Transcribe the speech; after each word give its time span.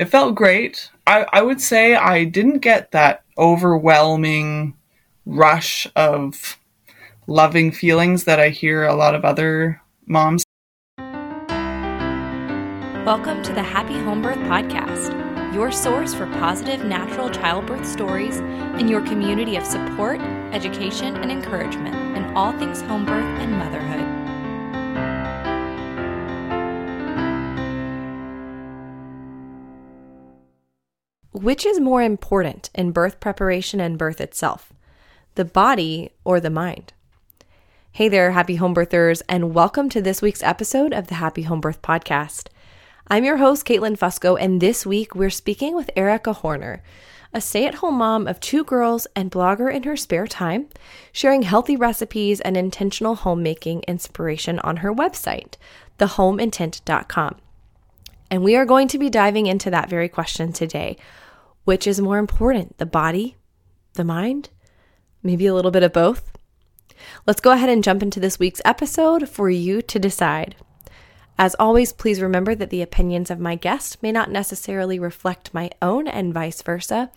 it 0.00 0.08
felt 0.08 0.34
great. 0.34 0.90
I, 1.06 1.26
I 1.30 1.42
would 1.42 1.60
say 1.60 1.94
I 1.94 2.24
didn't 2.24 2.60
get 2.60 2.92
that 2.92 3.22
overwhelming 3.36 4.74
rush 5.26 5.86
of 5.94 6.58
loving 7.26 7.70
feelings 7.70 8.24
that 8.24 8.40
I 8.40 8.48
hear 8.48 8.84
a 8.84 8.94
lot 8.94 9.14
of 9.14 9.26
other 9.26 9.82
moms. 10.06 10.42
Welcome 13.04 13.42
to 13.42 13.52
the 13.52 13.62
Happy 13.62 13.92
Home 13.98 14.22
Birth 14.22 14.38
Podcast, 14.38 15.12
your 15.52 15.70
source 15.70 16.14
for 16.14 16.24
positive 16.28 16.82
natural 16.82 17.28
childbirth 17.28 17.84
stories 17.84 18.38
and 18.38 18.88
your 18.88 19.02
community 19.02 19.56
of 19.56 19.66
support, 19.66 20.18
education, 20.52 21.14
and 21.16 21.30
encouragement 21.30 22.16
in 22.16 22.24
all 22.34 22.58
things 22.58 22.80
home 22.80 23.04
birth 23.04 23.38
and 23.38 23.52
motherhood. 23.52 24.09
Which 31.32 31.64
is 31.64 31.78
more 31.78 32.02
important 32.02 32.70
in 32.74 32.90
birth 32.90 33.20
preparation 33.20 33.78
and 33.78 33.96
birth 33.96 34.20
itself, 34.20 34.72
the 35.36 35.44
body 35.44 36.10
or 36.24 36.40
the 36.40 36.50
mind? 36.50 36.92
Hey 37.92 38.08
there, 38.08 38.32
happy 38.32 38.56
home 38.56 38.74
birthers, 38.74 39.22
and 39.28 39.54
welcome 39.54 39.88
to 39.90 40.02
this 40.02 40.20
week's 40.20 40.42
episode 40.42 40.92
of 40.92 41.06
the 41.06 41.14
Happy 41.14 41.42
Home 41.42 41.60
Birth 41.60 41.82
Podcast. 41.82 42.48
I'm 43.06 43.22
your 43.22 43.36
host, 43.36 43.64
Caitlin 43.64 43.96
Fusco, 43.96 44.36
and 44.40 44.60
this 44.60 44.84
week 44.84 45.14
we're 45.14 45.30
speaking 45.30 45.76
with 45.76 45.88
Errika 45.94 46.32
Horner, 46.32 46.82
a 47.32 47.40
stay 47.40 47.64
at 47.64 47.76
home 47.76 47.98
mom 47.98 48.26
of 48.26 48.40
two 48.40 48.64
girls 48.64 49.06
and 49.14 49.30
blogger 49.30 49.72
in 49.72 49.84
her 49.84 49.96
spare 49.96 50.26
time, 50.26 50.66
sharing 51.12 51.42
healthy 51.42 51.76
recipes 51.76 52.40
and 52.40 52.56
intentional 52.56 53.14
homemaking 53.14 53.84
inspiration 53.86 54.58
on 54.64 54.78
her 54.78 54.92
website, 54.92 55.54
thehomeintent.com. 56.00 57.36
And 58.32 58.42
we 58.42 58.56
are 58.56 58.64
going 58.64 58.88
to 58.88 58.98
be 58.98 59.10
diving 59.10 59.46
into 59.46 59.70
that 59.70 59.88
very 59.88 60.08
question 60.08 60.52
today 60.52 60.96
which 61.70 61.86
is 61.86 62.00
more 62.00 62.18
important, 62.18 62.76
the 62.78 62.84
body, 62.84 63.36
the 63.92 64.02
mind, 64.02 64.50
maybe 65.22 65.46
a 65.46 65.54
little 65.54 65.70
bit 65.70 65.84
of 65.84 65.92
both? 65.92 66.32
Let's 67.28 67.40
go 67.40 67.52
ahead 67.52 67.68
and 67.68 67.84
jump 67.84 68.02
into 68.02 68.18
this 68.18 68.40
week's 68.40 68.60
episode 68.64 69.28
for 69.28 69.48
you 69.48 69.80
to 69.80 69.98
decide. 70.00 70.56
As 71.38 71.54
always, 71.60 71.92
please 71.92 72.20
remember 72.20 72.56
that 72.56 72.70
the 72.70 72.82
opinions 72.82 73.30
of 73.30 73.38
my 73.38 73.54
guest 73.54 74.02
may 74.02 74.10
not 74.10 74.32
necessarily 74.32 74.98
reflect 74.98 75.54
my 75.54 75.70
own 75.80 76.08
and 76.08 76.34
vice 76.34 76.60
versa. 76.60 77.12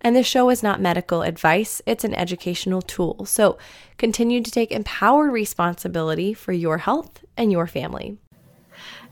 And 0.00 0.16
the 0.16 0.24
show 0.24 0.50
is 0.50 0.64
not 0.64 0.80
medical 0.80 1.22
advice, 1.22 1.80
it's 1.86 2.02
an 2.02 2.16
educational 2.16 2.82
tool. 2.82 3.24
So 3.24 3.56
continue 3.98 4.42
to 4.42 4.50
take 4.50 4.72
empowered 4.72 5.30
responsibility 5.30 6.34
for 6.34 6.50
your 6.50 6.78
health 6.78 7.24
and 7.36 7.52
your 7.52 7.68
family. 7.68 8.18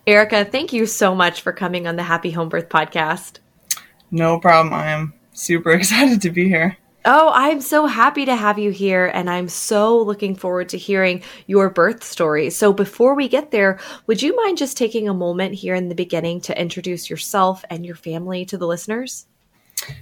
Errika, 0.05 0.45
thank 0.45 0.73
you 0.73 0.85
so 0.85 1.15
much 1.15 1.43
for 1.43 1.53
coming 1.53 1.87
on 1.87 1.95
the 1.95 2.03
Happy 2.03 2.33
Home 2.33 2.49
Birth 2.49 2.69
podcast. 2.69 3.39
No 4.11 4.39
problem. 4.39 4.75
I 4.75 4.89
am 4.89 5.15
super 5.33 5.71
excited 5.73 6.21
to 6.23 6.31
be 6.31 6.49
here. 6.49 6.77
Oh, 7.07 7.33
I'm 7.35 7.63
so 7.63 7.87
happy 7.87 8.27
to 8.27 8.37
have 8.37 8.59
you 8.59 8.71
here, 8.71 9.07
and 9.07 9.31
I'm 9.31 9.49
so 9.49 9.99
looking 10.03 10.37
forward 10.37 10.69
to 10.69 10.77
hearing 10.77 11.23
your 11.47 11.71
birth 11.71 12.05
story. 12.05 12.51
So, 12.51 12.75
before 12.75 13.15
we 13.15 13.27
get 13.27 13.51
there, 13.51 13.79
would 14.07 14.21
you 14.21 14.37
mind 14.37 14.59
just 14.59 14.77
taking 14.77 15.09
a 15.09 15.15
moment 15.15 15.55
here 15.55 15.75
in 15.75 15.89
the 15.89 15.95
beginning 15.95 16.43
to 16.43 16.61
introduce 16.61 17.09
yourself 17.09 17.65
and 17.71 17.87
your 17.87 17.95
family 17.95 18.45
to 18.45 18.59
the 18.59 18.67
listeners? 18.67 19.27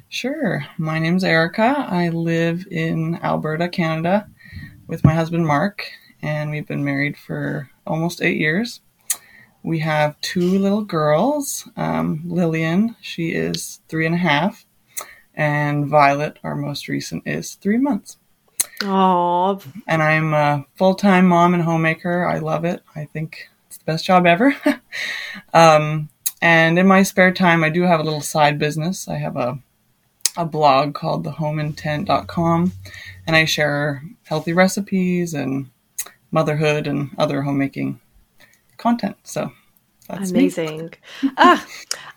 Sure. 0.08 0.66
My 0.76 0.98
name's 0.98 1.22
Errika. 1.22 1.86
I 1.88 2.08
live 2.08 2.66
in 2.68 3.20
Alberta, 3.22 3.68
Canada, 3.68 4.28
with 4.88 5.04
my 5.04 5.14
husband 5.14 5.46
Mark, 5.46 5.88
and 6.20 6.50
we've 6.50 6.66
been 6.66 6.84
married 6.84 7.16
for 7.16 7.70
almost 7.86 8.22
eight 8.22 8.38
years. 8.38 8.80
We 9.62 9.80
have 9.80 10.20
two 10.20 10.58
little 10.58 10.84
girls. 10.84 11.68
Um, 11.76 12.22
Lillian, 12.24 12.96
she 13.00 13.30
is 13.30 13.80
three 13.88 14.06
and 14.06 14.14
a 14.14 14.18
half, 14.18 14.64
and 15.34 15.86
Violet, 15.86 16.38
our 16.42 16.54
most 16.54 16.88
recent, 16.88 17.24
is 17.26 17.54
three 17.54 17.78
months. 17.78 18.16
Oh. 18.82 19.60
And 19.86 20.02
I'm 20.02 20.34
a 20.34 20.64
full 20.76 20.94
time 20.94 21.26
mom 21.26 21.54
and 21.54 21.62
homemaker. 21.62 22.26
I 22.26 22.38
love 22.38 22.64
it. 22.64 22.82
I 22.94 23.04
think 23.06 23.48
it's 23.66 23.78
the 23.78 23.84
best 23.84 24.04
job 24.04 24.26
ever. 24.26 24.54
um, 25.52 26.08
and 26.41 26.78
in 26.78 26.86
my 26.86 27.02
spare 27.02 27.32
time, 27.32 27.64
I 27.64 27.70
do 27.70 27.82
have 27.82 28.00
a 28.00 28.04
little 28.04 28.20
side 28.20 28.58
business. 28.58 29.08
I 29.08 29.16
have 29.16 29.36
a 29.36 29.58
a 30.36 30.44
blog 30.44 30.94
called 30.94 31.24
thehomeintent.com, 31.24 32.72
and 33.26 33.36
I 33.36 33.44
share 33.44 34.04
healthy 34.22 34.52
recipes 34.52 35.34
and 35.34 35.68
motherhood 36.30 36.86
and 36.86 37.10
other 37.18 37.42
homemaking 37.42 38.00
content. 38.78 39.16
So 39.25 39.53
that's 40.09 40.31
amazing. 40.31 40.94
ah, 41.37 41.65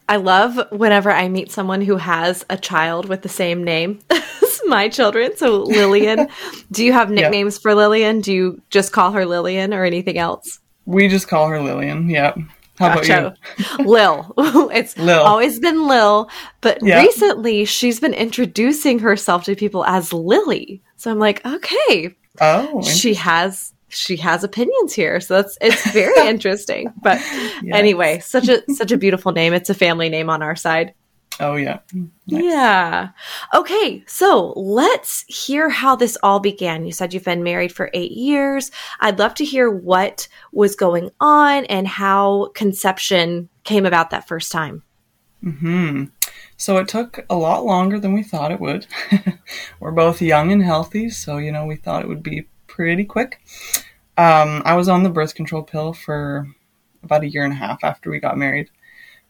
I 0.07 0.15
love 0.15 0.59
whenever 0.71 1.11
I 1.11 1.27
meet 1.27 1.51
someone 1.51 1.81
who 1.81 1.97
has 1.97 2.45
a 2.49 2.57
child 2.57 3.09
with 3.09 3.21
the 3.21 3.29
same 3.29 3.63
name 3.63 3.99
as 4.09 4.61
my 4.65 4.87
children. 4.87 5.35
So 5.35 5.63
Lillian, 5.63 6.29
do 6.71 6.85
you 6.85 6.93
have 6.93 7.09
nicknames 7.09 7.57
for 7.57 7.75
Lillian? 7.75 8.21
Do 8.21 8.33
you 8.33 8.61
just 8.69 8.93
call 8.93 9.11
her 9.11 9.25
Lillian 9.25 9.73
or 9.73 9.83
anything 9.83 10.17
else? 10.17 10.59
We 10.85 11.07
just 11.07 11.27
call 11.27 11.47
her 11.47 11.61
Lillian. 11.61 12.09
Yep. 12.09 12.37
How 12.77 12.95
gotcha. 12.95 13.35
about 13.57 13.79
you? 13.79 13.85
Lil. 13.85 14.33
it's 14.73 14.97
Lil. 14.97 15.21
always 15.21 15.59
been 15.59 15.87
Lil, 15.87 16.29
but 16.61 16.81
recently 16.81 17.65
she's 17.65 17.99
been 17.99 18.13
introducing 18.13 18.99
herself 18.99 19.43
to 19.43 19.55
people 19.55 19.85
as 19.85 20.11
Lily. 20.11 20.81
So 20.95 21.11
I'm 21.11 21.19
like, 21.19 21.45
okay. 21.45 22.15
Oh, 22.39 22.81
she 22.81 23.13
has 23.15 23.73
she 23.91 24.15
has 24.17 24.43
opinions 24.43 24.93
here. 24.93 25.19
So 25.19 25.41
that's 25.41 25.57
it's 25.61 25.91
very 25.91 26.27
interesting. 26.27 26.93
But 27.01 27.19
yes. 27.19 27.63
anyway, 27.73 28.19
such 28.19 28.47
a 28.47 28.61
such 28.73 28.91
a 28.91 28.97
beautiful 28.97 29.31
name. 29.31 29.53
It's 29.53 29.69
a 29.69 29.73
family 29.75 30.09
name 30.09 30.29
on 30.29 30.41
our 30.41 30.55
side. 30.55 30.93
Oh 31.39 31.55
yeah. 31.55 31.79
Nice. 31.93 32.07
Yeah. 32.43 33.09
Okay, 33.53 34.03
so 34.05 34.53
let's 34.55 35.23
hear 35.27 35.69
how 35.69 35.95
this 35.95 36.17
all 36.23 36.39
began. 36.39 36.85
You 36.85 36.91
said 36.91 37.13
you've 37.13 37.23
been 37.23 37.41
married 37.43 37.71
for 37.71 37.89
8 37.93 38.11
years. 38.11 38.69
I'd 38.99 39.17
love 39.17 39.33
to 39.35 39.45
hear 39.45 39.69
what 39.69 40.27
was 40.51 40.75
going 40.75 41.09
on 41.19 41.65
and 41.65 41.87
how 41.87 42.51
conception 42.53 43.49
came 43.63 43.85
about 43.85 44.09
that 44.11 44.27
first 44.27 44.51
time. 44.51 44.83
Mhm. 45.43 46.11
So 46.57 46.77
it 46.77 46.87
took 46.87 47.25
a 47.29 47.35
lot 47.35 47.65
longer 47.65 47.99
than 47.99 48.13
we 48.13 48.21
thought 48.23 48.51
it 48.51 48.59
would. 48.59 48.85
We're 49.79 49.91
both 49.91 50.21
young 50.21 50.51
and 50.51 50.63
healthy, 50.63 51.09
so 51.09 51.37
you 51.37 51.51
know, 51.51 51.65
we 51.65 51.75
thought 51.75 52.03
it 52.03 52.07
would 52.07 52.21
be 52.21 52.47
pretty 52.71 53.03
quick. 53.03 53.41
Um, 54.17 54.61
I 54.65 54.75
was 54.75 54.87
on 54.87 55.03
the 55.03 55.09
birth 55.09 55.35
control 55.35 55.61
pill 55.61 55.93
for 55.93 56.47
about 57.03 57.23
a 57.23 57.29
year 57.29 57.43
and 57.43 57.53
a 57.53 57.57
half 57.57 57.83
after 57.83 58.09
we 58.09 58.19
got 58.19 58.37
married. 58.37 58.69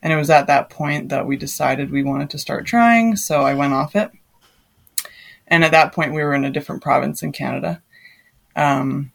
And 0.03 0.13
it 0.13 0.16
was 0.16 0.29
at 0.29 0.47
that 0.47 0.69
point 0.69 1.09
that 1.09 1.25
we 1.25 1.38
decided 1.38 1.91
we 1.91 2.03
wanted 2.03 2.30
to 2.31 2.38
start 2.38 2.66
trying, 2.66 3.16
so 3.16 3.41
I 3.41 3.53
went 3.56 3.74
off 3.74 3.96
it. 3.96 4.12
And 5.47 5.63
at 5.63 5.72
that 5.72 5.94
point, 5.94 6.13
we 6.13 6.24
were 6.24 6.34
in 6.34 6.46
a 6.46 6.51
different 6.51 6.84
province 6.84 7.24
in 7.24 7.31
Canada. 7.31 7.81
Um, 8.56 9.12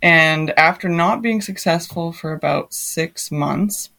and 0.00 0.56
after 0.58 0.88
not 0.88 1.22
being 1.22 1.40
successful 1.40 2.12
for 2.12 2.32
about 2.32 2.72
six 2.72 3.30
months, 3.30 3.90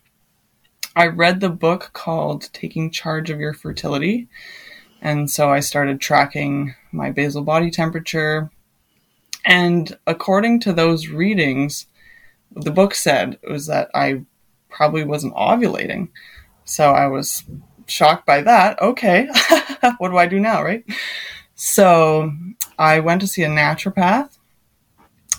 I 0.95 1.07
read 1.07 1.39
the 1.39 1.49
book 1.49 1.91
called 1.93 2.49
Taking 2.53 2.91
Charge 2.91 3.29
of 3.29 3.39
Your 3.39 3.53
Fertility. 3.53 4.27
And 5.01 5.29
so 5.29 5.49
I 5.49 5.59
started 5.59 5.99
tracking 5.99 6.75
my 6.91 7.11
basal 7.11 7.41
body 7.41 7.71
temperature, 7.71 8.49
and 9.45 9.97
according 10.05 10.59
to 10.61 10.73
those 10.73 11.07
readings, 11.07 11.87
the 12.51 12.71
book 12.71 12.93
said 12.95 13.37
it 13.41 13.51
was 13.51 13.67
that 13.67 13.89
I 13.93 14.23
probably 14.69 15.03
wasn't 15.03 15.35
ovulating. 15.35 16.09
So 16.65 16.91
I 16.91 17.07
was 17.07 17.43
shocked 17.87 18.25
by 18.25 18.41
that. 18.41 18.81
Okay, 18.81 19.27
what 19.97 20.09
do 20.09 20.17
I 20.17 20.27
do 20.27 20.39
now, 20.39 20.63
right? 20.63 20.83
So 21.55 22.31
I 22.77 22.99
went 22.99 23.21
to 23.21 23.27
see 23.27 23.43
a 23.43 23.49
naturopath. 23.49 24.37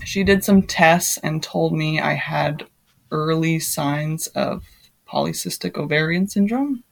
She 0.04 0.24
did 0.24 0.44
some 0.44 0.62
tests 0.62 1.18
and 1.18 1.42
told 1.42 1.72
me 1.72 2.00
I 2.00 2.14
had 2.14 2.66
early 3.10 3.58
signs 3.58 4.26
of 4.28 4.64
polycystic 5.08 5.76
ovarian 5.76 6.28
syndrome 6.28 6.84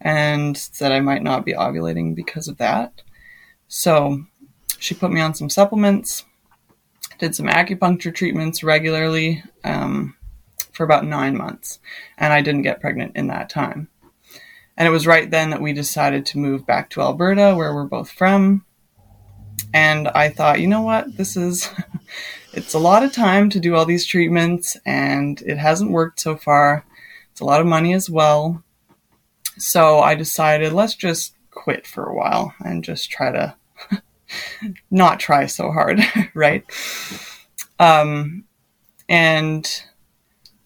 and 0.00 0.56
said 0.56 0.92
I 0.92 1.00
might 1.00 1.22
not 1.22 1.44
be 1.44 1.52
ovulating 1.52 2.14
because 2.14 2.48
of 2.48 2.58
that. 2.58 3.02
So 3.68 4.24
she 4.78 4.94
put 4.94 5.12
me 5.12 5.20
on 5.20 5.34
some 5.34 5.48
supplements 5.48 6.24
did 7.18 7.34
some 7.34 7.46
acupuncture 7.46 8.14
treatments 8.14 8.62
regularly 8.62 9.42
um, 9.62 10.16
for 10.72 10.84
about 10.84 11.04
nine 11.04 11.36
months, 11.36 11.78
and 12.18 12.32
I 12.32 12.42
didn't 12.42 12.62
get 12.62 12.80
pregnant 12.80 13.16
in 13.16 13.28
that 13.28 13.48
time. 13.48 13.88
And 14.76 14.88
it 14.88 14.90
was 14.90 15.06
right 15.06 15.30
then 15.30 15.50
that 15.50 15.60
we 15.60 15.72
decided 15.72 16.26
to 16.26 16.38
move 16.38 16.66
back 16.66 16.90
to 16.90 17.00
Alberta, 17.00 17.54
where 17.54 17.74
we're 17.74 17.84
both 17.84 18.10
from. 18.10 18.64
And 19.72 20.08
I 20.08 20.30
thought, 20.30 20.60
you 20.60 20.66
know 20.66 20.82
what, 20.82 21.16
this 21.16 21.36
is. 21.36 21.70
it's 22.52 22.74
a 22.74 22.78
lot 22.78 23.04
of 23.04 23.12
time 23.12 23.50
to 23.50 23.60
do 23.60 23.74
all 23.74 23.84
these 23.84 24.06
treatments, 24.06 24.76
and 24.84 25.40
it 25.42 25.58
hasn't 25.58 25.92
worked 25.92 26.20
so 26.20 26.36
far. 26.36 26.84
It's 27.30 27.40
a 27.40 27.44
lot 27.44 27.60
of 27.60 27.66
money 27.66 27.94
as 27.94 28.10
well. 28.10 28.62
So 29.56 30.00
I 30.00 30.14
decided, 30.16 30.72
let's 30.72 30.94
just 30.94 31.34
quit 31.50 31.86
for 31.86 32.04
a 32.04 32.14
while 32.14 32.54
and 32.64 32.82
just 32.82 33.10
try 33.10 33.30
to 33.30 33.54
not 34.90 35.20
try 35.20 35.46
so 35.46 35.70
hard, 35.70 36.00
right? 36.34 36.64
Um, 37.78 38.44
and 39.08 39.68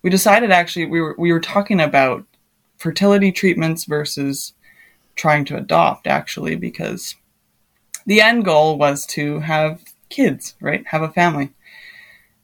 we 0.02 0.10
decided 0.10 0.50
actually 0.50 0.86
we 0.86 1.00
were 1.00 1.14
we 1.18 1.32
were 1.32 1.40
talking 1.40 1.80
about 1.80 2.24
fertility 2.76 3.32
treatments 3.32 3.84
versus 3.84 4.54
trying 5.16 5.44
to 5.46 5.56
adopt, 5.56 6.06
actually, 6.06 6.54
because 6.54 7.16
the 8.06 8.20
end 8.20 8.44
goal 8.44 8.78
was 8.78 9.04
to 9.04 9.40
have 9.40 9.82
kids, 10.08 10.54
right? 10.60 10.86
Have 10.86 11.02
a 11.02 11.10
family. 11.10 11.50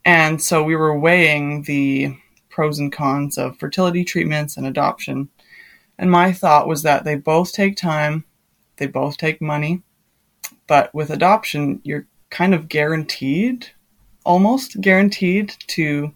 And 0.04 0.42
so 0.42 0.62
we 0.62 0.76
were 0.76 0.98
weighing 0.98 1.62
the 1.62 2.16
pros 2.50 2.78
and 2.78 2.92
cons 2.92 3.38
of 3.38 3.58
fertility 3.58 4.04
treatments 4.04 4.56
and 4.56 4.66
adoption. 4.66 5.30
And 5.98 6.10
my 6.10 6.32
thought 6.32 6.68
was 6.68 6.82
that 6.82 7.04
they 7.04 7.14
both 7.14 7.52
take 7.52 7.76
time, 7.76 8.24
they 8.76 8.86
both 8.86 9.16
take 9.16 9.40
money, 9.40 9.82
but 10.66 10.94
with 10.94 11.10
adoption, 11.10 11.80
you're 11.84 12.06
kind 12.30 12.54
of 12.54 12.68
guaranteed, 12.68 13.68
almost 14.24 14.80
guaranteed 14.80 15.54
to 15.68 16.12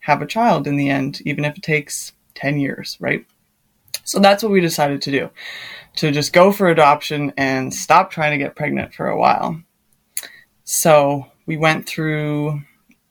have 0.00 0.22
a 0.22 0.26
child 0.26 0.66
in 0.66 0.76
the 0.76 0.88
end, 0.88 1.20
even 1.24 1.44
if 1.44 1.56
it 1.56 1.62
takes 1.62 2.12
10 2.34 2.58
years, 2.60 2.96
right? 3.00 3.26
So 4.04 4.20
that's 4.20 4.42
what 4.42 4.52
we 4.52 4.60
decided 4.60 5.02
to 5.02 5.10
do 5.10 5.30
to 5.96 6.10
just 6.10 6.32
go 6.32 6.52
for 6.52 6.68
adoption 6.68 7.32
and 7.36 7.74
stop 7.74 8.10
trying 8.10 8.30
to 8.30 8.42
get 8.42 8.56
pregnant 8.56 8.94
for 8.94 9.08
a 9.08 9.18
while. 9.18 9.60
So 10.64 11.26
we 11.44 11.56
went 11.56 11.88
through 11.88 12.62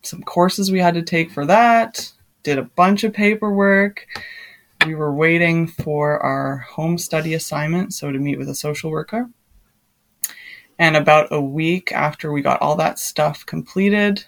some 0.03 0.23
courses 0.23 0.71
we 0.71 0.79
had 0.79 0.93
to 0.93 1.01
take 1.01 1.31
for 1.31 1.45
that, 1.45 2.11
did 2.43 2.57
a 2.57 2.63
bunch 2.63 3.03
of 3.03 3.13
paperwork. 3.13 4.07
We 4.85 4.95
were 4.95 5.13
waiting 5.13 5.67
for 5.67 6.19
our 6.19 6.57
home 6.57 6.97
study 6.97 7.33
assignment, 7.33 7.93
so 7.93 8.11
to 8.11 8.19
meet 8.19 8.37
with 8.37 8.47
a 8.47 8.55
social 8.55 8.89
worker. 8.89 9.29
And 10.79 10.95
about 10.95 11.27
a 11.31 11.41
week 11.41 11.91
after 11.91 12.31
we 12.31 12.41
got 12.41 12.61
all 12.61 12.75
that 12.75 12.99
stuff 12.99 13.45
completed, 13.45 14.25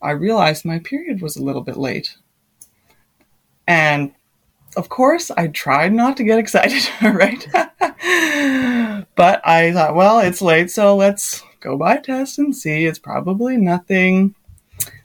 I 0.00 0.10
realized 0.10 0.64
my 0.64 0.78
period 0.78 1.20
was 1.20 1.36
a 1.36 1.42
little 1.42 1.62
bit 1.62 1.76
late. 1.76 2.16
And 3.66 4.12
of 4.76 4.88
course, 4.88 5.30
I 5.30 5.48
tried 5.48 5.92
not 5.92 6.16
to 6.16 6.24
get 6.24 6.38
excited, 6.38 6.88
right? 7.02 7.46
but 9.14 9.46
I 9.46 9.72
thought, 9.72 9.94
well, 9.94 10.20
it's 10.20 10.42
late, 10.42 10.70
so 10.70 10.96
let's 10.96 11.42
go 11.60 11.76
buy 11.76 11.96
a 11.96 12.00
test 12.00 12.38
and 12.38 12.56
see. 12.56 12.86
It's 12.86 12.98
probably 12.98 13.56
nothing. 13.56 14.34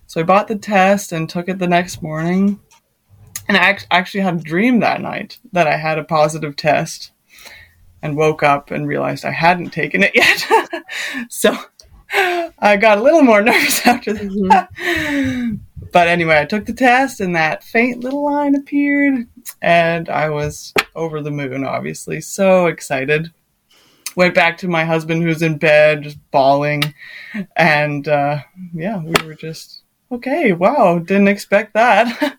So 0.05 0.21
I 0.21 0.23
bought 0.23 0.47
the 0.47 0.57
test 0.57 1.11
and 1.11 1.29
took 1.29 1.49
it 1.49 1.59
the 1.59 1.67
next 1.67 2.01
morning. 2.01 2.59
And 3.47 3.57
I 3.57 3.77
actually 3.91 4.21
had 4.21 4.35
a 4.35 4.43
dream 4.43 4.79
that 4.79 5.01
night 5.01 5.39
that 5.53 5.67
I 5.67 5.77
had 5.77 5.97
a 5.97 6.03
positive 6.03 6.55
test 6.55 7.11
and 8.07 8.17
woke 8.17 8.41
up 8.41 8.71
and 8.71 8.87
realized 8.87 9.25
I 9.25 9.31
hadn't 9.31 9.71
taken 9.71 10.01
it 10.03 10.15
yet. 10.15 10.83
so 11.29 11.55
I 12.59 12.77
got 12.77 12.97
a 12.97 13.03
little 13.03 13.21
more 13.21 13.41
nervous 13.43 13.85
after 13.85 14.13
that. 14.13 14.69
Mm-hmm. 14.73 15.55
But 15.93 16.09
anyway, 16.09 16.37
I 16.37 16.43
took 16.43 16.65
the 16.65 16.73
test 16.73 17.21
and 17.21 17.33
that 17.37 17.63
faint 17.63 18.03
little 18.03 18.25
line 18.25 18.55
appeared 18.55 19.25
and 19.61 20.09
I 20.09 20.29
was 20.29 20.73
over 20.95 21.21
the 21.21 21.31
moon, 21.31 21.63
obviously. 21.63 22.19
So 22.19 22.65
excited. 22.65 23.31
Went 24.17 24.35
back 24.35 24.57
to 24.57 24.67
my 24.67 24.83
husband 24.83 25.23
who's 25.23 25.41
in 25.41 25.57
bed, 25.57 26.03
just 26.03 26.17
bawling. 26.29 26.93
And 27.55 28.05
uh, 28.05 28.39
yeah, 28.73 29.01
we 29.01 29.13
were 29.25 29.33
just, 29.33 29.83
okay, 30.11 30.51
wow, 30.51 30.99
didn't 30.99 31.29
expect 31.29 31.73
that. 31.75 32.37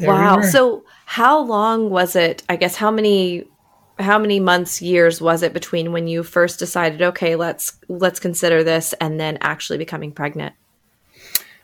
wow. 0.00 0.38
We 0.38 0.42
so 0.42 0.84
how 1.06 1.40
long 1.40 1.90
was 1.90 2.16
it? 2.16 2.42
I 2.48 2.56
guess 2.56 2.76
how 2.76 2.90
many 2.90 3.46
how 4.00 4.18
many 4.18 4.40
months 4.40 4.82
years 4.82 5.20
was 5.20 5.42
it 5.42 5.52
between 5.52 5.92
when 5.92 6.08
you 6.08 6.22
first 6.22 6.58
decided 6.58 7.02
okay 7.02 7.36
let's 7.36 7.78
let's 7.88 8.20
consider 8.20 8.64
this 8.64 8.92
and 8.94 9.20
then 9.20 9.38
actually 9.40 9.78
becoming 9.78 10.12
pregnant 10.12 10.54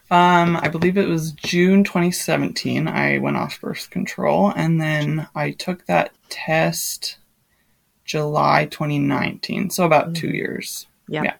um, 0.08 0.56
I 0.56 0.68
believe 0.68 0.96
it 0.96 1.08
was 1.08 1.32
June 1.32 1.82
2017. 1.82 2.86
I 2.86 3.18
went 3.18 3.36
off 3.36 3.60
birth 3.60 3.90
control, 3.90 4.52
and 4.54 4.80
then 4.80 5.26
I 5.34 5.50
took 5.50 5.84
that 5.86 6.12
test 6.28 7.18
July 8.04 8.66
2019. 8.66 9.70
So 9.70 9.84
about 9.84 10.04
mm-hmm. 10.04 10.12
two 10.14 10.28
years. 10.28 10.86
Yep. 11.08 11.24
Yeah. 11.24 11.34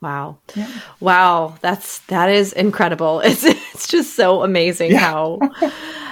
Wow. 0.00 0.38
Yeah. 0.56 0.70
Wow. 0.98 1.56
That's 1.60 2.00
that 2.06 2.30
is 2.30 2.52
incredible. 2.52 3.20
It's 3.24 3.44
it's 3.44 3.86
just 3.86 4.16
so 4.16 4.42
amazing 4.42 4.92
yeah. 4.92 4.98
how 4.98 5.38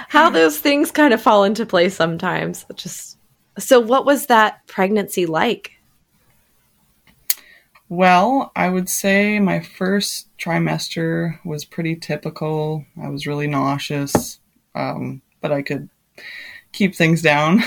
how 0.07 0.29
those 0.29 0.57
things 0.57 0.91
kind 0.91 1.13
of 1.13 1.21
fall 1.21 1.43
into 1.43 1.65
place 1.65 1.95
sometimes. 1.95 2.65
Just 2.75 3.08
so 3.57 3.79
what 3.79 4.05
was 4.05 4.27
that 4.27 4.65
pregnancy 4.67 5.25
like? 5.25 5.73
Well, 7.89 8.51
I 8.55 8.69
would 8.69 8.87
say 8.87 9.39
my 9.39 9.61
first 9.61 10.27
trimester 10.37 11.39
was 11.43 11.65
pretty 11.65 11.95
typical. 11.95 12.85
I 13.01 13.09
was 13.09 13.25
really 13.25 13.47
nauseous, 13.47 14.39
um, 14.75 15.23
but 15.41 15.51
I 15.51 15.63
could 15.63 15.89
keep 16.71 16.93
things 16.93 17.23
down. 17.23 17.63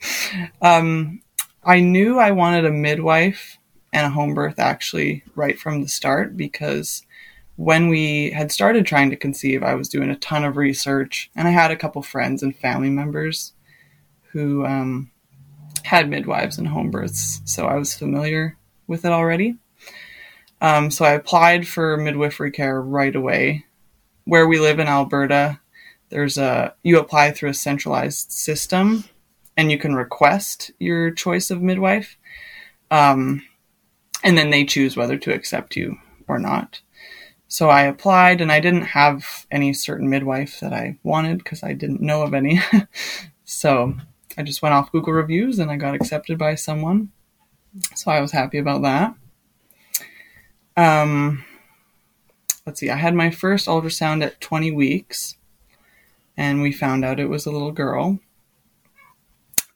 um, 0.62 1.22
I 1.64 1.80
knew 1.80 2.18
I 2.18 2.32
wanted 2.32 2.66
a 2.66 2.70
midwife 2.70 3.58
and 3.94 4.06
a 4.06 4.10
home 4.10 4.34
birth 4.34 4.58
actually 4.58 5.24
right 5.34 5.58
from 5.58 5.80
the 5.80 5.88
start 5.88 6.36
because 6.36 7.06
when 7.56 7.88
we 7.88 8.30
had 8.30 8.50
started 8.50 8.84
trying 8.84 9.10
to 9.10 9.16
conceive, 9.16 9.62
I 9.62 9.74
was 9.74 9.88
doing 9.88 10.10
a 10.10 10.16
ton 10.16 10.44
of 10.44 10.56
research 10.56 11.30
and 11.36 11.46
I 11.46 11.50
had 11.52 11.70
a 11.70 11.76
couple 11.76 12.02
friends 12.02 12.42
and 12.42 12.56
family 12.56 12.90
members 12.90 13.52
who 14.32 14.66
um, 14.66 15.11
had 15.84 16.08
midwives 16.08 16.58
and 16.58 16.68
home 16.68 16.90
births, 16.90 17.40
so 17.44 17.66
I 17.66 17.76
was 17.76 17.94
familiar 17.94 18.56
with 18.86 19.04
it 19.04 19.12
already. 19.12 19.56
Um, 20.60 20.90
so 20.90 21.04
I 21.04 21.12
applied 21.12 21.66
for 21.66 21.96
midwifery 21.96 22.52
care 22.52 22.80
right 22.80 23.14
away. 23.14 23.64
Where 24.24 24.46
we 24.46 24.60
live 24.60 24.78
in 24.78 24.86
Alberta, 24.86 25.58
there's 26.08 26.38
a 26.38 26.74
you 26.84 26.98
apply 26.98 27.32
through 27.32 27.50
a 27.50 27.54
centralized 27.54 28.30
system, 28.30 29.04
and 29.56 29.72
you 29.72 29.78
can 29.78 29.94
request 29.94 30.70
your 30.78 31.10
choice 31.10 31.50
of 31.50 31.60
midwife, 31.60 32.16
um, 32.90 33.42
and 34.22 34.38
then 34.38 34.50
they 34.50 34.64
choose 34.64 34.96
whether 34.96 35.16
to 35.18 35.34
accept 35.34 35.74
you 35.74 35.98
or 36.28 36.38
not. 36.38 36.80
So 37.48 37.68
I 37.68 37.82
applied, 37.82 38.40
and 38.40 38.52
I 38.52 38.60
didn't 38.60 38.82
have 38.82 39.46
any 39.50 39.72
certain 39.72 40.08
midwife 40.08 40.60
that 40.60 40.72
I 40.72 40.96
wanted 41.02 41.38
because 41.38 41.62
I 41.62 41.72
didn't 41.72 42.00
know 42.00 42.22
of 42.22 42.32
any. 42.34 42.60
so 43.44 43.94
I 44.36 44.42
just 44.42 44.62
went 44.62 44.74
off 44.74 44.92
Google 44.92 45.12
reviews, 45.12 45.58
and 45.58 45.70
I 45.70 45.76
got 45.76 45.94
accepted 45.94 46.38
by 46.38 46.54
someone. 46.54 47.10
So 47.94 48.10
I 48.10 48.20
was 48.20 48.32
happy 48.32 48.58
about 48.58 48.82
that. 48.82 49.14
Um, 50.76 51.44
let's 52.66 52.80
see, 52.80 52.90
I 52.90 52.96
had 52.96 53.14
my 53.14 53.30
first 53.30 53.66
ultrasound 53.66 54.24
at 54.24 54.40
20 54.40 54.70
weeks, 54.70 55.36
and 56.36 56.62
we 56.62 56.72
found 56.72 57.04
out 57.04 57.20
it 57.20 57.28
was 57.28 57.46
a 57.46 57.50
little 57.50 57.72
girl. 57.72 58.18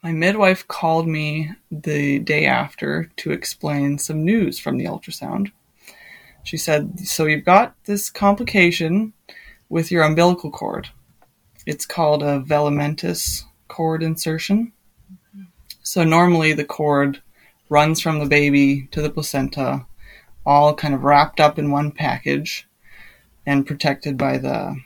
My 0.02 0.12
midwife 0.12 0.66
called 0.68 1.08
me 1.08 1.50
the 1.70 2.18
day 2.20 2.46
after 2.46 3.10
to 3.16 3.32
explain 3.32 3.98
some 3.98 4.24
news 4.24 4.58
from 4.58 4.78
the 4.78 4.84
ultrasound. 4.84 5.50
She 6.44 6.56
said, 6.56 7.00
So 7.00 7.26
you've 7.26 7.44
got 7.44 7.74
this 7.86 8.08
complication 8.08 9.14
with 9.68 9.90
your 9.90 10.04
umbilical 10.04 10.50
cord. 10.50 10.90
It's 11.66 11.84
called 11.84 12.22
a 12.22 12.40
velamentous 12.40 13.42
cord 13.68 14.02
insertion. 14.02 14.72
So 15.82 16.04
normally 16.04 16.52
the 16.52 16.64
cord 16.64 17.22
runs 17.68 18.00
from 18.00 18.18
the 18.18 18.26
baby 18.26 18.88
to 18.92 19.02
the 19.02 19.10
placenta 19.10 19.86
all 20.46 20.74
kind 20.74 20.94
of 20.94 21.02
wrapped 21.02 21.40
up 21.40 21.58
in 21.58 21.70
one 21.70 21.90
package 21.90 22.68
and 23.44 23.66
protected 23.66 24.16
by 24.16 24.38
the 24.38 24.76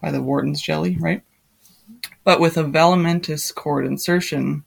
by 0.00 0.10
the 0.10 0.22
Wharton's 0.22 0.62
jelly, 0.62 0.96
right? 0.98 1.22
But 2.24 2.40
with 2.40 2.56
a 2.56 2.64
velamentous 2.64 3.54
cord 3.54 3.84
insertion, 3.84 4.64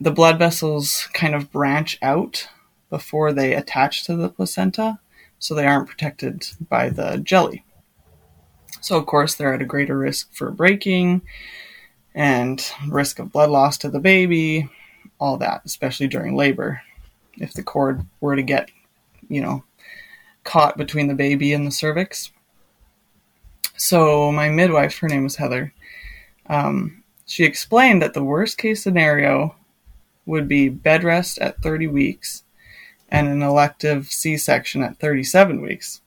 the 0.00 0.10
blood 0.10 0.38
vessels 0.38 1.08
kind 1.12 1.34
of 1.34 1.52
branch 1.52 1.98
out 2.00 2.48
before 2.88 3.32
they 3.32 3.54
attach 3.54 4.04
to 4.04 4.16
the 4.16 4.28
placenta, 4.28 5.00
so 5.38 5.54
they 5.54 5.66
aren't 5.66 5.88
protected 5.88 6.46
by 6.68 6.88
the 6.88 7.18
jelly. 7.18 7.64
So 8.80 8.96
of 8.96 9.06
course 9.06 9.34
they're 9.34 9.54
at 9.54 9.62
a 9.62 9.66
greater 9.66 9.98
risk 9.98 10.32
for 10.32 10.50
breaking 10.50 11.22
and 12.14 12.64
risk 12.88 13.18
of 13.18 13.32
blood 13.32 13.50
loss 13.50 13.78
to 13.78 13.88
the 13.88 14.00
baby, 14.00 14.68
all 15.18 15.36
that, 15.38 15.62
especially 15.64 16.08
during 16.08 16.36
labor. 16.36 16.80
If 17.36 17.52
the 17.52 17.62
cord 17.62 18.06
were 18.20 18.36
to 18.36 18.42
get 18.42 18.70
you 19.28 19.40
know, 19.40 19.64
caught 20.44 20.76
between 20.76 21.08
the 21.08 21.14
baby 21.14 21.52
and 21.52 21.66
the 21.66 21.70
cervix. 21.70 22.30
So 23.76 24.30
my 24.30 24.48
midwife, 24.48 24.98
her 24.98 25.08
name 25.08 25.24
was 25.24 25.36
Heather, 25.36 25.72
um, 26.46 27.02
she 27.26 27.44
explained 27.44 28.02
that 28.02 28.14
the 28.14 28.22
worst 28.22 28.58
case 28.58 28.82
scenario 28.82 29.56
would 30.26 30.46
be 30.46 30.68
bed 30.68 31.04
rest 31.04 31.38
at 31.38 31.62
30 31.62 31.88
weeks 31.88 32.44
and 33.08 33.28
an 33.28 33.42
elective 33.42 34.06
C 34.08 34.36
section 34.36 34.82
at 34.82 34.98
37 34.98 35.60
weeks. 35.60 36.00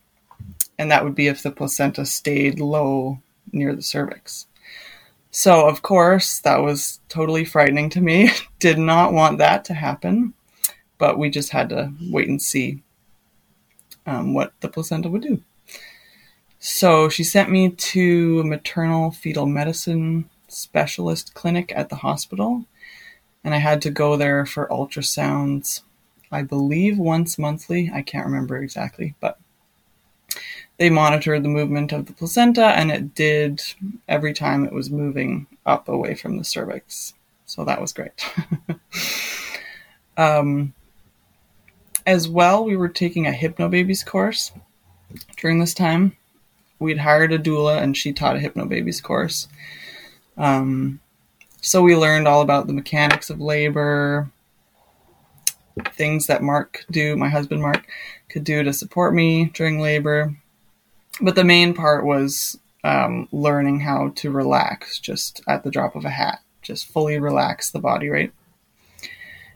And 0.78 0.92
that 0.92 1.04
would 1.04 1.16
be 1.16 1.28
if 1.28 1.42
the 1.42 1.52
placenta 1.52 2.06
stayed 2.06 2.60
low 2.60 3.20
near 3.52 3.76
the 3.76 3.82
cervix. 3.82 4.46
So, 5.32 5.68
of 5.68 5.82
course, 5.82 6.40
that 6.40 6.58
was 6.58 7.00
totally 7.10 7.46
frightening 7.46 7.90
to 7.92 8.02
me. 8.02 8.32
Did 8.60 8.80
not 8.80 9.14
want 9.14 9.38
that 9.38 9.66
to 9.66 9.74
happen, 9.74 10.34
but 10.98 11.20
we 11.20 11.30
just 11.30 11.52
had 11.52 11.70
to 11.70 11.92
wait 12.10 12.28
and 12.28 12.42
see 12.42 12.82
um, 14.06 14.34
what 14.34 14.54
the 14.62 14.70
placenta 14.70 15.10
would 15.10 15.22
do. 15.22 15.42
So 16.60 17.08
she 17.08 17.24
sent 17.24 17.52
me 17.52 17.70
to 17.70 18.40
a 18.40 18.44
maternal 18.44 19.12
fetal 19.12 19.46
medicine 19.46 20.30
specialist 20.48 21.34
clinic 21.34 21.72
at 21.76 21.90
the 21.90 21.98
hospital. 21.98 22.66
And 23.44 23.54
I 23.54 23.60
had 23.60 23.82
to 23.84 23.92
go 23.92 24.18
there 24.18 24.46
for 24.46 24.68
ultrasounds, 24.70 25.82
I 26.32 26.42
believe 26.42 26.98
once 26.98 27.38
monthly. 27.38 27.92
I 27.94 28.02
can't 28.02 28.26
remember 28.26 28.58
exactly, 28.58 29.16
but 29.20 29.40
they 30.78 30.90
monitored 30.90 31.44
the 31.44 31.50
movement 31.50 31.92
of 31.92 32.06
the 32.06 32.14
placenta 32.14 32.66
and 32.66 32.92
it 32.92 33.16
did 33.16 33.62
every 34.08 34.34
time 34.34 34.64
it 34.64 34.74
was 34.74 34.90
moving 34.90 35.48
up 35.66 35.88
away 35.88 36.14
from 36.16 36.38
the 36.38 36.44
cervix. 36.44 37.14
So 37.46 37.66
that 37.66 37.82
was 37.82 37.94
great. 37.94 38.26
um, 40.18 40.74
as 42.06 42.28
well, 42.28 42.64
we 42.64 42.78
were 42.78 42.90
taking 42.90 43.26
a 43.26 43.32
Hypnobabies 43.32 44.06
course 44.06 44.52
during 45.38 45.60
this 45.60 45.74
time. 45.74 46.16
We'd 46.80 47.00
hired 47.00 47.34
a 47.34 47.40
doula 47.40 47.82
and 47.82 47.98
she 47.98 48.14
taught 48.14 48.36
a 48.36 48.40
Hypnobabies 48.40 49.02
course. 49.02 49.48
Um, 50.38 51.00
so 51.60 51.82
we 51.82 51.96
learned 51.96 52.28
all 52.28 52.42
about 52.42 52.68
the 52.68 52.74
mechanics 52.74 53.32
of 53.32 53.42
labor, 53.42 54.30
things 55.94 56.28
that 56.28 56.44
Mark 56.44 56.86
do, 56.92 57.16
my 57.16 57.30
husband 57.30 57.62
Mark 57.62 57.88
could 58.30 58.44
do 58.44 58.64
to 58.64 58.74
support 58.74 59.14
me 59.14 59.46
during 59.54 59.80
labor. 59.80 60.36
But 61.22 61.36
the 61.36 61.44
main 61.44 61.74
part 61.74 62.06
was 62.06 62.60
um, 62.84 63.28
learning 63.32 63.82
how 63.82 64.14
to 64.16 64.32
relax 64.32 65.00
just 65.00 65.42
at 65.48 65.64
the 65.64 65.72
drop 65.72 65.96
of 65.96 66.06
a 66.06 66.10
hat, 66.10 66.40
just 66.62 66.88
fully 66.88 67.20
relax 67.20 67.72
the 67.72 67.80
body, 67.80 68.10
right? 68.10 68.32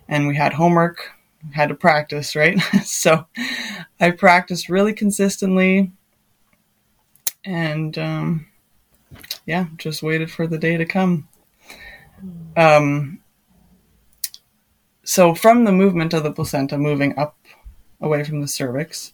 And 0.08 0.28
we 0.28 0.36
had 0.36 0.54
homework, 0.54 1.12
had 1.54 1.70
to 1.70 1.76
practice, 1.76 2.36
right? 2.36 2.60
so 2.84 3.26
I 4.00 4.12
practiced 4.12 4.70
really 4.70 4.94
consistently 4.94 5.92
and 7.44 7.98
um, 7.98 8.48
yeah, 9.46 9.68
just 9.78 10.04
waited 10.04 10.32
for 10.32 10.48
the 10.48 10.58
day 10.58 10.78
to 10.78 10.86
come. 10.86 11.28
Um, 12.56 13.22
so 15.04 15.34
from 15.34 15.64
the 15.64 15.72
movement 15.72 16.14
of 16.14 16.24
the 16.24 16.32
placenta 16.32 16.78
moving 16.78 17.18
up 17.18 17.38
away 18.00 18.24
from 18.24 18.42
the 18.42 18.48
cervix, 18.48 19.14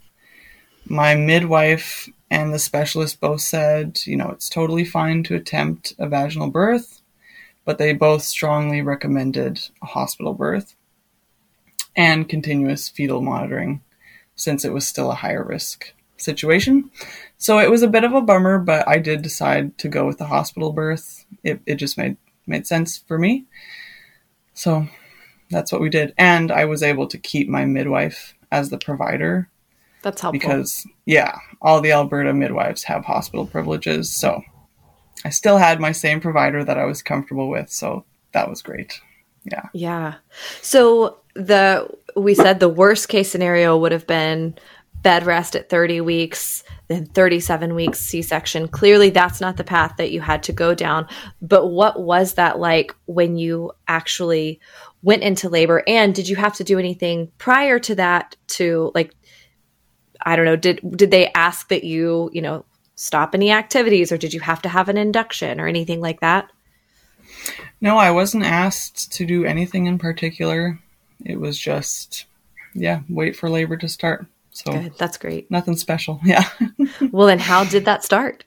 my 0.85 1.15
midwife 1.15 2.09
and 2.29 2.53
the 2.53 2.59
specialist 2.59 3.19
both 3.19 3.41
said, 3.41 3.99
you 4.05 4.17
know, 4.17 4.29
it's 4.29 4.49
totally 4.49 4.85
fine 4.85 5.23
to 5.23 5.35
attempt 5.35 5.93
a 5.97 6.07
vaginal 6.07 6.49
birth, 6.49 7.01
but 7.65 7.77
they 7.77 7.93
both 7.93 8.23
strongly 8.23 8.81
recommended 8.81 9.69
a 9.81 9.85
hospital 9.85 10.33
birth 10.33 10.75
and 11.95 12.29
continuous 12.29 12.89
fetal 12.89 13.21
monitoring 13.21 13.81
since 14.35 14.63
it 14.63 14.73
was 14.73 14.87
still 14.87 15.11
a 15.11 15.15
higher 15.15 15.43
risk 15.43 15.93
situation. 16.17 16.91
So 17.37 17.59
it 17.59 17.71
was 17.71 17.81
a 17.81 17.87
bit 17.87 18.03
of 18.03 18.13
a 18.13 18.21
bummer, 18.21 18.59
but 18.59 18.87
I 18.87 18.99
did 18.99 19.21
decide 19.21 19.77
to 19.79 19.87
go 19.87 20.05
with 20.05 20.17
the 20.17 20.25
hospital 20.25 20.71
birth. 20.71 21.25
It, 21.43 21.61
it 21.65 21.75
just 21.75 21.97
made 21.97 22.17
made 22.45 22.65
sense 22.65 22.97
for 22.97 23.19
me. 23.19 23.45
So 24.53 24.87
that's 25.49 25.71
what 25.71 25.81
we 25.81 25.89
did. 25.89 26.13
And 26.17 26.51
I 26.51 26.65
was 26.65 26.81
able 26.81 27.07
to 27.07 27.17
keep 27.17 27.47
my 27.47 27.65
midwife 27.65 28.35
as 28.51 28.69
the 28.69 28.77
provider. 28.77 29.49
That's 30.07 30.21
helpful. 30.21 30.39
Because, 30.39 30.87
yeah, 31.05 31.37
all 31.61 31.81
the 31.81 31.91
Alberta 31.91 32.33
midwives 32.33 32.83
have 32.83 33.03
hospital 33.03 33.45
privileges. 33.45 34.15
So 34.15 34.41
I 35.25 35.31
still 35.31 35.57
had 35.57 35.81
my 35.81 35.91
same 35.91 36.21
provider 36.21 36.63
that 36.63 36.77
I 36.77 36.85
was 36.85 37.01
comfortable 37.01 37.49
with. 37.49 37.69
So 37.69 38.05
that 38.31 38.49
was 38.49 38.61
great. 38.61 39.01
Yeah. 39.43 39.63
Yeah. 39.73 40.15
So 40.61 41.17
the, 41.35 41.89
we 42.15 42.35
said 42.35 42.61
the 42.61 42.69
worst 42.69 43.09
case 43.09 43.29
scenario 43.29 43.77
would 43.77 43.91
have 43.91 44.07
been 44.07 44.57
bed 45.01 45.25
rest 45.25 45.57
at 45.57 45.69
30 45.69 45.99
weeks, 45.99 46.63
then 46.87 47.05
37 47.07 47.75
weeks 47.75 47.99
C 47.99 48.21
section. 48.21 48.69
Clearly, 48.69 49.09
that's 49.09 49.41
not 49.41 49.57
the 49.57 49.65
path 49.65 49.95
that 49.97 50.11
you 50.11 50.21
had 50.21 50.41
to 50.43 50.53
go 50.53 50.73
down. 50.73 51.05
But 51.41 51.67
what 51.67 51.99
was 51.99 52.35
that 52.35 52.59
like 52.59 52.95
when 53.07 53.37
you 53.37 53.73
actually 53.89 54.61
went 55.01 55.23
into 55.23 55.49
labor? 55.49 55.83
And 55.85 56.15
did 56.15 56.29
you 56.29 56.37
have 56.37 56.55
to 56.55 56.63
do 56.63 56.79
anything 56.79 57.29
prior 57.39 57.77
to 57.79 57.95
that 57.95 58.37
to 58.47 58.93
like, 58.95 59.13
I 60.27 60.35
don't 60.35 60.43
know, 60.43 60.57
did 60.57 60.81
did 60.91 61.09
they 61.09 61.31
ask 61.31 61.69
that 61.69 61.85
you, 61.85 62.29
you 62.33 62.41
know, 62.41 62.65
stop 62.95 63.33
any 63.33 63.49
activities 63.49 64.11
or 64.11 64.17
did 64.17 64.33
you 64.33 64.41
have 64.41 64.61
to 64.63 64.69
have 64.69 64.89
an 64.89 64.97
induction 64.97 65.61
or 65.61 65.67
anything 65.67 66.01
like 66.01 66.19
that? 66.19 66.51
No, 67.79 67.97
I 67.97 68.11
wasn't 68.11 68.43
asked 68.43 69.13
to 69.13 69.25
do 69.25 69.45
anything 69.45 69.85
in 69.85 69.97
particular. 69.97 70.79
It 71.23 71.39
was 71.39 71.57
just 71.57 72.25
yeah, 72.73 73.03
wait 73.07 73.37
for 73.37 73.49
labor 73.49 73.77
to 73.77 73.87
start. 73.87 74.25
So 74.51 74.73
Good. 74.73 74.97
That's 74.97 75.17
great. 75.17 75.49
Nothing 75.49 75.77
special. 75.77 76.19
Yeah. 76.25 76.43
well, 77.11 77.27
then 77.27 77.39
how 77.39 77.63
did 77.63 77.85
that 77.85 78.03
start? 78.03 78.43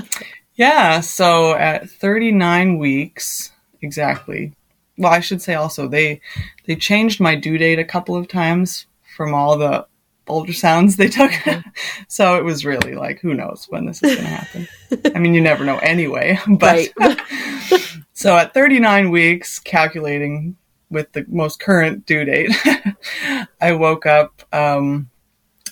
yeah. 0.54 1.00
So 1.00 1.54
at 1.56 1.90
39 1.90 2.78
weeks, 2.78 3.50
exactly. 3.82 4.52
Well, 4.96 5.12
I 5.12 5.18
should 5.18 5.42
say 5.42 5.54
also 5.54 5.88
they 5.88 6.20
they 6.66 6.76
changed 6.76 7.18
my 7.18 7.34
due 7.34 7.58
date 7.58 7.80
a 7.80 7.84
couple 7.84 8.14
of 8.14 8.28
times 8.28 8.86
from 9.16 9.34
all 9.34 9.58
the 9.58 9.88
ultrasounds 10.28 10.96
they 10.96 11.08
took. 11.08 11.32
so 12.08 12.36
it 12.36 12.44
was 12.44 12.64
really 12.64 12.94
like, 12.94 13.20
who 13.20 13.34
knows 13.34 13.66
when 13.68 13.86
this 13.86 14.02
is 14.02 14.14
going 14.14 14.26
to 14.26 14.34
happen? 14.34 14.68
I 15.14 15.18
mean, 15.18 15.34
you 15.34 15.40
never 15.40 15.64
know 15.64 15.78
anyway. 15.78 16.38
But 16.48 16.88
so 18.12 18.36
at 18.36 18.54
39 18.54 19.10
weeks, 19.10 19.58
calculating 19.58 20.56
with 20.90 21.12
the 21.12 21.24
most 21.28 21.60
current 21.60 22.06
due 22.06 22.24
date, 22.24 22.50
I 23.60 23.72
woke 23.72 24.06
up 24.06 24.42
um, 24.52 25.10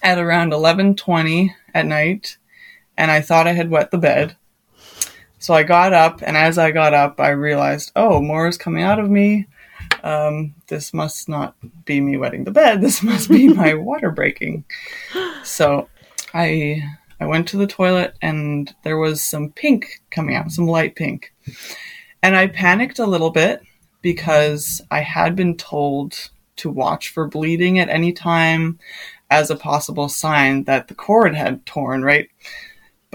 at 0.03 0.19
around 0.19 0.53
11:20 0.53 1.51
at 1.75 1.87
night 1.87 2.37
and 2.97 3.11
I 3.11 3.21
thought 3.21 3.47
I 3.47 3.53
had 3.53 3.71
wet 3.71 3.91
the 3.91 3.99
bed. 3.99 4.37
So 5.39 5.55
I 5.55 5.63
got 5.63 5.93
up 5.93 6.23
and 6.23 6.37
as 6.37 6.59
I 6.59 6.71
got 6.71 6.95
up 6.95 7.19
I 7.21 7.31
realized, 7.31 7.93
"Oh, 7.97 8.21
more 8.21 8.47
is 8.47 8.59
coming 8.59 8.83
out 8.83 8.99
of 8.99 9.11
me. 9.11 9.47
Um, 10.03 10.55
this 10.69 10.93
must 10.93 11.29
not 11.29 11.55
be 11.85 12.01
me 12.01 12.17
wetting 12.17 12.45
the 12.45 12.51
bed. 12.51 12.81
This 12.81 13.03
must 13.03 13.29
be 13.29 13.49
my 13.49 13.75
water 13.89 14.11
breaking." 14.11 14.65
So 15.43 15.89
I 16.35 16.83
I 17.21 17.27
went 17.27 17.49
to 17.49 17.57
the 17.57 17.67
toilet 17.67 18.15
and 18.21 18.75
there 18.83 18.99
was 18.99 19.23
some 19.23 19.51
pink 19.51 20.03
coming 20.11 20.35
out, 20.35 20.51
some 20.51 20.67
light 20.67 20.97
pink. 20.97 21.33
And 22.23 22.37
I 22.37 22.47
panicked 22.49 22.99
a 22.99 23.07
little 23.07 23.31
bit 23.31 23.63
because 24.03 24.83
I 24.91 25.01
had 25.01 25.35
been 25.35 25.57
told 25.57 26.31
to 26.57 26.71
watch 26.71 27.09
for 27.09 27.27
bleeding 27.27 27.79
at 27.79 27.89
any 27.89 28.13
time 28.13 28.79
as 29.31 29.51
a 29.51 29.57
possible 29.57 30.09
sign 30.09 30.65
that 30.65 30.89
the 30.89 30.95
cord 30.95 31.35
had 31.35 31.65
torn, 31.67 32.03
right? 32.03 32.29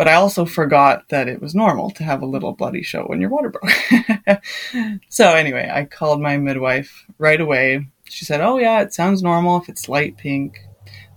But 0.01 0.07
I 0.07 0.13
also 0.13 0.45
forgot 0.45 1.09
that 1.09 1.27
it 1.27 1.43
was 1.43 1.53
normal 1.53 1.91
to 1.91 2.03
have 2.03 2.23
a 2.23 2.25
little 2.25 2.53
bloody 2.53 2.81
show 2.81 3.03
when 3.03 3.21
your 3.21 3.29
water 3.29 3.51
broke. 3.51 4.41
so 5.09 5.35
anyway, 5.35 5.69
I 5.71 5.85
called 5.85 6.19
my 6.19 6.37
midwife 6.37 7.05
right 7.19 7.39
away. 7.39 7.85
She 8.05 8.25
said, 8.25 8.41
"Oh 8.41 8.57
yeah, 8.57 8.81
it 8.81 8.95
sounds 8.95 9.21
normal 9.21 9.61
if 9.61 9.69
it's 9.69 9.87
light 9.87 10.17
pink. 10.17 10.59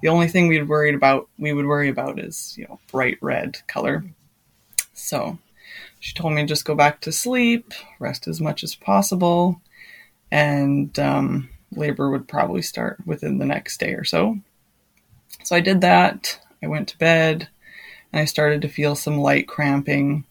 The 0.02 0.08
only 0.08 0.28
thing 0.28 0.48
we'd 0.48 0.68
worried 0.68 0.94
about 0.94 1.30
we 1.38 1.54
would 1.54 1.64
worry 1.64 1.88
about 1.88 2.18
is, 2.18 2.58
you 2.58 2.66
know, 2.66 2.78
bright 2.92 3.16
red 3.22 3.66
color." 3.68 4.04
So 4.92 5.38
she 5.98 6.12
told 6.12 6.34
me 6.34 6.42
to 6.42 6.46
just 6.46 6.66
go 6.66 6.74
back 6.74 7.00
to 7.00 7.10
sleep, 7.10 7.72
rest 8.00 8.28
as 8.28 8.38
much 8.38 8.62
as 8.62 8.74
possible, 8.74 9.62
and 10.30 10.98
um, 10.98 11.48
labor 11.72 12.10
would 12.10 12.28
probably 12.28 12.60
start 12.60 12.98
within 13.06 13.38
the 13.38 13.46
next 13.46 13.80
day 13.80 13.94
or 13.94 14.04
so. 14.04 14.40
So 15.42 15.56
I 15.56 15.60
did 15.60 15.80
that. 15.80 16.38
I 16.62 16.66
went 16.66 16.88
to 16.88 16.98
bed 16.98 17.48
I 18.18 18.24
started 18.24 18.62
to 18.62 18.68
feel 18.68 18.94
some 18.94 19.18
light 19.18 19.48
cramping. 19.48 20.24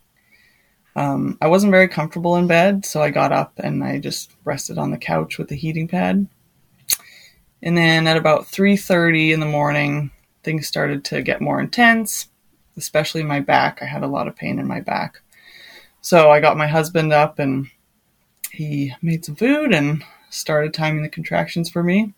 Um, 0.95 1.37
I 1.41 1.47
wasn't 1.47 1.71
very 1.71 1.87
comfortable 1.87 2.35
in 2.35 2.47
bed, 2.47 2.85
so 2.85 3.01
I 3.01 3.09
got 3.09 3.31
up 3.31 3.53
and 3.57 3.83
I 3.83 3.99
just 3.99 4.31
rested 4.43 4.77
on 4.77 4.91
the 4.91 4.97
couch 4.97 5.37
with 5.37 5.49
the 5.49 5.55
heating 5.55 5.87
pad. 5.87 6.27
And 7.61 7.77
then 7.77 8.07
at 8.07 8.17
about 8.17 8.47
3:30 8.47 9.31
in 9.31 9.39
the 9.39 9.45
morning, 9.45 10.11
things 10.43 10.67
started 10.67 11.03
to 11.05 11.21
get 11.21 11.41
more 11.41 11.59
intense, 11.59 12.27
especially 12.77 13.23
my 13.23 13.39
back. 13.39 13.81
I 13.81 13.85
had 13.85 14.03
a 14.03 14.07
lot 14.07 14.27
of 14.27 14.35
pain 14.35 14.59
in 14.59 14.67
my 14.67 14.81
back. 14.81 15.21
So 16.01 16.29
I 16.29 16.41
got 16.41 16.57
my 16.57 16.67
husband 16.67 17.13
up 17.13 17.39
and 17.39 17.67
he 18.51 18.93
made 19.01 19.25
some 19.25 19.35
food 19.35 19.73
and 19.73 20.03
started 20.29 20.73
timing 20.73 21.03
the 21.03 21.09
contractions 21.09 21.69
for 21.69 21.81
me. 21.81 22.13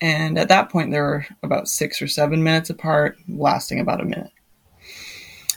And 0.00 0.38
at 0.38 0.48
that 0.48 0.70
point, 0.70 0.90
they 0.90 1.00
were 1.00 1.26
about 1.42 1.68
six 1.68 2.02
or 2.02 2.08
seven 2.08 2.42
minutes 2.42 2.70
apart, 2.70 3.16
lasting 3.28 3.80
about 3.80 4.00
a 4.00 4.04
minute. 4.04 4.32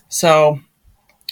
So 0.10 0.60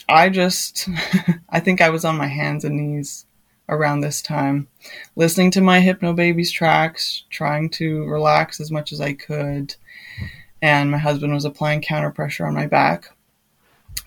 I 0.09 0.29
just, 0.29 0.89
I 1.49 1.59
think 1.59 1.81
I 1.81 1.89
was 1.89 2.05
on 2.05 2.17
my 2.17 2.27
hands 2.27 2.65
and 2.65 2.75
knees 2.75 3.25
around 3.69 4.01
this 4.01 4.21
time, 4.21 4.67
listening 5.15 5.51
to 5.51 5.61
my 5.61 5.79
Hypnobabies 5.81 6.51
tracks, 6.51 7.23
trying 7.29 7.69
to 7.71 8.05
relax 8.05 8.59
as 8.59 8.71
much 8.71 8.91
as 8.91 9.01
I 9.01 9.13
could. 9.13 9.75
And 10.61 10.91
my 10.91 10.97
husband 10.97 11.33
was 11.33 11.45
applying 11.45 11.81
counter 11.81 12.11
pressure 12.11 12.45
on 12.45 12.53
my 12.53 12.67
back. 12.67 13.11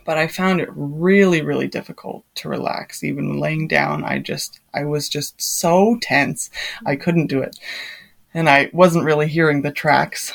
But 0.04 0.18
I 0.18 0.26
found 0.26 0.60
it 0.60 0.70
really, 0.72 1.42
really 1.42 1.68
difficult 1.68 2.24
to 2.36 2.48
relax. 2.48 3.04
Even 3.04 3.38
laying 3.38 3.68
down, 3.68 4.04
I 4.04 4.18
just, 4.18 4.60
I 4.72 4.84
was 4.84 5.08
just 5.08 5.40
so 5.40 5.98
tense. 6.00 6.50
I 6.86 6.96
couldn't 6.96 7.26
do 7.26 7.40
it 7.40 7.58
and 8.38 8.48
I 8.48 8.70
wasn't 8.72 9.04
really 9.04 9.26
hearing 9.26 9.62
the 9.62 9.72
tracks 9.72 10.32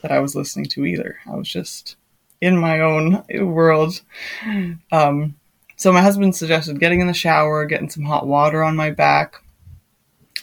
that 0.00 0.10
I 0.10 0.20
was 0.20 0.34
listening 0.34 0.64
to 0.70 0.86
either. 0.86 1.18
I 1.30 1.36
was 1.36 1.46
just 1.46 1.96
in 2.40 2.56
my 2.56 2.80
own 2.80 3.22
world. 3.30 4.00
Um, 4.90 5.36
so 5.76 5.92
my 5.92 6.00
husband 6.00 6.34
suggested 6.34 6.80
getting 6.80 7.00
in 7.00 7.08
the 7.08 7.12
shower, 7.12 7.66
getting 7.66 7.90
some 7.90 8.04
hot 8.04 8.26
water 8.26 8.62
on 8.62 8.74
my 8.74 8.90
back. 8.90 9.42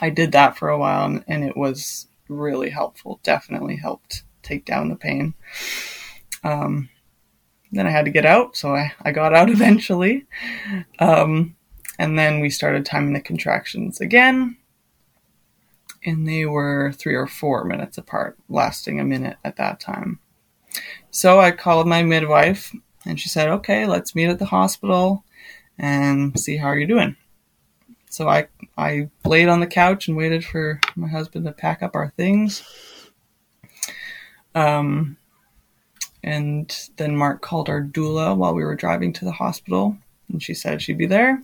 I 0.02 0.12
did 0.12 0.34
that 0.34 0.56
for 0.56 0.70
a 0.70 0.78
while 0.78 1.06
and, 1.06 1.24
and 1.28 1.44
it 1.44 1.58
was 1.58 2.06
really 2.28 2.70
helpful. 2.70 3.20
Definitely 3.24 3.78
helped 3.78 4.22
take 4.44 4.64
down 4.64 4.90
the 4.90 4.96
pain. 4.96 5.34
Um, 6.44 6.90
then 7.72 7.88
I 7.88 7.90
had 7.90 8.06
to 8.06 8.12
get 8.12 8.28
out, 8.28 8.56
so 8.56 8.76
I, 8.76 8.94
I 9.02 9.12
got 9.12 9.34
out 9.34 9.50
eventually. 9.50 10.28
Um, 11.00 11.56
and 11.98 12.20
then 12.20 12.40
we 12.40 12.52
started 12.52 12.86
timing 12.86 13.14
the 13.14 13.20
contractions 13.20 14.00
again. 14.00 14.58
And 16.06 16.28
they 16.28 16.46
were 16.46 16.92
three 16.92 17.16
or 17.16 17.28
four 17.28 17.64
minutes 17.64 17.98
apart, 17.98 18.38
lasting 18.50 19.00
a 19.00 19.06
minute 19.06 19.38
at 19.44 19.56
that 19.58 19.80
time. 19.80 20.20
So 21.12 21.40
I 21.40 21.52
called 21.52 21.88
my 21.88 22.04
midwife 22.04 22.76
and 23.06 23.20
she 23.20 23.30
said, 23.30 23.50
okay, 23.50 23.86
let's 23.86 24.16
meet 24.16 24.30
at 24.30 24.40
the 24.40 24.46
hospital 24.46 25.24
and 25.78 26.38
see 26.40 26.58
how 26.58 26.74
you're 26.74 26.88
doing. 26.88 27.16
So 28.10 28.30
I, 28.30 28.48
I 28.78 29.10
laid 29.26 29.50
on 29.50 29.60
the 29.60 29.68
couch 29.68 30.08
and 30.08 30.16
waited 30.16 30.46
for 30.46 30.80
my 30.96 31.08
husband 31.08 31.46
to 31.46 31.52
pack 31.52 31.82
up 31.82 31.96
our 31.96 32.14
things. 32.16 32.64
Um, 34.54 35.18
and 36.24 36.90
then 36.98 37.18
Mark 37.18 37.42
called 37.42 37.70
our 37.70 37.82
doula 37.82 38.38
while 38.38 38.54
we 38.54 38.64
were 38.64 38.76
driving 38.76 39.14
to 39.14 39.26
the 39.26 39.32
hospital, 39.32 39.98
and 40.32 40.42
she 40.42 40.54
said 40.54 40.82
she'd 40.82 40.98
be 40.98 41.08
there. 41.08 41.42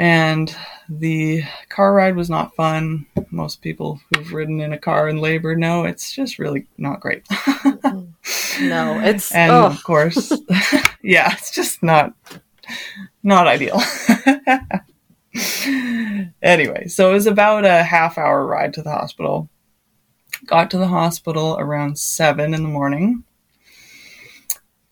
And 0.00 0.56
the 0.88 1.42
car 1.68 1.92
ride 1.92 2.16
was 2.16 2.30
not 2.30 2.56
fun. 2.56 3.04
Most 3.30 3.60
people 3.60 4.00
who've 4.08 4.32
ridden 4.32 4.58
in 4.58 4.72
a 4.72 4.78
car 4.78 5.10
in 5.10 5.18
labor 5.18 5.54
know 5.54 5.84
it's 5.84 6.10
just 6.10 6.38
really 6.38 6.66
not 6.78 7.00
great. 7.00 7.26
Mm-hmm. 7.26 8.68
no, 8.70 8.98
it's 9.00 9.30
and 9.34 9.52
oh. 9.52 9.66
of 9.66 9.84
course, 9.84 10.32
yeah, 11.02 11.30
it's 11.34 11.50
just 11.50 11.82
not 11.82 12.14
not 13.22 13.46
ideal. 13.46 13.78
anyway, 16.42 16.86
so 16.86 17.10
it 17.10 17.12
was 17.12 17.26
about 17.26 17.66
a 17.66 17.82
half 17.82 18.16
hour 18.16 18.46
ride 18.46 18.72
to 18.72 18.82
the 18.82 18.92
hospital. 18.92 19.50
Got 20.46 20.70
to 20.70 20.78
the 20.78 20.88
hospital 20.88 21.58
around 21.58 21.98
seven 21.98 22.54
in 22.54 22.62
the 22.62 22.70
morning, 22.70 23.24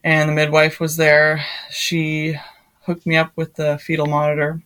and 0.04 0.28
the 0.28 0.34
midwife 0.34 0.80
was 0.80 0.98
there. 0.98 1.46
She 1.70 2.36
hooked 2.82 3.06
me 3.06 3.16
up 3.16 3.32
with 3.36 3.54
the 3.54 3.78
fetal 3.78 4.04
monitor 4.04 4.62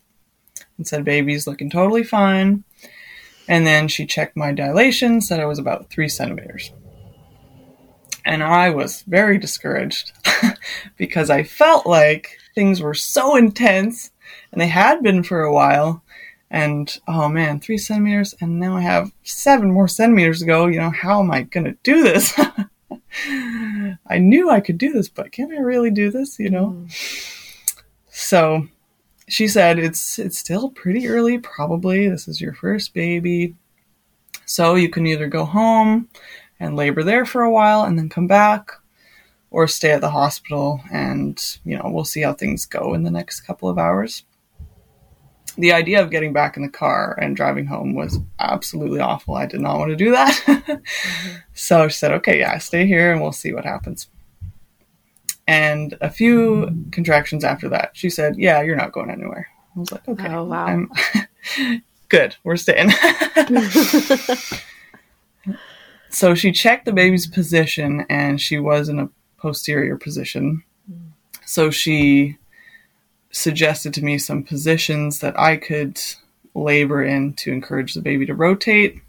and 0.83 0.89
said, 0.89 1.05
Baby's 1.05 1.47
looking 1.47 1.71
totally 1.71 2.03
fine. 2.03 2.65
And 3.47 3.65
then 3.65 3.87
she 3.87 4.05
checked 4.05 4.37
my 4.37 4.51
dilation, 4.51 5.21
said 5.21 5.39
I 5.39 5.45
was 5.45 5.61
about 5.61 5.91
three 5.91 6.09
centimeters. 6.09 6.73
And 8.25 8.43
I 8.43 8.71
was 8.71 9.03
very 9.03 9.39
discouraged 9.39 10.13
because 10.97 11.31
I 11.31 11.45
felt 11.45 11.87
like 11.87 12.37
things 12.57 12.81
were 12.81 12.95
so 12.95 13.37
intense 13.37 14.11
and 14.51 14.61
they 14.61 14.67
had 14.67 15.05
been 15.05 15.23
for 15.23 15.43
a 15.43 15.53
while. 15.53 16.03
And 16.51 16.99
oh 17.07 17.29
man, 17.29 17.61
three 17.61 17.79
centimeters, 17.79 18.35
and 18.41 18.59
now 18.59 18.77
I 18.77 18.81
have 18.81 19.13
seven 19.23 19.71
more 19.71 19.89
centimeters 19.89 20.41
to 20.41 20.47
go. 20.47 20.67
You 20.67 20.81
know, 20.81 20.91
how 20.91 21.21
am 21.21 21.31
I 21.31 21.43
going 21.43 21.65
to 21.65 21.77
do 21.85 22.03
this? 22.03 22.39
I 24.07 24.19
knew 24.19 24.51
I 24.51 24.61
could 24.61 24.79
do 24.79 24.93
this, 24.93 25.09
but 25.09 25.31
can 25.31 25.53
I 25.53 25.61
really 25.61 25.91
do 25.91 26.11
this? 26.11 26.39
You 26.41 26.51
know? 26.51 26.67
Mm. 26.67 27.37
So 28.11 28.67
she 29.33 29.49
said 29.49 29.79
it's 29.79 30.19
it's 30.19 30.37
still 30.37 30.69
pretty 30.69 31.09
early 31.09 31.39
probably. 31.39 32.07
This 32.07 32.29
is 32.29 32.39
your 32.39 32.53
first 32.53 32.93
baby. 32.93 33.55
So 34.45 34.75
you 34.75 34.91
can 34.91 35.07
either 35.07 35.27
go 35.27 35.47
home 35.47 36.11
and 36.61 36.77
labor 36.77 37.03
there 37.03 37.25
for 37.25 37.41
a 37.41 37.51
while 37.51 37.85
and 37.85 37.99
then 37.99 38.11
come 38.11 38.27
back 38.27 38.73
or 39.51 39.67
stay 39.67 39.93
at 39.93 40.03
the 40.03 40.11
hospital 40.11 40.83
and 40.93 41.43
you 41.65 41.79
know 41.79 41.85
we'll 41.87 42.05
see 42.05 42.21
how 42.21 42.35
things 42.35 42.67
go 42.67 42.93
in 42.93 43.05
the 43.05 43.11
next 43.11 43.41
couple 43.41 43.71
of 43.71 43.79
hours. 43.79 44.25
The 45.57 45.73
idea 45.73 46.03
of 46.03 46.11
getting 46.11 46.35
back 46.35 46.59
in 46.59 46.63
the 46.63 46.69
car 46.69 47.19
and 47.19 47.35
driving 47.35 47.65
home 47.65 47.95
was 47.95 48.19
absolutely 48.39 49.01
awful. 49.01 49.35
I 49.35 49.47
did 49.47 49.63
not 49.63 49.79
want 49.79 49.93
to 49.93 49.97
do 49.97 50.11
that. 50.11 50.35
Mm-hmm. 50.63 51.37
so 51.55 51.89
she 51.89 51.97
said 51.97 52.13
okay 52.13 52.39
yeah 52.39 52.59
stay 52.59 52.87
here 52.87 53.13
and 53.13 53.21
we'll 53.23 53.33
see 53.33 53.53
what 53.53 53.65
happens 53.65 54.09
and 55.47 55.97
a 56.01 56.11
few 56.11 56.87
contractions 56.93 57.45
after 57.45 57.69
that, 57.71 57.91
she 57.95 58.09
said, 58.11 58.37
Yeah, 58.37 58.63
you're 58.63 58.77
not 58.77 58.93
going 58.93 59.11
anywhere. 59.11 59.49
I 59.77 59.81
was 59.81 59.93
like, 59.93 60.09
Okay. 60.09 60.29
Oh, 60.29 60.45
wow. 60.45 60.67
I'm 60.67 60.91
good. 62.09 62.37
We're 62.45 62.57
staying. 62.57 62.91
so 66.11 66.35
she 66.35 66.53
checked 66.53 66.85
the 66.85 66.93
baby's 66.93 67.27
position 67.27 68.07
and 68.09 68.41
she 68.41 68.59
was 68.59 68.89
in 68.89 68.99
a 68.99 69.09
posterior 69.39 69.97
position. 69.97 70.63
So 71.45 71.71
she 71.71 72.39
suggested 73.33 73.93
to 73.95 74.05
me 74.05 74.19
some 74.19 74.45
positions 74.45 75.19
that 75.21 75.39
I 75.39 75.57
could 75.57 76.01
labor 76.55 77.03
in 77.03 77.33
to 77.35 77.51
encourage 77.51 77.95
the 77.95 78.03
baby 78.03 78.27
to 78.27 78.35
rotate. 78.35 79.01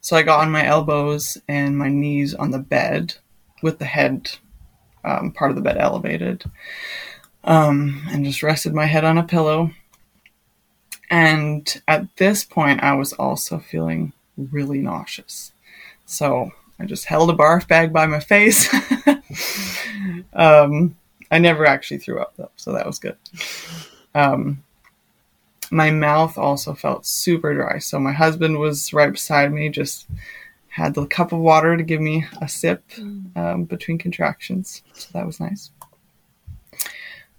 So 0.00 0.16
I 0.16 0.22
got 0.22 0.40
on 0.40 0.50
my 0.50 0.64
elbows 0.64 1.36
and 1.48 1.76
my 1.76 1.88
knees 1.88 2.32
on 2.32 2.52
the 2.52 2.58
bed 2.58 3.14
with 3.62 3.78
the 3.78 3.84
head 3.84 4.30
um, 5.06 5.32
part 5.32 5.50
of 5.50 5.56
the 5.56 5.62
bed 5.62 5.78
elevated, 5.78 6.44
um, 7.44 8.02
and 8.10 8.24
just 8.24 8.42
rested 8.42 8.74
my 8.74 8.86
head 8.86 9.04
on 9.04 9.18
a 9.18 9.22
pillow. 9.22 9.70
And 11.08 11.82
at 11.86 12.16
this 12.16 12.44
point, 12.44 12.82
I 12.82 12.94
was 12.94 13.12
also 13.12 13.58
feeling 13.58 14.12
really 14.36 14.80
nauseous. 14.80 15.52
So 16.04 16.50
I 16.78 16.84
just 16.84 17.06
held 17.06 17.30
a 17.30 17.34
barf 17.34 17.68
bag 17.68 17.92
by 17.92 18.06
my 18.06 18.20
face. 18.20 18.72
um, 20.32 20.96
I 21.30 21.38
never 21.38 21.66
actually 21.66 21.98
threw 21.98 22.20
up 22.20 22.34
though, 22.36 22.50
so 22.56 22.72
that 22.72 22.86
was 22.86 22.98
good. 22.98 23.16
Um, 24.14 24.62
my 25.70 25.90
mouth 25.90 26.38
also 26.38 26.74
felt 26.74 27.06
super 27.06 27.54
dry. 27.54 27.78
So 27.78 27.98
my 27.98 28.12
husband 28.12 28.58
was 28.58 28.92
right 28.92 29.10
beside 29.10 29.52
me, 29.52 29.68
just 29.68 30.06
had 30.76 30.92
the 30.92 31.06
cup 31.06 31.32
of 31.32 31.38
water 31.38 31.74
to 31.74 31.82
give 31.82 32.02
me 32.02 32.26
a 32.42 32.46
sip 32.46 32.86
mm. 32.90 33.34
um, 33.34 33.64
between 33.64 33.96
contractions. 33.96 34.82
So 34.92 35.08
that 35.14 35.24
was 35.24 35.40
nice. 35.40 35.70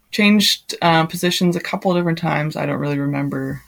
Changed 0.10 0.74
uh, 0.82 1.06
positions 1.06 1.56
a 1.56 1.60
couple 1.60 1.94
different 1.94 2.18
times. 2.18 2.56
I 2.56 2.66
don't 2.66 2.80
really 2.80 2.98
remember 2.98 3.62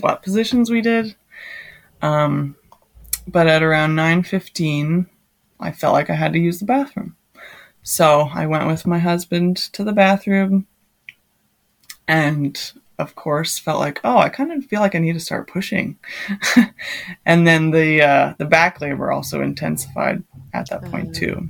what 0.00 0.22
positions 0.22 0.70
we 0.70 0.80
did. 0.80 1.14
Um, 2.00 2.56
but 3.28 3.48
at 3.48 3.62
around 3.62 3.96
9.15, 3.96 5.06
I 5.60 5.72
felt 5.72 5.92
like 5.92 6.08
I 6.08 6.14
had 6.14 6.32
to 6.32 6.38
use 6.38 6.58
the 6.58 6.64
bathroom. 6.64 7.14
So 7.82 8.30
I 8.32 8.46
went 8.46 8.66
with 8.66 8.86
my 8.86 8.98
husband 8.98 9.58
to 9.74 9.84
the 9.84 9.92
bathroom 9.92 10.66
and 12.08 12.72
of 13.02 13.14
course, 13.14 13.58
felt 13.58 13.80
like, 13.80 14.00
oh, 14.04 14.18
I 14.18 14.28
kind 14.28 14.52
of 14.52 14.64
feel 14.64 14.80
like 14.80 14.94
I 14.94 14.98
need 14.98 15.12
to 15.12 15.20
start 15.20 15.48
pushing. 15.48 15.98
and 17.26 17.46
then 17.46 17.70
the 17.70 18.02
uh, 18.02 18.34
the 18.38 18.46
back 18.46 18.80
labor 18.80 19.12
also 19.12 19.42
intensified 19.42 20.22
at 20.54 20.70
that 20.70 20.84
point 20.84 21.10
uh-huh. 21.10 21.20
too. 21.20 21.48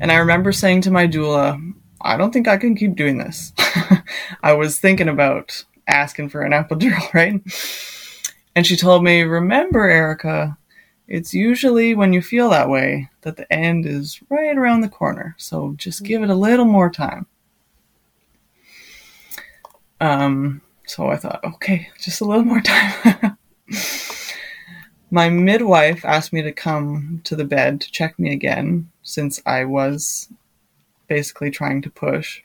And 0.00 0.10
I 0.10 0.16
remember 0.16 0.52
saying 0.52 0.82
to 0.82 0.90
my 0.90 1.06
doula, 1.06 1.74
I 2.00 2.16
don't 2.16 2.32
think 2.32 2.48
I 2.48 2.56
can 2.56 2.74
keep 2.74 2.96
doing 2.96 3.18
this. 3.18 3.52
I 4.42 4.54
was 4.54 4.78
thinking 4.78 5.08
about 5.08 5.64
asking 5.86 6.30
for 6.30 6.42
an 6.42 6.52
epidural, 6.60 7.12
right? 7.12 7.40
And 8.56 8.66
she 8.66 8.76
told 8.76 9.04
me, 9.04 9.22
remember, 9.22 9.88
Errika, 9.88 10.56
it's 11.06 11.34
usually 11.34 11.94
when 11.94 12.12
you 12.12 12.22
feel 12.22 12.50
that 12.50 12.68
way 12.68 13.10
that 13.22 13.36
the 13.36 13.52
end 13.52 13.84
is 13.84 14.20
right 14.30 14.56
around 14.56 14.80
the 14.80 14.88
corner. 14.88 15.34
So 15.38 15.74
just 15.76 16.04
give 16.04 16.22
it 16.22 16.30
a 16.30 16.34
little 16.34 16.64
more 16.64 16.90
time. 16.90 17.26
Um, 20.00 20.62
so 20.86 21.08
I 21.08 21.16
thought, 21.16 21.44
okay, 21.44 21.88
just 22.00 22.20
a 22.20 22.24
little 22.24 22.44
more 22.44 22.60
time. 22.62 23.36
My 25.10 25.28
midwife 25.28 26.04
asked 26.04 26.32
me 26.32 26.42
to 26.42 26.52
come 26.52 27.20
to 27.24 27.34
the 27.34 27.44
bed 27.44 27.80
to 27.80 27.90
check 27.90 28.18
me 28.18 28.32
again 28.32 28.90
since 29.02 29.42
I 29.44 29.64
was 29.64 30.32
basically 31.08 31.50
trying 31.50 31.82
to 31.82 31.90
push. 31.90 32.42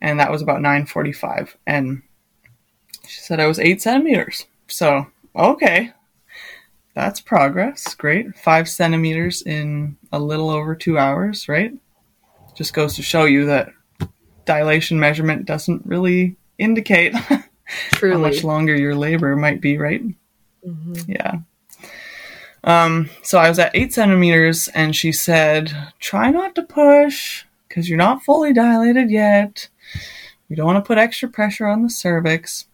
And 0.00 0.18
that 0.18 0.30
was 0.30 0.42
about 0.42 0.60
9:45 0.60 1.56
and 1.66 2.02
she 3.06 3.20
said 3.20 3.40
I 3.40 3.46
was 3.46 3.58
8 3.58 3.82
centimeters. 3.82 4.46
So, 4.66 5.06
okay. 5.36 5.92
That's 6.94 7.20
progress. 7.20 7.94
Great. 7.94 8.36
5 8.36 8.68
centimeters 8.68 9.42
in 9.42 9.96
a 10.12 10.18
little 10.18 10.48
over 10.48 10.74
2 10.74 10.96
hours, 10.98 11.48
right? 11.48 11.72
Just 12.54 12.72
goes 12.72 12.94
to 12.96 13.02
show 13.02 13.24
you 13.24 13.46
that 13.46 13.70
dilation 14.44 14.98
measurement 15.00 15.46
doesn't 15.46 15.86
really 15.86 16.36
indicate 16.58 17.14
how 17.14 18.18
much 18.18 18.44
longer 18.44 18.76
your 18.76 18.94
labor 18.94 19.36
might 19.36 19.60
be, 19.60 19.78
right? 19.78 20.02
Mm-hmm. 20.66 21.10
Yeah. 21.10 21.38
Um, 22.64 23.10
so 23.22 23.38
I 23.38 23.48
was 23.48 23.58
at 23.58 23.74
eight 23.74 23.92
centimeters, 23.92 24.68
and 24.68 24.96
she 24.96 25.12
said, 25.12 25.92
"Try 26.00 26.30
not 26.30 26.54
to 26.54 26.62
push 26.62 27.44
because 27.68 27.88
you're 27.88 27.98
not 27.98 28.22
fully 28.22 28.52
dilated 28.52 29.10
yet. 29.10 29.68
You 30.48 30.56
don't 30.56 30.66
want 30.66 30.82
to 30.82 30.86
put 30.86 30.98
extra 30.98 31.28
pressure 31.28 31.66
on 31.66 31.82
the 31.82 31.90
cervix." 31.90 32.66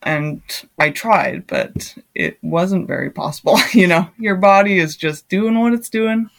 And 0.00 0.42
I 0.78 0.90
tried, 0.90 1.48
but 1.48 1.96
it 2.14 2.38
wasn't 2.40 2.86
very 2.86 3.10
possible. 3.10 3.58
you 3.72 3.88
know, 3.88 4.08
your 4.16 4.36
body 4.36 4.78
is 4.78 4.96
just 4.96 5.28
doing 5.28 5.58
what 5.58 5.72
it's 5.72 5.90
doing, 5.90 6.30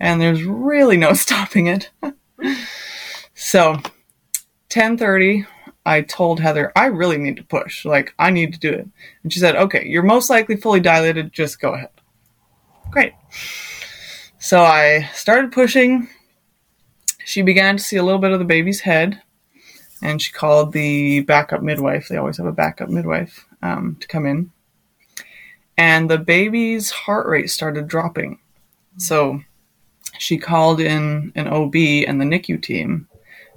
and 0.00 0.20
there's 0.20 0.42
really 0.42 0.96
no 0.96 1.12
stopping 1.24 1.66
it. 1.66 1.90
So, 3.34 3.80
10:30, 4.70 5.46
I 5.86 6.00
told 6.02 6.40
Heather, 6.40 6.72
I 6.74 6.86
really 6.86 7.18
need 7.18 7.36
to 7.36 7.44
push. 7.44 7.84
Like, 7.84 8.14
I 8.18 8.30
need 8.30 8.54
to 8.54 8.58
do 8.58 8.70
it. 8.70 8.88
And 9.22 9.32
she 9.32 9.38
said, 9.38 9.56
Okay, 9.56 9.86
you're 9.86 10.02
most 10.02 10.30
likely 10.30 10.56
fully 10.56 10.80
dilated. 10.80 11.32
Just 11.32 11.60
go 11.60 11.74
ahead. 11.74 11.90
Great. 12.90 13.12
So 14.38 14.62
I 14.62 15.10
started 15.14 15.52
pushing. 15.52 16.08
She 17.24 17.42
began 17.42 17.76
to 17.76 17.82
see 17.82 17.96
a 17.96 18.02
little 18.02 18.20
bit 18.20 18.32
of 18.32 18.38
the 18.38 18.44
baby's 18.44 18.80
head, 18.80 19.22
and 20.02 20.20
she 20.20 20.32
called 20.32 20.72
the 20.72 21.20
backup 21.20 21.62
midwife. 21.62 22.08
They 22.08 22.18
always 22.18 22.36
have 22.36 22.46
a 22.46 22.52
backup 22.52 22.90
midwife 22.90 23.46
um, 23.62 23.96
to 24.00 24.06
come 24.06 24.26
in. 24.26 24.52
And 25.76 26.10
the 26.10 26.18
baby's 26.18 26.90
heart 26.90 27.26
rate 27.26 27.50
started 27.50 27.88
dropping. 27.88 28.38
So 28.98 29.40
she 30.18 30.38
called 30.38 30.80
in 30.80 31.32
an 31.34 31.48
OB 31.48 31.74
and 31.74 32.20
the 32.20 32.24
NICU 32.24 32.62
team 32.62 33.08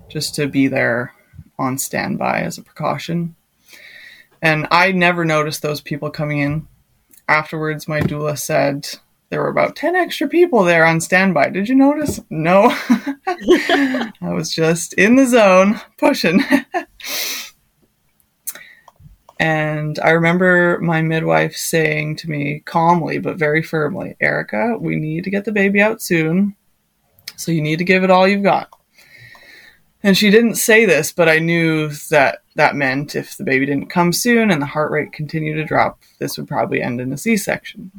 just 0.09 0.35
to 0.35 0.47
be 0.47 0.67
there 0.67 1.13
on 1.59 1.77
standby 1.77 2.41
as 2.41 2.57
a 2.57 2.63
precaution. 2.63 3.35
And 4.41 4.67
I 4.71 4.91
never 4.91 5.25
noticed 5.25 5.61
those 5.61 5.81
people 5.81 6.09
coming 6.09 6.39
in. 6.39 6.67
Afterwards, 7.27 7.87
my 7.87 7.99
doula 7.99 8.37
said 8.37 8.87
there 9.29 9.41
were 9.41 9.49
about 9.49 9.75
10 9.75 9.95
extra 9.95 10.27
people 10.27 10.63
there 10.63 10.85
on 10.85 11.01
standby. 11.01 11.49
Did 11.49 11.67
you 11.67 11.75
notice? 11.75 12.21
No. 12.29 12.69
I 13.27 14.11
was 14.21 14.53
just 14.53 14.93
in 14.93 15.15
the 15.15 15.25
zone 15.25 15.81
pushing. 15.97 16.41
and 19.39 19.99
I 19.99 20.11
remember 20.11 20.79
my 20.81 21.01
midwife 21.01 21.55
saying 21.55 22.17
to 22.17 22.29
me 22.29 22.61
calmly 22.65 23.19
but 23.19 23.37
very 23.37 23.61
firmly, 23.61 24.15
Errika, 24.19 24.77
we 24.79 24.95
need 24.95 25.23
to 25.25 25.29
get 25.29 25.45
the 25.45 25.51
baby 25.51 25.81
out 25.81 26.01
soon. 26.01 26.55
So 27.35 27.51
you 27.51 27.61
need 27.61 27.77
to 27.77 27.85
give 27.85 28.03
it 28.03 28.09
all 28.09 28.27
you've 28.27 28.43
got. 28.43 28.69
And 30.03 30.17
she 30.17 30.29
didn't 30.29 30.55
say 30.55 30.85
this, 30.85 31.11
but 31.11 31.27
I 31.29 31.39
knew 31.39 31.89
that 32.09 32.39
that 32.55 32.75
meant 32.75 33.15
if 33.15 33.37
the 33.37 33.43
baby 33.43 33.65
didn't 33.65 33.89
come 33.89 34.13
soon 34.13 34.51
and 34.51 34.61
the 34.61 34.67
heart 34.67 34.91
rate 34.91 35.11
continued 35.11 35.55
to 35.55 35.65
drop, 35.65 36.01
this 36.19 36.37
would 36.37 36.47
probably 36.47 36.81
end 36.81 37.01
in 37.01 37.13
a 37.13 37.17
C 37.17 37.37
section. 37.37 37.91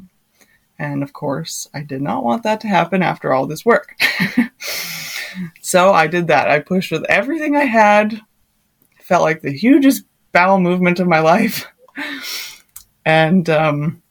And 0.77 1.03
of 1.03 1.13
course, 1.13 1.69
I 1.73 1.81
did 1.81 2.01
not 2.01 2.23
want 2.23 2.43
that 2.43 2.61
to 2.61 2.67
happen 2.67 3.03
after 3.03 3.33
all 3.33 3.45
this 3.45 3.65
work. 3.65 3.95
so 5.61 5.91
I 5.91 6.07
did 6.07 6.27
that. 6.27 6.49
I 6.49 6.59
pushed 6.59 6.91
with 6.91 7.03
everything 7.09 7.55
I 7.55 7.65
had. 7.65 8.21
Felt 9.01 9.23
like 9.23 9.41
the 9.41 9.51
hugest 9.51 10.03
bowel 10.31 10.59
movement 10.59 10.99
of 10.99 11.07
my 11.07 11.19
life. 11.19 11.65
and 13.05 13.49
um, 13.49 14.01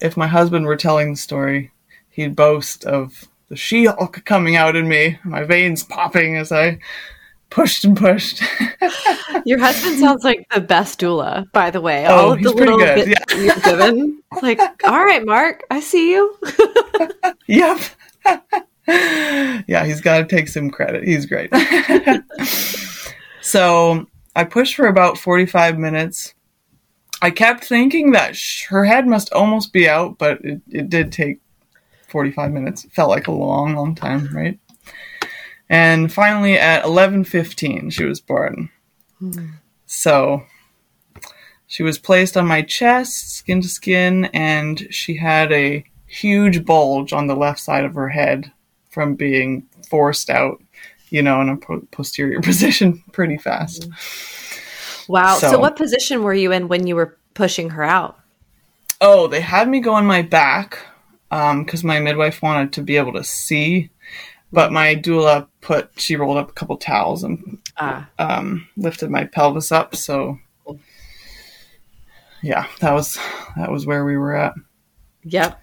if 0.00 0.16
my 0.16 0.26
husband 0.26 0.66
were 0.66 0.76
telling 0.76 1.10
the 1.10 1.16
story, 1.16 1.72
he'd 2.10 2.36
boast 2.36 2.84
of 2.84 3.28
the 3.48 3.56
She 3.56 3.84
Hulk 3.84 4.24
coming 4.24 4.56
out 4.56 4.76
in 4.76 4.88
me, 4.88 5.18
my 5.24 5.44
veins 5.44 5.84
popping 5.84 6.36
as 6.36 6.50
I 6.50 6.78
pushed 7.50 7.84
and 7.84 7.96
pushed. 7.96 8.42
Your 9.44 9.58
husband 9.58 9.98
sounds 9.98 10.24
like 10.24 10.46
the 10.52 10.60
best 10.60 11.00
doula, 11.00 11.50
by 11.52 11.70
the 11.70 11.80
way. 11.80 12.06
Oh, 12.06 12.14
All 12.14 12.32
of 12.32 12.42
the 12.42 12.50
little 12.50 12.78
bits 12.78 13.08
yeah. 13.08 13.36
you're 13.36 13.54
given. 13.56 14.22
like, 14.42 14.58
all 14.84 15.04
right, 15.04 15.24
Mark, 15.24 15.62
I 15.70 15.80
see 15.80 16.12
you. 16.12 16.36
yep. 17.46 17.78
yeah, 18.88 19.84
he's 19.84 20.00
got 20.00 20.18
to 20.18 20.24
take 20.26 20.48
some 20.48 20.70
credit. 20.70 21.04
He's 21.04 21.26
great. 21.26 21.52
so 23.42 24.06
I 24.36 24.44
pushed 24.44 24.76
for 24.76 24.86
about 24.86 25.16
45 25.16 25.78
minutes. 25.78 26.34
I 27.22 27.30
kept 27.30 27.64
thinking 27.64 28.12
that 28.12 28.36
sh- 28.36 28.66
her 28.66 28.84
head 28.84 29.06
must 29.06 29.32
almost 29.32 29.72
be 29.72 29.88
out, 29.88 30.18
but 30.18 30.44
it, 30.44 30.60
it 30.68 30.90
did 30.90 31.10
take 31.10 31.40
45 32.08 32.52
minutes. 32.52 32.84
It 32.84 32.92
felt 32.92 33.08
like 33.08 33.28
a 33.28 33.32
long, 33.32 33.74
long 33.74 33.94
time, 33.94 34.28
right? 34.36 34.58
And 35.70 36.12
finally, 36.12 36.58
at 36.58 36.84
11:15, 36.84 37.90
she 37.90 38.04
was 38.04 38.20
born. 38.20 38.68
So 39.86 40.42
she 41.66 41.82
was 41.82 41.98
placed 41.98 42.36
on 42.36 42.46
my 42.46 42.60
chest, 42.60 43.34
skin 43.34 43.62
to 43.62 43.68
skin, 43.68 44.26
and 44.26 44.86
she 44.90 45.16
had 45.16 45.50
a 45.50 45.82
huge 46.06 46.64
bulge 46.64 47.12
on 47.12 47.26
the 47.26 47.34
left 47.34 47.58
side 47.58 47.84
of 47.84 47.94
her 47.94 48.10
head 48.10 48.52
from 48.90 49.14
being 49.14 49.66
forced 49.88 50.30
out, 50.30 50.62
you 51.16 51.22
know, 51.22 51.40
in 51.40 51.48
a 51.48 51.56
posterior 51.90 52.40
position 52.42 53.02
pretty 53.12 53.38
fast. 53.38 53.88
Wow. 55.08 55.36
So, 55.38 55.52
so, 55.52 55.58
what 55.58 55.76
position 55.76 56.22
were 56.22 56.34
you 56.34 56.52
in 56.52 56.68
when 56.68 56.86
you 56.86 56.94
were 56.94 57.16
pushing 57.34 57.70
her 57.70 57.82
out? 57.82 58.18
Oh, 59.00 59.26
they 59.26 59.40
had 59.40 59.68
me 59.68 59.80
go 59.80 59.94
on 59.94 60.06
my 60.06 60.22
back 60.22 60.78
because 61.30 61.82
um, 61.82 61.86
my 61.88 62.00
midwife 62.00 62.42
wanted 62.42 62.72
to 62.74 62.82
be 62.82 62.96
able 62.96 63.12
to 63.14 63.24
see 63.24 63.90
but 64.52 64.72
my 64.72 64.94
doula 64.94 65.48
put 65.60 65.90
she 65.96 66.16
rolled 66.16 66.38
up 66.38 66.50
a 66.50 66.52
couple 66.52 66.76
towels 66.76 67.24
and 67.24 67.58
ah. 67.76 68.08
um, 68.18 68.66
lifted 68.76 69.10
my 69.10 69.24
pelvis 69.24 69.72
up. 69.72 69.96
So 69.96 70.38
yeah, 72.42 72.66
that 72.80 72.92
was 72.92 73.18
that 73.56 73.70
was 73.70 73.86
where 73.86 74.04
we 74.04 74.16
were 74.16 74.34
at. 74.34 74.54
Yep. 75.24 75.60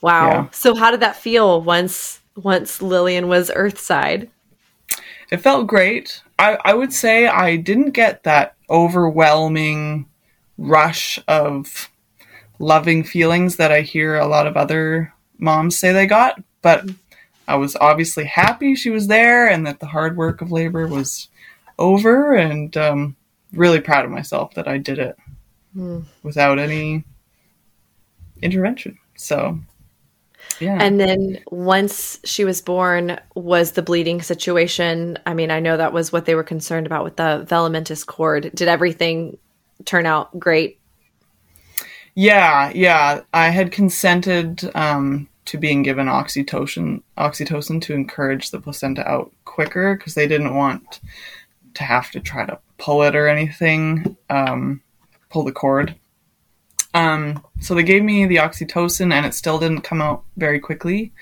Wow. 0.00 0.28
Yeah. 0.28 0.50
So 0.52 0.74
how 0.74 0.90
did 0.90 1.00
that 1.00 1.16
feel 1.16 1.60
once 1.60 2.20
once 2.36 2.80
Lillian 2.80 3.28
was 3.28 3.50
Earthside? 3.54 4.30
It 5.30 5.38
felt 5.38 5.66
great. 5.66 6.22
I, 6.38 6.58
I 6.64 6.74
would 6.74 6.92
say 6.92 7.26
I 7.26 7.56
didn't 7.56 7.90
get 7.90 8.24
that 8.24 8.54
overwhelming 8.68 10.06
rush 10.58 11.18
of 11.28 11.90
loving 12.58 13.04
feelings 13.04 13.56
that 13.56 13.72
I 13.72 13.80
hear 13.80 14.16
a 14.16 14.26
lot 14.26 14.46
of 14.46 14.56
other 14.56 15.12
moms 15.38 15.78
say 15.78 15.92
they 15.92 16.06
got, 16.06 16.42
but 16.62 16.88
I 17.46 17.56
was 17.56 17.76
obviously 17.76 18.24
happy 18.24 18.74
she 18.74 18.90
was 18.90 19.06
there 19.06 19.48
and 19.48 19.66
that 19.66 19.80
the 19.80 19.86
hard 19.86 20.16
work 20.16 20.40
of 20.40 20.52
labor 20.52 20.86
was 20.86 21.28
over, 21.78 22.34
and 22.34 22.76
um, 22.76 23.16
really 23.52 23.80
proud 23.80 24.04
of 24.04 24.10
myself 24.10 24.54
that 24.54 24.68
I 24.68 24.78
did 24.78 24.98
it 24.98 25.16
mm. 25.76 26.04
without 26.22 26.58
any 26.58 27.04
intervention. 28.40 28.98
So, 29.16 29.58
yeah. 30.60 30.78
And 30.80 31.00
then 31.00 31.38
once 31.50 32.20
she 32.24 32.44
was 32.44 32.60
born, 32.60 33.18
was 33.34 33.72
the 33.72 33.82
bleeding 33.82 34.22
situation? 34.22 35.18
I 35.26 35.34
mean, 35.34 35.50
I 35.50 35.60
know 35.60 35.76
that 35.76 35.92
was 35.92 36.12
what 36.12 36.26
they 36.26 36.34
were 36.34 36.44
concerned 36.44 36.86
about 36.86 37.04
with 37.04 37.16
the 37.16 37.46
velamentous 37.48 38.06
cord. 38.06 38.50
Did 38.54 38.68
everything 38.68 39.38
turn 39.84 40.06
out 40.06 40.38
great? 40.38 40.78
Yeah, 42.14 42.70
yeah. 42.74 43.22
I 43.32 43.48
had 43.48 43.72
consented 43.72 44.70
um, 44.74 45.28
to 45.46 45.58
being 45.58 45.82
given 45.82 46.06
oxytocin 46.06 47.02
oxytocin 47.18 47.82
to 47.82 47.94
encourage 47.94 48.50
the 48.50 48.60
placenta 48.60 49.06
out 49.08 49.32
quicker 49.44 49.96
because 49.96 50.14
they 50.14 50.28
didn't 50.28 50.54
want 50.54 51.00
to 51.74 51.82
have 51.82 52.10
to 52.12 52.20
try 52.20 52.46
to 52.46 52.58
pull 52.78 53.02
it 53.02 53.16
or 53.16 53.26
anything, 53.26 54.16
um, 54.30 54.80
pull 55.30 55.44
the 55.44 55.52
cord. 55.52 55.94
Um, 56.94 57.44
so 57.60 57.74
they 57.74 57.82
gave 57.82 58.02
me 58.02 58.24
the 58.24 58.36
oxytocin 58.36 59.12
and 59.12 59.26
it 59.26 59.34
still 59.34 59.58
didn't 59.58 59.82
come 59.82 60.00
out 60.00 60.24
very 60.36 60.60
quickly. 60.60 61.12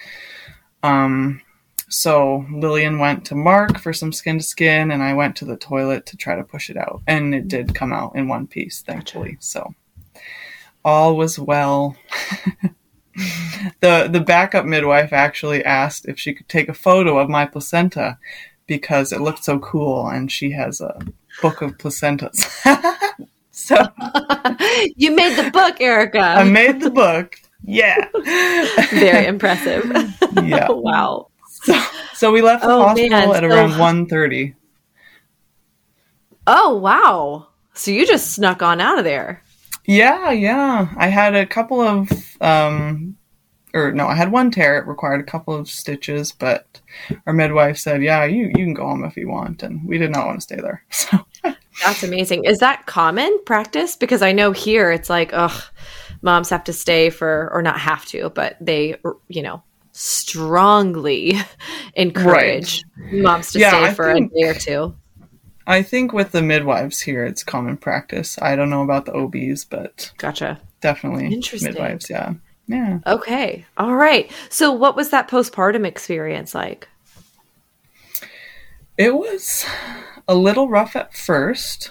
Um, 0.82 1.40
so 1.88 2.46
Lillian 2.50 2.98
went 2.98 3.24
to 3.26 3.34
Mark 3.34 3.78
for 3.78 3.92
some 3.92 4.12
skin 4.12 4.38
to 4.38 4.44
skin, 4.44 4.90
and 4.90 5.02
I 5.02 5.12
went 5.12 5.36
to 5.36 5.44
the 5.44 5.58
toilet 5.58 6.06
to 6.06 6.16
try 6.16 6.36
to 6.36 6.42
push 6.42 6.70
it 6.70 6.76
out, 6.78 7.02
and 7.06 7.34
it 7.34 7.48
did 7.48 7.74
come 7.74 7.92
out 7.92 8.16
in 8.16 8.28
one 8.28 8.46
piece, 8.46 8.80
thankfully. 8.80 9.36
So 9.40 9.74
all 10.82 11.16
was 11.18 11.38
well. 11.38 11.96
the 13.80 14.08
the 14.10 14.24
backup 14.26 14.64
midwife 14.64 15.12
actually 15.12 15.62
asked 15.64 16.08
if 16.08 16.18
she 16.18 16.32
could 16.32 16.48
take 16.48 16.70
a 16.70 16.74
photo 16.74 17.18
of 17.18 17.28
my 17.28 17.44
placenta 17.44 18.18
because 18.66 19.12
it 19.12 19.20
looked 19.20 19.44
so 19.44 19.58
cool 19.58 20.08
and 20.08 20.32
she 20.32 20.52
has 20.52 20.80
a 20.80 20.98
book 21.42 21.60
of 21.60 21.76
placentas. 21.76 22.48
so 23.62 23.76
you 24.96 25.14
made 25.14 25.36
the 25.36 25.50
book, 25.52 25.80
Errika. 25.80 26.18
I 26.18 26.44
made 26.44 26.80
the 26.80 26.90
book. 26.90 27.36
Yeah. 27.64 28.08
Very 28.90 29.26
impressive. 29.26 29.84
yeah. 30.42 30.66
wow. 30.70 31.28
So, 31.48 31.80
so 32.14 32.32
we 32.32 32.42
left 32.42 32.62
the 32.62 32.70
oh, 32.70 32.82
hospital 32.82 33.10
man. 33.10 33.30
at 33.30 33.44
around 33.44 33.72
so... 33.72 34.16
1.30. 34.16 34.54
Oh, 36.46 36.76
wow. 36.76 37.48
So 37.74 37.90
you 37.90 38.06
just 38.06 38.32
snuck 38.32 38.62
on 38.62 38.80
out 38.80 38.98
of 38.98 39.04
there. 39.04 39.42
Yeah, 39.86 40.30
yeah. 40.32 40.92
I 40.96 41.08
had 41.08 41.34
a 41.34 41.46
couple 41.46 41.80
of 41.80 42.10
um 42.40 43.16
or 43.74 43.92
no, 43.92 44.06
I 44.06 44.14
had 44.14 44.30
one 44.30 44.50
tear. 44.50 44.78
It 44.78 44.86
required 44.86 45.20
a 45.20 45.24
couple 45.24 45.54
of 45.54 45.68
stitches, 45.68 46.30
but 46.32 46.80
our 47.26 47.32
midwife 47.32 47.78
said, 47.78 48.02
"Yeah, 48.02 48.24
you 48.24 48.46
you 48.48 48.64
can 48.64 48.74
go 48.74 48.86
home 48.86 49.04
if 49.04 49.16
you 49.16 49.28
want," 49.28 49.62
and 49.62 49.86
we 49.88 49.98
did 49.98 50.10
not 50.10 50.26
want 50.26 50.38
to 50.38 50.42
stay 50.42 50.56
there. 50.56 50.84
So 50.90 51.18
that's 51.84 52.02
amazing. 52.02 52.44
Is 52.44 52.58
that 52.58 52.86
common 52.86 53.38
practice? 53.44 53.96
Because 53.96 54.22
I 54.22 54.32
know 54.32 54.52
here 54.52 54.90
it's 54.90 55.08
like, 55.08 55.30
ugh, 55.32 55.62
moms 56.20 56.50
have 56.50 56.64
to 56.64 56.72
stay 56.72 57.10
for, 57.10 57.50
or 57.52 57.62
not 57.62 57.78
have 57.80 58.04
to, 58.06 58.30
but 58.30 58.56
they, 58.60 58.96
you 59.28 59.42
know, 59.42 59.62
strongly 59.92 61.34
encourage 61.94 62.84
right. 62.96 63.12
moms 63.12 63.52
to 63.52 63.58
yeah, 63.58 63.70
stay 63.70 63.84
I 63.84 63.94
for 63.94 64.12
think, 64.12 64.32
a 64.32 64.40
day 64.40 64.48
or 64.48 64.54
two. 64.54 64.96
I 65.66 65.82
think 65.82 66.12
with 66.12 66.32
the 66.32 66.42
midwives 66.42 67.00
here, 67.00 67.24
it's 67.24 67.44
common 67.44 67.76
practice. 67.76 68.38
I 68.40 68.56
don't 68.56 68.70
know 68.70 68.82
about 68.82 69.06
the 69.06 69.14
OBs, 69.14 69.64
but 69.64 70.12
gotcha. 70.18 70.60
Definitely 70.80 71.40
midwives. 71.62 72.10
Yeah, 72.10 72.34
yeah. 72.66 72.98
Okay, 73.06 73.64
all 73.76 73.94
right. 73.94 74.30
So, 74.48 74.72
what 74.72 74.96
was 74.96 75.10
that 75.10 75.28
postpartum 75.28 75.86
experience 75.86 76.54
like? 76.54 76.88
It 78.98 79.14
was 79.14 79.64
a 80.28 80.34
little 80.34 80.68
rough 80.68 80.96
at 80.96 81.14
first. 81.14 81.90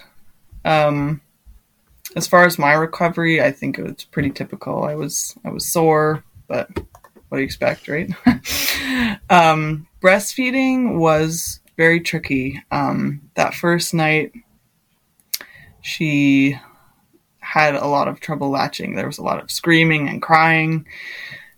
Um, 0.64 1.20
as 2.16 2.26
far 2.26 2.44
as 2.44 2.58
my 2.58 2.72
recovery, 2.72 3.42
I 3.42 3.52
think 3.52 3.78
it 3.78 3.84
was 3.84 4.04
pretty 4.04 4.30
typical. 4.30 4.84
I 4.84 4.94
was 4.94 5.36
I 5.44 5.50
was 5.50 5.66
sore, 5.66 6.24
but 6.48 6.68
what 7.28 7.38
do 7.38 7.38
you 7.38 7.44
expect, 7.44 7.88
right? 7.88 8.10
um, 9.30 9.86
breastfeeding 10.02 10.98
was 10.98 11.60
very 11.76 12.00
tricky. 12.00 12.62
Um, 12.70 13.30
that 13.34 13.54
first 13.54 13.94
night, 13.94 14.32
she 15.80 16.58
had 17.38 17.74
a 17.74 17.86
lot 17.86 18.08
of 18.08 18.20
trouble 18.20 18.50
latching. 18.50 18.94
There 18.94 19.06
was 19.06 19.18
a 19.18 19.22
lot 19.22 19.42
of 19.42 19.50
screaming 19.50 20.08
and 20.08 20.20
crying. 20.20 20.86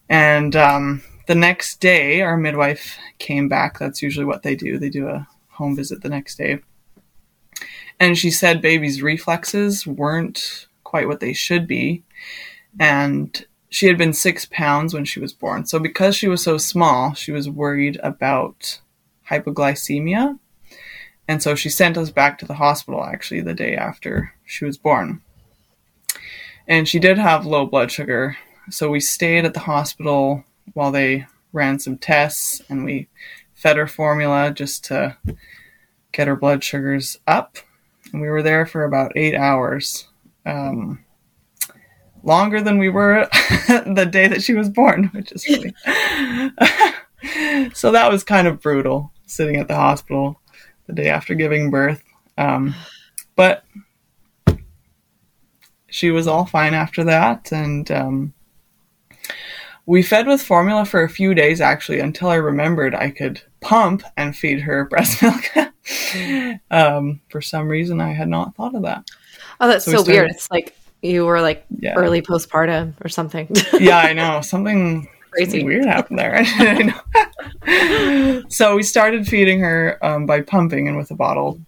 And 0.08 0.54
um, 0.54 1.02
the 1.26 1.34
next 1.34 1.80
day, 1.80 2.20
our 2.22 2.37
midwife 2.37 2.96
came 3.18 3.48
back. 3.48 3.78
That's 3.78 4.02
usually 4.02 4.26
what 4.26 4.42
they 4.42 4.54
do. 4.54 4.78
They 4.78 4.90
do 4.90 5.08
a 5.08 5.26
home 5.54 5.76
visit 5.76 6.02
the 6.02 6.08
next 6.08 6.36
day. 6.36 6.60
And 8.00 8.18
she 8.18 8.30
said 8.30 8.60
baby's 8.60 9.02
reflexes 9.02 9.86
weren't 9.86 10.66
quite 10.82 11.08
what 11.08 11.20
they 11.20 11.32
should 11.32 11.66
be. 11.66 12.02
And 12.78 13.44
she 13.68 13.86
had 13.86 13.98
been 13.98 14.12
six 14.12 14.46
pounds 14.46 14.94
when 14.94 15.04
she 15.04 15.20
was 15.20 15.32
born. 15.32 15.66
So, 15.66 15.78
because 15.78 16.16
she 16.16 16.28
was 16.28 16.42
so 16.42 16.58
small, 16.58 17.14
she 17.14 17.32
was 17.32 17.48
worried 17.48 17.98
about 18.02 18.80
hypoglycemia. 19.28 20.38
And 21.26 21.42
so 21.42 21.54
she 21.54 21.70
sent 21.70 21.96
us 21.96 22.10
back 22.10 22.38
to 22.38 22.46
the 22.46 22.54
hospital 22.54 23.04
actually 23.04 23.40
the 23.40 23.54
day 23.54 23.74
after 23.74 24.34
she 24.44 24.64
was 24.64 24.76
born. 24.76 25.22
And 26.68 26.88
she 26.88 26.98
did 26.98 27.18
have 27.18 27.46
low 27.46 27.66
blood 27.66 27.90
sugar. 27.90 28.36
So 28.70 28.90
we 28.90 29.00
stayed 29.00 29.44
at 29.44 29.54
the 29.54 29.60
hospital 29.60 30.44
while 30.74 30.92
they 30.92 31.26
ran 31.52 31.78
some 31.78 31.98
tests 31.98 32.62
and 32.68 32.84
we 32.84 33.08
fed 33.64 33.79
her 33.79 33.87
formula 33.87 34.50
just 34.50 34.85
to 34.85 35.16
get 36.12 36.29
her 36.29 36.37
blood 36.37 36.62
sugars 36.62 37.18
up. 37.27 37.57
And 38.12 38.20
we 38.20 38.29
were 38.29 38.42
there 38.42 38.66
for 38.66 38.85
about 38.85 39.16
eight 39.16 39.35
hours. 39.35 40.07
Um, 40.44 41.03
longer 42.22 42.61
than 42.61 42.77
we 42.77 42.90
were 42.90 43.27
the 43.68 44.07
day 44.09 44.29
that 44.29 44.42
she 44.42 44.53
was 44.53 44.68
born, 44.68 45.05
which 45.14 45.33
is 45.33 45.46
funny. 45.46 45.72
so 47.72 47.90
that 47.90 48.12
was 48.12 48.22
kind 48.22 48.46
of 48.46 48.61
brutal 48.61 49.11
sitting 49.24 49.57
at 49.57 49.68
the 49.68 49.77
hospital 49.77 50.38
the 50.87 50.92
day 50.92 51.09
after 51.09 51.35
giving 51.35 51.70
birth. 51.70 52.05
Um, 52.37 52.74
but 53.35 53.64
she 55.88 56.11
was 56.11 56.27
all 56.27 56.44
fine 56.44 56.74
after 56.74 57.03
that. 57.05 57.50
And 57.50 57.90
um, 57.90 58.35
we 59.86 60.02
fed 60.02 60.26
with 60.26 60.42
formula 60.42 60.84
for 60.84 61.02
a 61.02 61.08
few 61.08 61.34
days 61.34 61.60
actually 61.60 62.00
until 62.00 62.28
I 62.28 62.36
remembered 62.36 62.94
I 62.94 63.10
could 63.10 63.42
pump 63.60 64.02
and 64.16 64.36
feed 64.36 64.60
her 64.60 64.84
breast 64.90 65.22
milk. 65.22 65.50
um, 66.70 67.20
for 67.28 67.40
some 67.40 67.68
reason, 67.68 68.00
I 68.00 68.12
had 68.12 68.28
not 68.28 68.54
thought 68.54 68.74
of 68.74 68.82
that. 68.82 69.08
Oh, 69.60 69.68
that's 69.68 69.84
so, 69.84 69.92
so 69.92 69.96
started, 69.98 70.12
weird. 70.12 70.30
It's 70.30 70.50
like 70.50 70.76
you 71.02 71.26
were 71.26 71.40
like 71.40 71.66
yeah. 71.78 71.94
early 71.94 72.22
postpartum 72.22 72.94
or 73.04 73.08
something. 73.08 73.48
yeah, 73.74 73.98
I 73.98 74.12
know. 74.14 74.40
Something 74.40 75.08
crazy 75.30 75.60
something 75.60 75.66
weird 75.66 75.84
happened 75.84 76.18
there. 76.18 76.44
so 78.48 78.76
we 78.76 78.82
started 78.82 79.28
feeding 79.28 79.60
her 79.60 79.98
um, 80.04 80.26
by 80.26 80.40
pumping 80.40 80.88
and 80.88 80.96
with 80.96 81.10
a 81.10 81.14
bottle. 81.14 81.60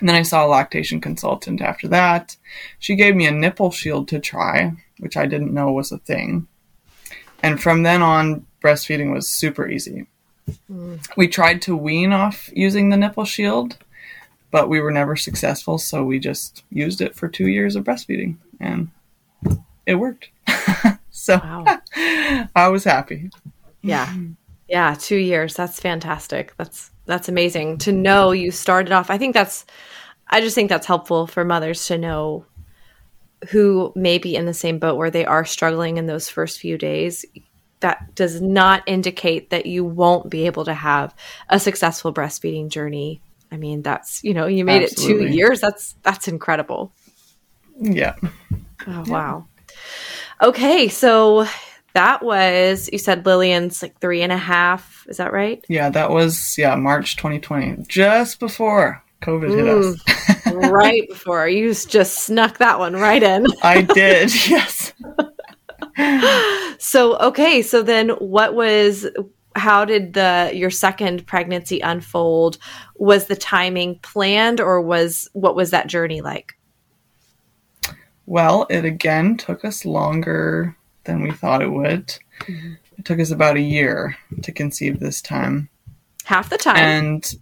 And 0.00 0.08
then 0.08 0.16
I 0.16 0.22
saw 0.22 0.44
a 0.44 0.48
lactation 0.48 1.00
consultant 1.00 1.60
after 1.60 1.88
that. 1.88 2.36
She 2.78 2.96
gave 2.96 3.14
me 3.14 3.26
a 3.26 3.32
nipple 3.32 3.70
shield 3.70 4.08
to 4.08 4.18
try, 4.18 4.72
which 4.98 5.16
I 5.16 5.26
didn't 5.26 5.54
know 5.54 5.72
was 5.72 5.92
a 5.92 5.98
thing. 5.98 6.48
And 7.44 7.62
from 7.62 7.82
then 7.82 8.00
on, 8.00 8.46
breastfeeding 8.62 9.12
was 9.12 9.28
super 9.28 9.68
easy. 9.68 10.06
Mm. 10.72 11.06
We 11.14 11.28
tried 11.28 11.60
to 11.62 11.76
wean 11.76 12.10
off 12.10 12.48
using 12.54 12.88
the 12.88 12.96
nipple 12.96 13.26
shield, 13.26 13.76
but 14.50 14.70
we 14.70 14.80
were 14.80 14.90
never 14.90 15.14
successful, 15.14 15.76
so 15.76 16.04
we 16.04 16.18
just 16.18 16.64
used 16.70 17.02
it 17.02 17.14
for 17.14 17.28
two 17.28 17.48
years 17.48 17.76
of 17.76 17.84
breastfeeding, 17.84 18.36
and 18.60 18.90
it 19.84 19.96
worked. 19.96 20.30
so 21.10 21.36
wow. 21.36 21.80
I 22.56 22.68
was 22.68 22.84
happy. 22.84 23.28
Yeah. 23.82 24.10
Yeah, 24.66 24.96
2 24.98 25.16
years. 25.16 25.54
That's 25.54 25.78
fantastic. 25.78 26.54
That's 26.56 26.90
that's 27.04 27.28
amazing 27.28 27.76
to 27.78 27.92
know 27.92 28.32
you 28.32 28.50
started 28.50 28.90
off. 28.90 29.10
I 29.10 29.18
think 29.18 29.34
that's 29.34 29.66
I 30.28 30.40
just 30.40 30.54
think 30.54 30.70
that's 30.70 30.86
helpful 30.86 31.26
for 31.26 31.44
mothers 31.44 31.84
to 31.88 31.98
know 31.98 32.46
who 33.50 33.92
may 33.94 34.18
be 34.18 34.36
in 34.36 34.46
the 34.46 34.54
same 34.54 34.78
boat 34.78 34.96
where 34.96 35.10
they 35.10 35.24
are 35.24 35.44
struggling 35.44 35.96
in 35.96 36.06
those 36.06 36.28
first 36.28 36.60
few 36.60 36.78
days. 36.78 37.24
That 37.80 38.14
does 38.14 38.40
not 38.40 38.82
indicate 38.86 39.50
that 39.50 39.66
you 39.66 39.84
won't 39.84 40.30
be 40.30 40.46
able 40.46 40.64
to 40.64 40.74
have 40.74 41.14
a 41.48 41.60
successful 41.60 42.14
breastfeeding 42.14 42.70
journey. 42.70 43.20
I 43.52 43.56
mean, 43.56 43.82
that's, 43.82 44.24
you 44.24 44.32
know, 44.32 44.46
you 44.46 44.64
made 44.64 44.84
Absolutely. 44.84 45.26
it 45.26 45.28
2 45.30 45.34
years. 45.34 45.60
That's 45.60 45.94
that's 46.02 46.26
incredible. 46.28 46.92
Yeah. 47.78 48.16
Oh, 48.86 49.04
wow. 49.06 49.46
Okay, 50.40 50.88
so 50.88 51.46
that 51.92 52.22
was 52.22 52.88
you 52.92 52.98
said 52.98 53.24
Lillian's 53.24 53.82
like 53.82 53.98
three 54.00 54.22
and 54.22 54.32
a 54.32 54.36
half. 54.36 55.06
Is 55.08 55.18
that 55.18 55.32
right? 55.32 55.64
Yeah, 55.68 55.90
that 55.90 56.10
was 56.10 56.56
yeah 56.58 56.74
March 56.74 57.16
2020, 57.16 57.84
just 57.86 58.40
before 58.40 59.02
COVID 59.22 59.50
Ooh, 59.50 59.56
hit 59.56 59.68
us. 59.68 60.40
Right 60.52 61.08
before 61.08 61.48
you 61.48 61.74
just 61.74 62.18
snuck 62.18 62.58
that 62.58 62.78
one 62.78 62.94
right 62.94 63.22
in. 63.22 63.46
I 63.62 63.82
did. 63.82 64.32
Yes. 64.48 64.92
so 66.78 67.16
okay, 67.18 67.62
so 67.62 67.82
then 67.82 68.10
what 68.10 68.54
was 68.54 69.06
how 69.56 69.84
did 69.84 70.14
the 70.14 70.50
your 70.54 70.70
second 70.70 71.26
pregnancy 71.26 71.80
unfold? 71.80 72.58
Was 72.96 73.26
the 73.26 73.36
timing 73.36 73.98
planned 74.00 74.60
or 74.60 74.80
was 74.80 75.28
what 75.32 75.56
was 75.56 75.70
that 75.70 75.86
journey 75.86 76.20
like? 76.20 76.56
Well, 78.26 78.66
it 78.70 78.84
again 78.84 79.36
took 79.36 79.64
us 79.64 79.84
longer 79.84 80.76
than 81.04 81.22
we 81.22 81.30
thought 81.30 81.62
it 81.62 81.70
would. 81.70 82.08
Mm-hmm. 82.40 82.74
It 82.98 83.04
took 83.04 83.20
us 83.20 83.30
about 83.30 83.56
a 83.56 83.60
year 83.60 84.16
to 84.42 84.52
conceive 84.52 84.98
this 84.98 85.20
time. 85.20 85.68
Half 86.24 86.48
the 86.48 86.56
time. 86.56 86.76
And 86.76 87.34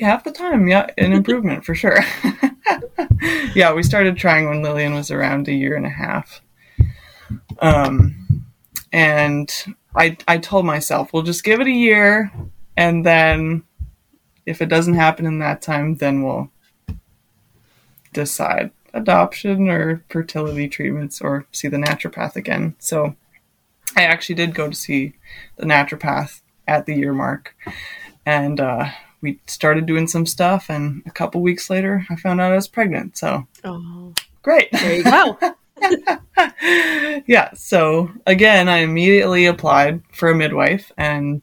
half 0.00 0.24
the 0.24 0.32
time, 0.32 0.68
yeah, 0.68 0.86
an 0.98 1.12
improvement 1.20 1.64
for 1.64 1.74
sure. 1.74 1.98
yeah, 3.54 3.72
we 3.72 3.82
started 3.82 4.16
trying 4.16 4.48
when 4.48 4.62
Lillian 4.62 4.94
was 4.94 5.10
around 5.10 5.48
a 5.48 5.52
year 5.52 5.76
and 5.76 5.86
a 5.86 5.90
half. 5.90 6.40
Um, 7.60 8.46
and 8.92 9.52
I, 9.94 10.16
I 10.26 10.38
told 10.38 10.66
myself, 10.66 11.12
we'll 11.12 11.22
just 11.22 11.44
give 11.44 11.60
it 11.60 11.66
a 11.66 11.72
year, 11.72 12.32
and 12.76 13.04
then 13.04 13.64
if 14.46 14.60
it 14.60 14.68
doesn't 14.68 14.94
happen 14.94 15.26
in 15.26 15.38
that 15.38 15.62
time, 15.62 15.96
then 15.96 16.22
we'll 16.22 16.50
decide 18.12 18.70
adoption 18.92 19.68
or 19.68 20.04
fertility 20.08 20.68
treatments 20.68 21.20
or 21.20 21.46
see 21.50 21.68
the 21.68 21.76
naturopath 21.76 22.36
again. 22.36 22.76
So 22.78 23.16
I 23.96 24.04
actually 24.04 24.36
did 24.36 24.54
go 24.54 24.68
to 24.68 24.74
see 24.74 25.14
the 25.56 25.66
naturopath 25.66 26.40
at 26.66 26.86
the 26.86 26.94
year 26.94 27.12
mark. 27.12 27.56
And 28.24 28.60
uh, 28.60 28.90
we 29.24 29.40
started 29.46 29.86
doing 29.86 30.06
some 30.06 30.26
stuff. 30.26 30.68
And 30.68 31.02
a 31.06 31.10
couple 31.10 31.40
weeks 31.40 31.70
later, 31.70 32.06
I 32.10 32.16
found 32.16 32.40
out 32.40 32.52
I 32.52 32.56
was 32.56 32.68
pregnant. 32.68 33.16
So 33.16 33.46
oh, 33.64 34.12
great. 34.42 34.70
There 34.70 34.94
you 34.94 35.02
go. 35.02 35.38
yeah. 37.26 37.52
So 37.54 38.12
again, 38.26 38.68
I 38.68 38.78
immediately 38.78 39.46
applied 39.46 40.02
for 40.12 40.28
a 40.28 40.34
midwife. 40.34 40.92
And 40.98 41.42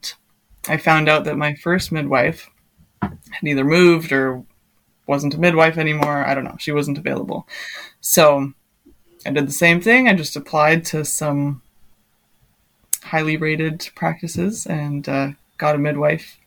I 0.68 0.76
found 0.76 1.08
out 1.08 1.24
that 1.24 1.36
my 1.36 1.54
first 1.56 1.90
midwife 1.90 2.48
had 3.02 3.12
either 3.42 3.64
moved 3.64 4.12
or 4.12 4.44
wasn't 5.08 5.34
a 5.34 5.40
midwife 5.40 5.76
anymore. 5.76 6.24
I 6.24 6.34
don't 6.34 6.44
know. 6.44 6.56
She 6.60 6.70
wasn't 6.70 6.98
available. 6.98 7.48
So 8.00 8.52
I 9.26 9.30
did 9.30 9.48
the 9.48 9.52
same 9.52 9.80
thing. 9.80 10.08
I 10.08 10.14
just 10.14 10.36
applied 10.36 10.84
to 10.86 11.04
some 11.04 11.62
highly 13.02 13.36
rated 13.36 13.90
practices 13.96 14.66
and 14.66 15.08
uh, 15.08 15.30
got 15.58 15.74
a 15.74 15.78
midwife. 15.78 16.38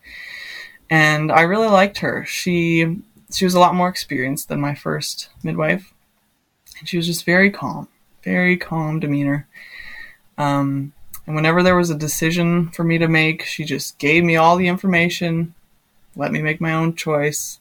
And 0.90 1.32
I 1.32 1.42
really 1.42 1.68
liked 1.68 1.98
her. 1.98 2.24
She 2.24 3.00
she 3.32 3.44
was 3.44 3.54
a 3.54 3.60
lot 3.60 3.74
more 3.74 3.88
experienced 3.88 4.48
than 4.48 4.60
my 4.60 4.74
first 4.74 5.30
midwife, 5.42 5.92
and 6.78 6.88
she 6.88 6.96
was 6.96 7.06
just 7.06 7.24
very 7.24 7.50
calm, 7.50 7.88
very 8.22 8.56
calm 8.56 9.00
demeanor. 9.00 9.48
Um, 10.38 10.92
and 11.26 11.34
whenever 11.34 11.62
there 11.62 11.76
was 11.76 11.90
a 11.90 11.96
decision 11.96 12.70
for 12.70 12.84
me 12.84 12.98
to 12.98 13.08
make, 13.08 13.42
she 13.42 13.64
just 13.64 13.98
gave 13.98 14.22
me 14.22 14.36
all 14.36 14.56
the 14.56 14.68
information, 14.68 15.54
let 16.14 16.30
me 16.30 16.40
make 16.40 16.60
my 16.60 16.72
own 16.72 16.94
choice, 16.94 17.58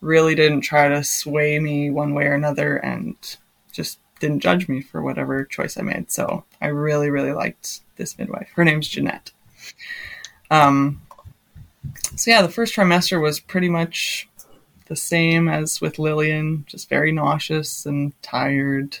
really 0.00 0.34
didn't 0.34 0.60
try 0.60 0.88
to 0.88 1.02
sway 1.02 1.58
me 1.58 1.90
one 1.90 2.14
way 2.14 2.26
or 2.26 2.34
another 2.34 2.76
and 2.76 3.16
just 3.72 3.98
didn't 4.20 4.40
judge 4.40 4.68
me 4.68 4.80
for 4.80 5.02
whatever 5.02 5.44
choice 5.44 5.76
I 5.76 5.82
made. 5.82 6.12
So 6.12 6.44
I 6.60 6.68
really, 6.68 7.10
really 7.10 7.32
liked 7.32 7.80
this 7.96 8.16
midwife. 8.18 8.50
Her 8.54 8.64
name's 8.64 8.88
Jeanette. 8.88 9.32
Um, 10.50 11.02
so 12.16 12.30
yeah, 12.30 12.42
the 12.42 12.48
first 12.48 12.74
trimester 12.74 13.20
was 13.20 13.40
pretty 13.40 13.68
much 13.68 14.28
the 14.86 14.96
same 14.96 15.48
as 15.48 15.80
with 15.80 15.98
Lillian, 15.98 16.64
just 16.66 16.88
very 16.88 17.12
nauseous 17.12 17.86
and 17.86 18.12
tired. 18.22 18.98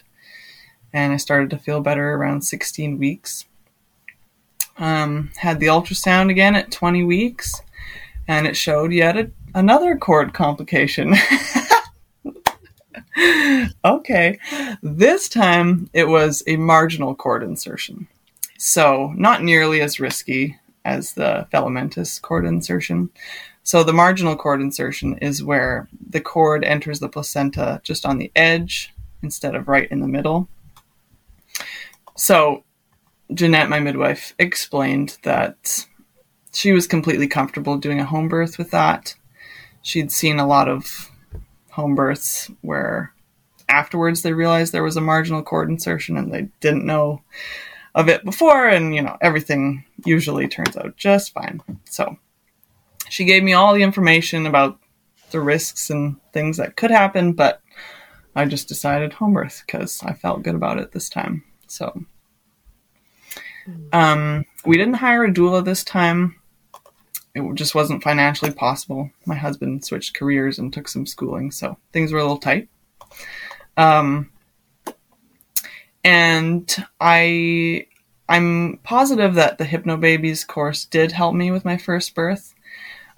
And 0.92 1.12
I 1.12 1.16
started 1.16 1.50
to 1.50 1.58
feel 1.58 1.80
better 1.80 2.14
around 2.14 2.42
16 2.42 2.98
weeks. 2.98 3.44
Um, 4.78 5.30
had 5.36 5.60
the 5.60 5.66
ultrasound 5.66 6.30
again 6.30 6.54
at 6.54 6.70
20 6.70 7.04
weeks, 7.04 7.60
and 8.26 8.46
it 8.46 8.56
showed 8.56 8.92
yet 8.92 9.30
another 9.54 9.96
cord 9.96 10.32
complication. 10.32 11.14
okay. 13.84 14.38
This 14.82 15.28
time 15.28 15.90
it 15.92 16.08
was 16.08 16.42
a 16.46 16.56
marginal 16.56 17.14
cord 17.14 17.42
insertion. 17.42 18.08
So, 18.58 19.12
not 19.16 19.42
nearly 19.42 19.80
as 19.80 20.00
risky 20.00 20.58
as 20.84 21.14
the 21.14 21.46
velamentous 21.52 22.20
cord 22.20 22.44
insertion. 22.44 23.10
So, 23.62 23.84
the 23.84 23.92
marginal 23.92 24.36
cord 24.36 24.60
insertion 24.60 25.18
is 25.18 25.42
where 25.42 25.88
the 26.10 26.20
cord 26.20 26.64
enters 26.64 27.00
the 27.00 27.08
placenta 27.08 27.80
just 27.84 28.04
on 28.04 28.18
the 28.18 28.32
edge 28.34 28.92
instead 29.22 29.54
of 29.54 29.68
right 29.68 29.90
in 29.90 30.00
the 30.00 30.08
middle. 30.08 30.48
So, 32.16 32.64
Jeanette, 33.32 33.68
my 33.68 33.80
midwife, 33.80 34.34
explained 34.38 35.18
that 35.22 35.86
she 36.52 36.72
was 36.72 36.86
completely 36.86 37.28
comfortable 37.28 37.78
doing 37.78 38.00
a 38.00 38.04
home 38.04 38.28
birth 38.28 38.58
with 38.58 38.70
that. 38.72 39.14
She'd 39.80 40.12
seen 40.12 40.38
a 40.38 40.46
lot 40.46 40.68
of 40.68 41.10
home 41.70 41.94
births 41.94 42.50
where 42.60 43.14
afterwards 43.68 44.22
they 44.22 44.32
realized 44.32 44.72
there 44.72 44.82
was 44.82 44.96
a 44.96 45.00
marginal 45.00 45.42
cord 45.42 45.70
insertion 45.70 46.16
and 46.16 46.32
they 46.32 46.48
didn't 46.60 46.84
know 46.84 47.22
of 47.94 48.08
it 48.08 48.24
before, 48.24 48.68
and 48.68 48.94
you 48.94 49.02
know, 49.02 49.16
everything 49.20 49.84
usually 50.04 50.48
turns 50.48 50.76
out 50.76 50.96
just 50.96 51.32
fine. 51.32 51.62
So 51.84 52.16
she 53.08 53.24
gave 53.24 53.42
me 53.42 53.52
all 53.52 53.74
the 53.74 53.82
information 53.82 54.46
about 54.46 54.78
the 55.30 55.40
risks 55.40 55.90
and 55.90 56.16
things 56.32 56.56
that 56.56 56.76
could 56.76 56.90
happen, 56.90 57.32
but 57.32 57.60
I 58.34 58.46
just 58.46 58.68
decided 58.68 59.12
home 59.12 59.34
birth 59.34 59.62
because 59.66 60.02
I 60.02 60.14
felt 60.14 60.42
good 60.42 60.54
about 60.54 60.78
it 60.78 60.92
this 60.92 61.08
time. 61.08 61.44
So 61.66 62.04
um, 63.92 64.44
we 64.64 64.76
didn't 64.76 64.94
hire 64.94 65.24
a 65.24 65.32
doula 65.32 65.64
this 65.64 65.84
time. 65.84 66.36
It 67.34 67.42
just 67.54 67.74
wasn't 67.74 68.02
financially 68.02 68.52
possible. 68.52 69.10
My 69.26 69.36
husband 69.36 69.84
switched 69.84 70.14
careers 70.14 70.58
and 70.58 70.72
took 70.72 70.88
some 70.88 71.06
schooling, 71.06 71.50
so 71.50 71.78
things 71.92 72.12
were 72.12 72.18
a 72.18 72.22
little 72.22 72.38
tight. 72.38 72.68
Um, 73.76 74.30
and 76.04 76.74
I 77.00 77.86
I'm 78.28 78.78
positive 78.82 79.34
that 79.34 79.58
the 79.58 79.64
Hypnobabies 79.64 80.46
course 80.46 80.84
did 80.86 81.12
help 81.12 81.34
me 81.34 81.50
with 81.50 81.64
my 81.64 81.76
first 81.76 82.14
birth. 82.14 82.54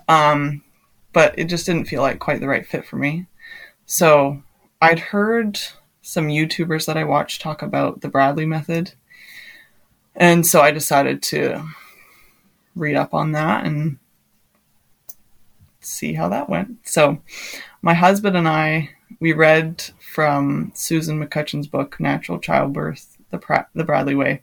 Um, 0.08 0.62
but 1.12 1.38
it 1.38 1.44
just 1.44 1.66
didn't 1.66 1.86
feel 1.88 2.02
like 2.02 2.18
quite 2.18 2.40
the 2.40 2.48
right 2.48 2.66
fit 2.66 2.84
for 2.84 2.96
me. 2.96 3.26
So 3.86 4.42
I'd 4.82 4.98
heard 4.98 5.60
some 6.02 6.28
YouTubers 6.28 6.86
that 6.86 6.96
I 6.96 7.04
watched 7.04 7.40
talk 7.40 7.62
about 7.62 8.00
the 8.00 8.08
Bradley 8.08 8.44
method. 8.44 8.92
And 10.16 10.46
so 10.46 10.60
I 10.60 10.70
decided 10.70 11.22
to 11.24 11.64
read 12.74 12.96
up 12.96 13.14
on 13.14 13.32
that 13.32 13.64
and 13.64 13.98
see 15.80 16.14
how 16.14 16.28
that 16.28 16.48
went. 16.48 16.88
So 16.88 17.22
my 17.82 17.94
husband 17.94 18.36
and 18.36 18.48
I 18.48 18.90
we 19.24 19.32
read 19.32 19.82
from 20.00 20.70
Susan 20.74 21.18
McCutcheon's 21.18 21.66
book 21.66 21.98
Natural 21.98 22.38
Childbirth, 22.38 23.16
the 23.30 23.38
pra- 23.38 23.68
the 23.74 23.82
Bradley 23.82 24.14
Way. 24.14 24.42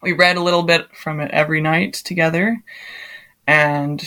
We 0.00 0.14
read 0.14 0.38
a 0.38 0.42
little 0.42 0.62
bit 0.62 0.96
from 0.96 1.20
it 1.20 1.30
every 1.32 1.60
night 1.60 1.92
together 1.92 2.62
and 3.46 4.02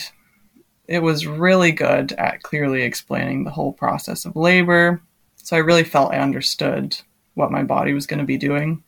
it 0.87 1.03
was 1.03 1.27
really 1.27 1.71
good 1.71 2.11
at 2.13 2.41
clearly 2.41 2.81
explaining 2.81 3.43
the 3.43 3.51
whole 3.51 3.71
process 3.71 4.25
of 4.25 4.35
labor. 4.35 4.99
So 5.35 5.55
I 5.55 5.59
really 5.59 5.83
felt 5.83 6.11
I 6.11 6.17
understood 6.17 6.97
what 7.35 7.51
my 7.51 7.61
body 7.61 7.93
was 7.93 8.07
going 8.07 8.19
to 8.19 8.25
be 8.25 8.37
doing. 8.37 8.83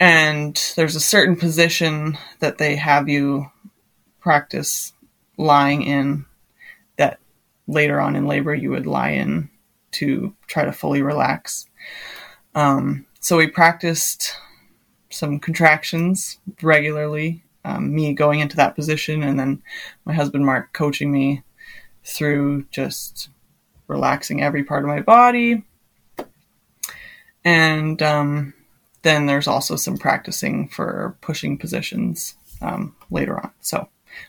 And 0.00 0.58
there's 0.74 0.96
a 0.96 1.00
certain 1.00 1.36
position 1.36 2.16
that 2.38 2.56
they 2.56 2.76
have 2.76 3.10
you 3.10 3.50
practice 4.20 4.94
lying 5.36 5.82
in 5.82 6.24
that 6.96 7.20
later 7.68 8.00
on 8.00 8.16
in 8.16 8.26
labor 8.26 8.54
you 8.54 8.70
would 8.70 8.86
lie 8.86 9.10
in 9.10 9.48
to 9.92 10.34
try 10.48 10.64
to 10.64 10.72
fully 10.72 11.02
relax. 11.02 11.66
Um, 12.54 13.06
so 13.20 13.36
we 13.36 13.46
practiced 13.46 14.34
some 15.10 15.38
contractions 15.38 16.38
regularly, 16.62 17.44
um, 17.64 17.94
me 17.94 18.12
going 18.14 18.40
into 18.40 18.56
that 18.56 18.74
position, 18.74 19.22
and 19.22 19.38
then 19.38 19.62
my 20.04 20.12
husband 20.14 20.44
Mark 20.44 20.72
coaching 20.72 21.12
me 21.12 21.42
through 22.04 22.64
just 22.70 23.28
relaxing 23.86 24.42
every 24.42 24.64
part 24.64 24.82
of 24.82 24.88
my 24.88 25.00
body. 25.00 25.62
And 27.44 28.02
um, 28.02 28.54
then 29.02 29.26
there's 29.26 29.46
also 29.46 29.76
some 29.76 29.96
practicing 29.96 30.68
for 30.68 31.16
pushing 31.20 31.56
positions 31.58 32.36
um, 32.60 32.94
later 33.10 33.38
on. 33.38 33.52
So 33.60 33.88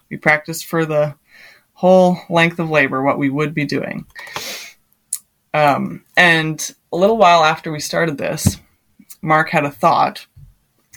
we 0.10 0.17
practiced 0.17 0.65
for 0.65 0.86
the 0.86 1.15
whole 1.80 2.18
length 2.30 2.60
of 2.60 2.70
labor 2.70 3.02
what 3.02 3.18
we 3.18 3.30
would 3.30 3.54
be 3.54 3.63
doing. 3.63 4.06
Um, 5.54 6.04
and 6.18 6.76
a 6.92 6.98
little 6.98 7.15
while 7.15 7.46
after 7.46 7.72
we 7.72 7.80
started 7.80 8.18
this, 8.18 8.58
Mark 9.22 9.50
had 9.50 9.63
a 9.63 9.72
thought. 9.72 10.28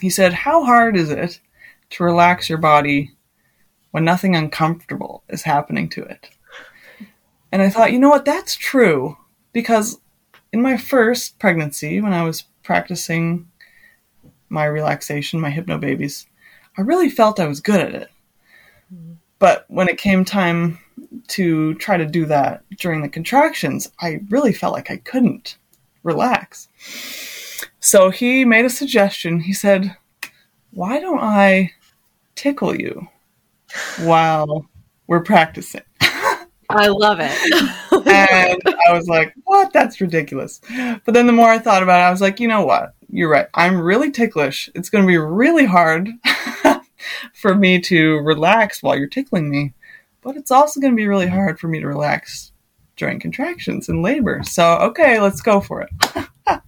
He 0.01 0.09
said, 0.09 0.33
How 0.33 0.65
hard 0.65 0.97
is 0.97 1.09
it 1.09 1.39
to 1.91 2.03
relax 2.03 2.49
your 2.49 2.57
body 2.57 3.11
when 3.91 4.03
nothing 4.03 4.35
uncomfortable 4.35 5.23
is 5.29 5.43
happening 5.43 5.87
to 5.91 6.03
it? 6.03 6.29
And 7.49 7.61
I 7.61 7.69
thought, 7.69 7.93
you 7.93 7.99
know 7.99 8.09
what, 8.09 8.25
that's 8.25 8.57
true. 8.57 9.17
Because 9.53 10.01
in 10.51 10.61
my 10.61 10.75
first 10.75 11.39
pregnancy, 11.39 12.01
when 12.01 12.11
I 12.11 12.23
was 12.23 12.43
practicing 12.61 13.47
my 14.49 14.65
relaxation, 14.65 15.39
my 15.39 15.49
Hypnobabies, 15.49 16.25
I 16.77 16.81
really 16.81 17.09
felt 17.09 17.39
I 17.39 17.47
was 17.47 17.61
good 17.61 17.79
at 17.79 17.95
it. 17.95 18.09
But 19.43 19.65
when 19.67 19.89
it 19.89 19.97
came 19.97 20.23
time 20.23 20.79
to 21.27 21.73
try 21.73 21.97
to 21.97 22.05
do 22.05 22.25
that 22.27 22.63
during 22.77 23.01
the 23.01 23.09
contractions, 23.09 23.91
I 23.99 24.21
really 24.29 24.53
felt 24.53 24.71
like 24.71 24.89
I 24.89 24.95
couldn't 24.95 25.57
relax. 26.01 26.69
So 27.81 28.09
he 28.09 28.45
made 28.45 28.63
a 28.63 28.69
suggestion. 28.69 29.41
He 29.41 29.51
said, 29.51 29.97
Why 30.71 31.01
don't 31.01 31.19
I 31.19 31.71
tickle 32.35 32.73
you 32.73 33.09
while 34.03 34.65
we're 35.07 35.23
practicing? 35.23 35.81
I 36.69 36.87
love 36.87 37.17
it. 37.19 37.33
and 38.07 38.61
I 38.87 38.93
was 38.93 39.09
like, 39.09 39.33
What? 39.43 39.73
That's 39.73 39.99
ridiculous. 39.99 40.61
But 41.03 41.13
then 41.13 41.27
the 41.27 41.33
more 41.33 41.49
I 41.49 41.59
thought 41.59 41.83
about 41.83 41.99
it, 41.99 42.03
I 42.03 42.11
was 42.11 42.21
like, 42.21 42.39
You 42.39 42.47
know 42.47 42.65
what? 42.65 42.93
You're 43.09 43.29
right. 43.29 43.47
I'm 43.55 43.81
really 43.81 44.09
ticklish. 44.09 44.69
It's 44.73 44.89
going 44.89 45.03
to 45.03 45.07
be 45.07 45.17
really 45.17 45.65
hard 45.65 46.07
for 47.33 47.55
me 47.55 47.79
to 47.81 48.17
relax 48.19 48.81
while 48.81 48.97
you're 48.97 49.07
tickling 49.07 49.49
me, 49.49 49.73
but 50.21 50.37
it's 50.37 50.51
also 50.51 50.79
going 50.79 50.93
to 50.93 50.97
be 50.97 51.07
really 51.07 51.27
hard 51.27 51.59
for 51.59 51.67
me 51.67 51.79
to 51.79 51.87
relax 51.87 52.51
during 52.95 53.19
contractions 53.19 53.89
and 53.89 54.01
labor. 54.01 54.41
So, 54.43 54.77
okay, 54.77 55.19
let's 55.19 55.41
go 55.41 55.59
for 55.61 55.81
it. 55.81 55.89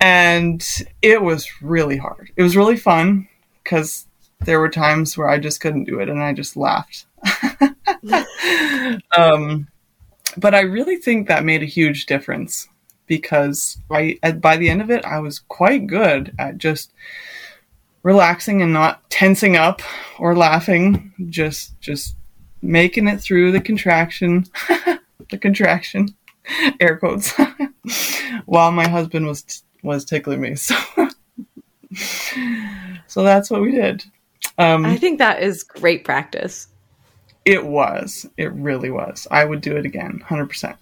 and 0.00 0.66
it 1.02 1.22
was 1.22 1.48
really 1.62 1.96
hard. 1.96 2.30
It 2.36 2.42
was 2.42 2.56
really 2.56 2.76
fun 2.76 3.28
because 3.62 4.06
there 4.40 4.60
were 4.60 4.68
times 4.68 5.16
where 5.16 5.28
I 5.28 5.38
just 5.38 5.60
couldn't 5.60 5.84
do 5.84 6.00
it 6.00 6.08
and 6.08 6.22
I 6.22 6.32
just 6.32 6.56
laughed. 6.56 7.06
um, 9.16 9.68
but 10.36 10.54
I 10.54 10.60
really 10.60 10.96
think 10.96 11.28
that 11.28 11.44
made 11.44 11.62
a 11.62 11.66
huge 11.66 12.06
difference 12.06 12.68
because 13.06 13.78
I, 13.90 14.18
by 14.40 14.56
the 14.56 14.68
end 14.68 14.82
of 14.82 14.90
it, 14.90 15.04
I 15.04 15.20
was 15.20 15.38
quite 15.38 15.86
good 15.86 16.34
at 16.38 16.58
just 16.58 16.92
relaxing 18.06 18.62
and 18.62 18.72
not 18.72 19.10
tensing 19.10 19.56
up 19.56 19.82
or 20.20 20.36
laughing, 20.36 21.12
just 21.28 21.78
just 21.80 22.14
making 22.62 23.08
it 23.08 23.20
through 23.20 23.50
the 23.50 23.60
contraction, 23.60 24.46
the 25.28 25.38
contraction, 25.38 26.14
air 26.80 26.98
quotes, 26.98 27.32
while 28.46 28.70
my 28.70 28.86
husband 28.86 29.26
was 29.26 29.64
was 29.82 30.04
tickling 30.04 30.40
me. 30.40 30.54
So, 30.54 30.76
so 33.08 33.24
that's 33.24 33.50
what 33.50 33.62
we 33.62 33.72
did. 33.72 34.04
Um, 34.56 34.86
I 34.86 34.96
think 34.96 35.18
that 35.18 35.42
is 35.42 35.64
great 35.64 36.04
practice. 36.04 36.68
It 37.44 37.66
was. 37.66 38.24
It 38.36 38.52
really 38.52 38.90
was. 38.90 39.26
I 39.32 39.44
would 39.44 39.60
do 39.60 39.76
it 39.76 39.84
again, 39.84 40.20
hundred 40.24 40.46
percent. 40.46 40.76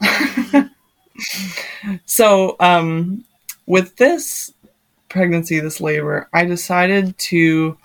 So, 2.05 2.57
um, 2.61 3.25
with 3.67 3.97
this 3.97 4.54
pregnancy, 5.15 5.61
this 5.61 5.81
labor, 5.81 6.29
I 6.33 6.45
decided 6.45 7.17
to 7.19 7.79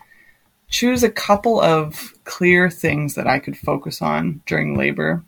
choose 0.67 1.03
a 1.03 1.11
couple 1.11 1.61
of 1.61 2.15
clear 2.23 2.71
things 2.71 3.13
that 3.13 3.27
I 3.27 3.37
could 3.37 3.55
focus 3.55 4.01
on 4.01 4.41
during 4.47 4.75
labor. 4.75 5.23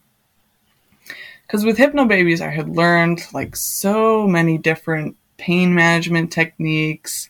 Because 1.45 1.63
with 1.63 1.77
Hypnobabies, 1.77 2.41
I 2.41 2.49
had 2.49 2.75
learned 2.75 3.27
like 3.33 3.55
so 3.55 4.27
many 4.27 4.57
different 4.57 5.15
pain 5.37 5.75
management 5.75 6.31
techniques, 6.31 7.29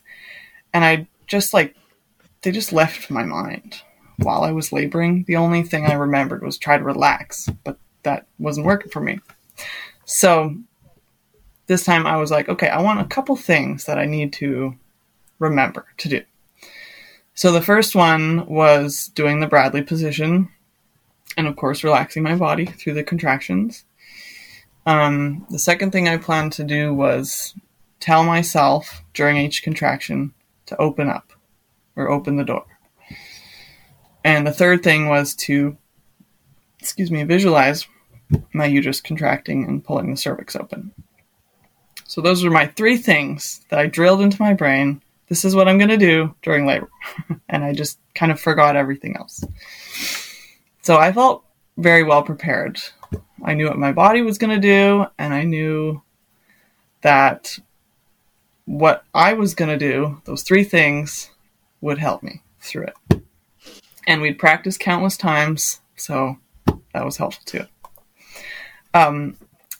and 0.72 0.86
I 0.86 1.06
just 1.26 1.52
like, 1.52 1.76
they 2.40 2.50
just 2.50 2.72
left 2.72 3.10
my 3.10 3.24
mind 3.24 3.82
while 4.16 4.42
I 4.42 4.52
was 4.52 4.72
laboring. 4.72 5.24
The 5.26 5.36
only 5.36 5.64
thing 5.64 5.84
I 5.84 5.92
remembered 5.92 6.42
was 6.42 6.56
try 6.56 6.78
to 6.78 6.84
relax, 6.84 7.46
but 7.62 7.78
that 8.04 8.26
wasn't 8.38 8.66
working 8.66 8.90
for 8.90 9.02
me. 9.02 9.20
So 10.06 10.56
this 11.72 11.84
time 11.84 12.06
I 12.06 12.18
was 12.18 12.30
like, 12.30 12.50
okay, 12.50 12.68
I 12.68 12.82
want 12.82 13.00
a 13.00 13.06
couple 13.06 13.34
things 13.34 13.86
that 13.86 13.98
I 13.98 14.04
need 14.04 14.34
to 14.34 14.76
remember 15.38 15.86
to 15.96 16.08
do. 16.10 16.22
So 17.32 17.50
the 17.50 17.62
first 17.62 17.94
one 17.94 18.46
was 18.46 19.08
doing 19.14 19.40
the 19.40 19.46
Bradley 19.46 19.82
position. 19.82 20.50
and 21.38 21.46
of 21.46 21.56
course, 21.56 21.82
relaxing 21.82 22.22
my 22.22 22.36
body 22.36 22.66
through 22.66 22.92
the 22.92 23.02
contractions. 23.02 23.86
Um, 24.84 25.46
the 25.48 25.58
second 25.58 25.90
thing 25.92 26.06
I 26.06 26.18
planned 26.18 26.52
to 26.54 26.64
do 26.64 26.92
was 26.92 27.54
tell 28.00 28.22
myself 28.22 29.02
during 29.14 29.38
each 29.38 29.62
contraction 29.62 30.34
to 30.66 30.76
open 30.76 31.08
up 31.08 31.32
or 31.96 32.10
open 32.10 32.36
the 32.36 32.44
door. 32.44 32.66
And 34.22 34.46
the 34.46 34.52
third 34.52 34.82
thing 34.82 35.08
was 35.08 35.34
to, 35.46 35.78
excuse 36.78 37.10
me, 37.10 37.22
visualize 37.22 37.86
my 38.52 38.66
uterus 38.66 39.00
contracting 39.00 39.64
and 39.64 39.82
pulling 39.82 40.10
the 40.10 40.16
cervix 40.16 40.54
open. 40.54 40.92
So 42.12 42.20
those 42.20 42.44
were 42.44 42.50
my 42.50 42.66
three 42.66 42.98
things 42.98 43.64
that 43.70 43.78
I 43.78 43.86
drilled 43.86 44.20
into 44.20 44.36
my 44.42 44.52
brain. 44.52 45.02
This 45.28 45.46
is 45.46 45.56
what 45.56 45.66
I'm 45.66 45.78
going 45.78 45.88
to 45.88 45.96
do 45.96 46.34
during 46.42 46.66
labor. 46.66 46.90
and 47.48 47.64
I 47.64 47.72
just 47.72 47.98
kind 48.14 48.30
of 48.30 48.38
forgot 48.38 48.76
everything 48.76 49.16
else. 49.16 49.42
So 50.82 50.98
I 50.98 51.10
felt 51.14 51.42
very 51.78 52.02
well 52.02 52.22
prepared. 52.22 52.82
I 53.42 53.54
knew 53.54 53.64
what 53.64 53.78
my 53.78 53.92
body 53.92 54.20
was 54.20 54.36
going 54.36 54.54
to 54.54 54.60
do, 54.60 55.06
and 55.18 55.32
I 55.32 55.44
knew 55.44 56.02
that 57.00 57.58
what 58.66 59.04
I 59.14 59.32
was 59.32 59.54
going 59.54 59.70
to 59.70 59.78
do, 59.78 60.20
those 60.26 60.42
three 60.42 60.64
things, 60.64 61.30
would 61.80 61.96
help 61.96 62.22
me 62.22 62.42
through 62.60 62.88
it. 62.88 63.22
And 64.06 64.20
we'd 64.20 64.38
practiced 64.38 64.80
countless 64.80 65.16
times, 65.16 65.80
so 65.96 66.36
that 66.92 67.06
was 67.06 67.16
helpful 67.16 67.42
too. 67.46 67.64
Um, 68.92 69.38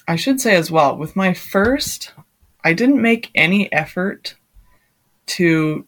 I 0.09 0.17
should 0.17 0.41
say 0.41 0.55
as 0.57 0.71
well, 0.71 0.97
with 0.97 1.17
my 1.17 1.33
first, 1.33 2.13
I 2.65 2.73
didn't 2.73 3.01
make 3.01 3.31
any 3.35 3.73
effort 3.73 4.35
to 5.27 5.87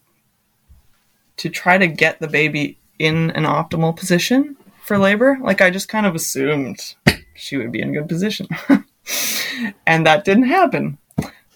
to 1.37 1.49
try 1.49 1.77
to 1.77 1.87
get 1.87 2.19
the 2.19 2.27
baby 2.27 2.77
in 2.97 3.31
an 3.31 3.43
optimal 3.43 3.95
position 3.95 4.55
for 4.83 4.97
labor. 4.97 5.37
Like 5.41 5.61
I 5.61 5.69
just 5.69 5.89
kind 5.89 6.05
of 6.05 6.15
assumed 6.15 6.95
she 7.33 7.57
would 7.57 7.71
be 7.71 7.81
in 7.81 7.93
good 7.93 8.07
position. 8.07 8.47
and 9.85 10.05
that 10.05 10.23
didn't 10.23 10.47
happen. 10.47 10.97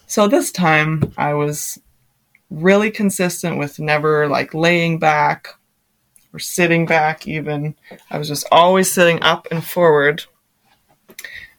So 0.05 0.27
this 0.27 0.51
time 0.51 1.13
I 1.17 1.33
was 1.33 1.79
really 2.49 2.91
consistent 2.91 3.57
with 3.57 3.79
never 3.79 4.27
like 4.27 4.53
laying 4.53 4.99
back 4.99 5.49
or 6.33 6.39
sitting 6.39 6.85
back 6.85 7.27
even. 7.27 7.75
I 8.09 8.17
was 8.17 8.27
just 8.27 8.45
always 8.51 8.91
sitting 8.91 9.21
up 9.21 9.47
and 9.51 9.63
forward. 9.63 10.25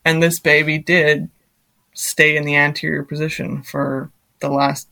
And 0.04 0.22
this 0.22 0.38
baby 0.38 0.78
did 0.78 1.28
stay 1.94 2.36
in 2.36 2.44
the 2.44 2.56
anterior 2.56 3.04
position 3.04 3.62
for 3.62 4.10
the 4.40 4.48
last 4.48 4.88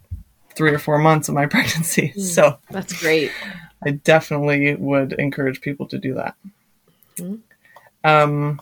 three 0.54 0.72
or 0.72 0.78
four 0.78 0.98
months 0.98 1.28
of 1.28 1.34
my 1.34 1.46
pregnancy. 1.54 2.12
Mm, 2.16 2.20
so 2.20 2.58
that's 2.70 3.00
great. 3.00 3.32
I 3.84 3.92
definitely 3.92 4.74
would 4.74 5.12
encourage 5.14 5.60
people 5.60 5.86
to 5.86 5.98
do 5.98 6.14
that. 6.14 6.34
Mm-hmm. 7.16 7.36
Um, 8.04 8.60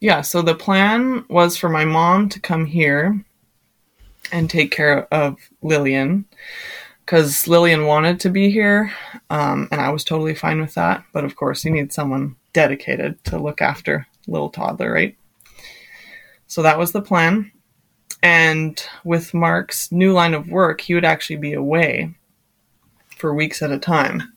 yeah, 0.00 0.20
so 0.20 0.42
the 0.42 0.54
plan 0.54 1.24
was 1.28 1.56
for 1.56 1.68
my 1.68 1.84
mom 1.84 2.28
to 2.30 2.40
come 2.40 2.66
here 2.66 3.24
and 4.32 4.50
take 4.50 4.70
care 4.70 5.06
of 5.12 5.36
Lillian 5.62 6.26
because 7.04 7.46
Lillian 7.46 7.86
wanted 7.86 8.18
to 8.20 8.30
be 8.30 8.50
here, 8.50 8.92
um, 9.30 9.68
and 9.70 9.80
I 9.80 9.90
was 9.90 10.02
totally 10.02 10.34
fine 10.34 10.60
with 10.60 10.74
that. 10.74 11.04
But 11.12 11.24
of 11.24 11.36
course, 11.36 11.64
you 11.64 11.70
need 11.70 11.92
someone 11.92 12.34
dedicated 12.52 13.22
to 13.24 13.38
look 13.38 13.62
after 13.62 14.06
little 14.26 14.50
toddler, 14.50 14.92
right? 14.92 15.16
So 16.46 16.62
that 16.62 16.78
was 16.78 16.92
the 16.92 17.02
plan. 17.02 17.52
And 18.22 18.82
with 19.04 19.34
Mark's 19.34 19.92
new 19.92 20.12
line 20.12 20.34
of 20.34 20.48
work, 20.48 20.80
he 20.80 20.94
would 20.94 21.04
actually 21.04 21.36
be 21.36 21.52
away 21.52 22.14
for 23.16 23.34
weeks 23.34 23.62
at 23.62 23.70
a 23.70 23.78
time. 23.78 24.36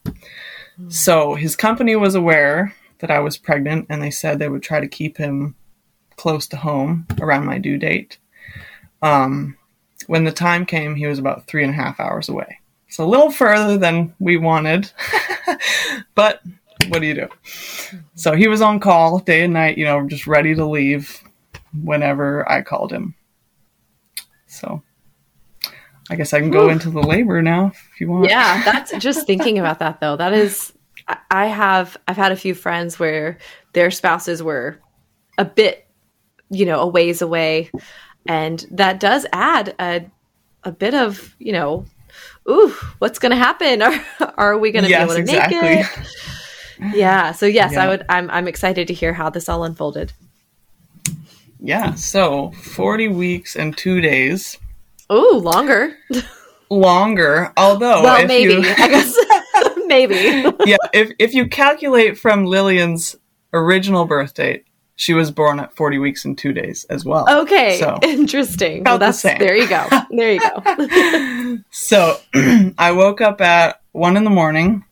So 0.88 1.36
his 1.36 1.56
company 1.56 1.96
was 1.96 2.16
aware 2.16 2.74
that 3.00 3.12
I 3.12 3.20
was 3.20 3.38
pregnant, 3.38 3.88
and 3.90 4.02
they 4.02 4.12
said 4.12 4.40
they 4.40 4.48
would 4.48 4.64
try 4.64 4.80
to 4.80 4.88
keep 4.88 5.18
him 5.18 5.56
close 6.16 6.48
to 6.48 6.58
home 6.58 7.06
around 7.22 7.46
my 7.46 7.58
due 7.58 7.78
date. 7.78 8.18
Um, 9.02 9.58
when 10.08 10.24
the 10.24 10.32
time 10.32 10.66
came, 10.66 10.96
he 10.96 11.08
was 11.08 11.20
about 11.20 11.48
three 11.48 11.64
and 11.64 11.72
a 11.72 11.76
half 11.76 12.00
hours 12.00 12.30
away. 12.30 12.60
So 12.90 13.06
a 13.06 13.08
little 13.08 13.32
further 13.32 13.78
than 13.78 14.14
we 14.20 14.38
wanted, 14.38 14.92
but 16.16 16.42
what 16.94 17.02
do 17.02 17.08
you 17.08 17.14
do? 17.14 17.28
So 18.16 18.34
he 18.36 18.48
was 18.48 18.62
on 18.62 18.80
call 18.80 19.20
day 19.20 19.44
and 19.44 19.54
night, 19.54 19.78
you 19.78 19.86
know, 19.86 20.08
just 20.08 20.28
ready 20.28 20.56
to 20.56 20.66
leave 20.66 21.22
whenever 21.84 22.50
I 22.50 22.62
called 22.62 22.92
him. 22.92 23.16
So 24.48 24.82
I 26.10 26.16
guess 26.16 26.34
I 26.34 26.40
can 26.40 26.52
go 26.52 26.68
Ooh. 26.68 26.70
into 26.70 26.90
the 26.90 27.02
labor 27.02 27.42
now 27.42 27.68
if 27.94 28.02
you 28.02 28.10
want. 28.10 28.30
Yeah, 28.30 28.64
that's 28.66 28.92
just 28.98 29.28
thinking 29.28 29.60
about 29.60 29.80
that 29.80 30.00
though. 30.00 30.16
That 30.16 30.34
is, 30.34 30.74
I 31.32 31.48
have, 31.48 31.98
I've 32.08 32.18
had 32.18 32.32
a 32.32 32.38
few 32.38 32.54
friends 32.54 33.00
where 33.00 33.38
their 33.74 33.92
spouses 33.92 34.42
were 34.42 34.80
a 35.38 35.46
bit, 35.46 35.88
you 36.50 36.66
know, 36.66 36.80
a 36.82 36.88
ways 36.88 37.22
away. 37.22 37.72
And 38.26 38.66
that 38.72 39.00
does 39.00 39.26
add 39.32 39.76
a, 39.80 40.06
a 40.64 40.72
bit 40.72 40.94
of, 40.94 41.36
you 41.40 41.54
know, 41.54 41.86
ooh, 42.50 42.74
what's 43.00 43.20
going 43.20 43.32
to 43.32 43.38
happen? 43.38 43.82
Are, 43.82 44.04
are 44.38 44.58
we 44.58 44.72
going 44.72 44.84
to 44.84 44.90
yes, 44.90 45.00
be 45.00 45.04
able 45.04 45.14
to 45.16 45.20
exactly. 45.22 45.60
make 45.60 45.86
it? 45.86 46.16
Yeah. 46.94 47.34
So 47.34 47.46
yes, 47.46 47.74
yeah. 47.74 47.84
I 47.84 47.88
would, 47.88 48.06
I'm, 48.10 48.30
I'm 48.30 48.48
excited 48.48 48.88
to 48.88 48.94
hear 48.94 49.14
how 49.14 49.30
this 49.30 49.50
all 49.50 49.64
unfolded. 49.64 50.14
Yeah, 51.60 51.94
so 51.96 52.52
40 52.52 53.10
weeks 53.10 53.56
and 53.56 53.78
two 53.78 54.00
days. 54.00 54.58
Oh, 55.10 55.42
longer. 55.44 55.98
longer. 56.70 57.52
Although, 57.58 58.04
well, 58.04 58.26
maybe. 58.26 58.54
You... 58.54 58.60
I 58.62 58.88
guess 58.88 59.16
maybe. 59.88 60.16
yeah, 60.66 60.78
if 60.94 61.12
if 61.20 61.34
you 61.34 61.48
calculate 61.50 62.18
from 62.18 62.46
Lillian's 62.46 63.18
original 63.54 64.06
birth 64.06 64.36
date, 64.36 64.66
she 64.96 65.14
was 65.14 65.32
born 65.32 65.60
at 65.60 65.76
40 65.76 65.98
weeks 65.98 66.26
and 66.26 66.38
two 66.38 66.54
days 66.54 66.86
as 66.90 67.04
well. 67.04 67.26
Okay, 67.42 67.78
so, 67.80 68.00
interesting. 68.04 68.84
Well, 68.84 68.98
that's 68.98 69.22
the 69.22 69.36
there 69.40 69.56
you 69.56 69.68
go. 69.68 69.88
There 70.12 70.34
you 70.34 70.40
go. 70.40 71.58
so 71.72 72.18
I 72.78 72.92
woke 72.92 73.20
up 73.20 73.42
at 73.42 73.82
one 73.92 74.16
in 74.16 74.24
the 74.24 74.30
morning, 74.30 74.86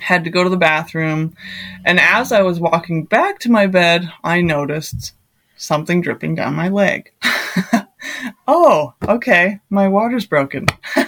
had 0.00 0.24
to 0.24 0.30
go 0.30 0.44
to 0.44 0.50
the 0.50 0.56
bathroom, 0.56 1.36
and 1.84 2.00
as 2.00 2.32
I 2.32 2.42
was 2.42 2.60
walking 2.60 3.04
back 3.04 3.38
to 3.40 3.50
my 3.50 3.66
bed, 3.66 4.10
I 4.22 4.40
noticed 4.40 5.14
something 5.56 6.00
dripping 6.00 6.34
down 6.34 6.54
my 6.54 6.68
leg. 6.68 7.12
oh, 8.48 8.94
okay, 9.06 9.60
my 9.70 9.88
water's 9.88 10.26
broken. 10.26 10.66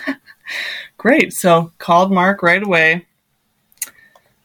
Great. 0.97 1.33
So 1.33 1.73
called 1.79 2.13
Mark 2.13 2.43
right 2.43 2.63
away. 2.63 3.07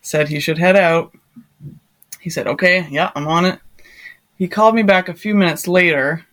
Said 0.01 0.27
he 0.27 0.39
should 0.39 0.57
head 0.57 0.75
out. 0.75 1.13
He 2.19 2.29
said, 2.29 2.47
"Okay, 2.47 2.87
yeah, 2.89 3.11
I'm 3.15 3.27
on 3.27 3.45
it." 3.45 3.59
He 4.37 4.47
called 4.47 4.75
me 4.75 4.83
back 4.83 5.07
a 5.07 5.13
few 5.13 5.35
minutes 5.35 5.67
later 5.67 6.25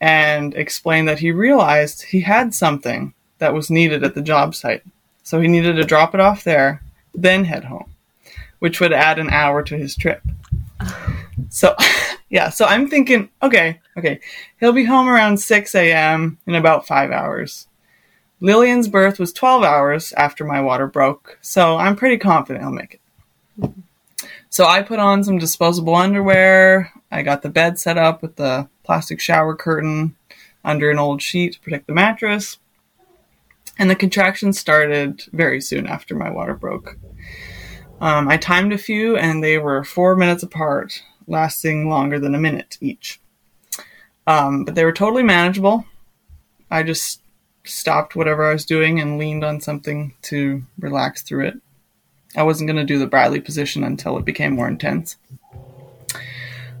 and 0.00 0.54
explained 0.54 1.08
that 1.08 1.18
he 1.18 1.30
realized 1.30 2.02
he 2.02 2.20
had 2.20 2.54
something 2.54 3.12
that 3.38 3.52
was 3.52 3.70
needed 3.70 4.04
at 4.04 4.14
the 4.14 4.22
job 4.22 4.54
site. 4.54 4.82
So 5.22 5.40
he 5.40 5.48
needed 5.48 5.74
to 5.76 5.84
drop 5.84 6.14
it 6.14 6.20
off 6.20 6.44
there, 6.44 6.82
then 7.14 7.44
head 7.44 7.64
home, 7.64 7.90
which 8.58 8.80
would 8.80 8.92
add 8.92 9.18
an 9.18 9.30
hour 9.30 9.62
to 9.62 9.76
his 9.76 9.96
trip. 9.96 10.22
So, 11.48 11.74
yeah, 12.28 12.48
so 12.50 12.64
I'm 12.64 12.88
thinking, 12.88 13.30
okay, 13.42 13.80
okay, 13.96 14.20
he'll 14.58 14.72
be 14.72 14.84
home 14.84 15.08
around 15.08 15.38
6 15.38 15.74
a.m. 15.74 16.38
in 16.46 16.54
about 16.54 16.86
five 16.86 17.10
hours. 17.10 17.66
Lillian's 18.40 18.88
birth 18.88 19.18
was 19.18 19.32
12 19.32 19.62
hours 19.62 20.12
after 20.14 20.44
my 20.44 20.60
water 20.60 20.86
broke, 20.86 21.38
so 21.42 21.76
I'm 21.76 21.96
pretty 21.96 22.16
confident 22.16 22.64
he'll 22.64 22.72
make 22.72 22.94
it. 22.94 23.00
So 24.48 24.66
I 24.66 24.82
put 24.82 24.98
on 24.98 25.22
some 25.22 25.38
disposable 25.38 25.94
underwear. 25.94 26.92
I 27.10 27.22
got 27.22 27.42
the 27.42 27.50
bed 27.50 27.78
set 27.78 27.98
up 27.98 28.22
with 28.22 28.36
the 28.36 28.68
plastic 28.82 29.20
shower 29.20 29.54
curtain 29.54 30.16
under 30.64 30.90
an 30.90 30.98
old 30.98 31.20
sheet 31.22 31.54
to 31.54 31.60
protect 31.60 31.86
the 31.86 31.92
mattress. 31.92 32.58
And 33.80 33.88
the 33.88 33.96
contractions 33.96 34.58
started 34.58 35.24
very 35.32 35.58
soon 35.62 35.86
after 35.86 36.14
my 36.14 36.28
water 36.28 36.54
broke. 36.54 36.98
Um, 37.98 38.28
I 38.28 38.36
timed 38.36 38.74
a 38.74 38.78
few 38.78 39.16
and 39.16 39.42
they 39.42 39.56
were 39.56 39.84
four 39.84 40.16
minutes 40.16 40.42
apart 40.42 41.02
lasting 41.26 41.88
longer 41.88 42.20
than 42.20 42.34
a 42.34 42.40
minute 42.40 42.76
each. 42.82 43.22
Um, 44.26 44.64
but 44.64 44.74
they 44.74 44.84
were 44.84 44.92
totally 44.92 45.22
manageable. 45.22 45.86
I 46.70 46.82
just 46.82 47.22
stopped 47.64 48.14
whatever 48.14 48.44
I 48.44 48.52
was 48.52 48.66
doing 48.66 49.00
and 49.00 49.16
leaned 49.16 49.44
on 49.44 49.62
something 49.62 50.12
to 50.22 50.62
relax 50.78 51.22
through 51.22 51.46
it. 51.46 51.54
I 52.36 52.42
wasn't 52.42 52.68
going 52.68 52.76
to 52.76 52.84
do 52.84 52.98
the 52.98 53.06
Bradley 53.06 53.40
position 53.40 53.82
until 53.82 54.18
it 54.18 54.26
became 54.26 54.56
more 54.56 54.68
intense. 54.68 55.16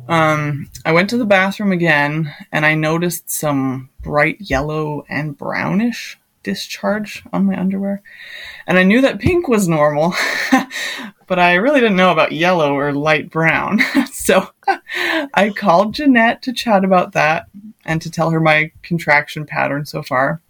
Um, 0.06 0.68
I 0.84 0.92
went 0.92 1.08
to 1.10 1.16
the 1.16 1.24
bathroom 1.24 1.72
again 1.72 2.34
and 2.52 2.66
I 2.66 2.74
noticed 2.74 3.30
some 3.30 3.88
bright 4.02 4.36
yellow 4.38 5.06
and 5.08 5.38
brownish 5.38 6.19
discharge 6.42 7.24
on 7.32 7.46
my 7.46 7.58
underwear. 7.58 8.02
And 8.66 8.78
I 8.78 8.82
knew 8.82 9.00
that 9.00 9.18
pink 9.18 9.48
was 9.48 9.68
normal, 9.68 10.14
but 11.26 11.38
I 11.38 11.54
really 11.54 11.80
didn't 11.80 11.96
know 11.96 12.12
about 12.12 12.32
yellow 12.32 12.74
or 12.74 12.92
light 12.92 13.30
brown. 13.30 13.80
so 14.12 14.48
I 15.34 15.52
called 15.54 15.94
Jeanette 15.94 16.42
to 16.42 16.52
chat 16.52 16.84
about 16.84 17.12
that 17.12 17.46
and 17.84 18.00
to 18.02 18.10
tell 18.10 18.30
her 18.30 18.40
my 18.40 18.72
contraction 18.82 19.46
pattern 19.46 19.86
so 19.86 20.02
far. 20.02 20.40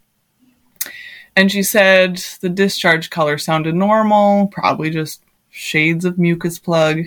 And 1.37 1.51
she 1.51 1.63
said 1.63 2.17
the 2.41 2.49
discharge 2.49 3.11
color 3.11 3.39
sounded 3.39 3.75
normal, 3.75 4.49
probably 4.49 4.91
just 4.91 5.23
shades 5.51 6.05
of 6.05 6.19
mucus 6.19 6.59
plug 6.59 7.05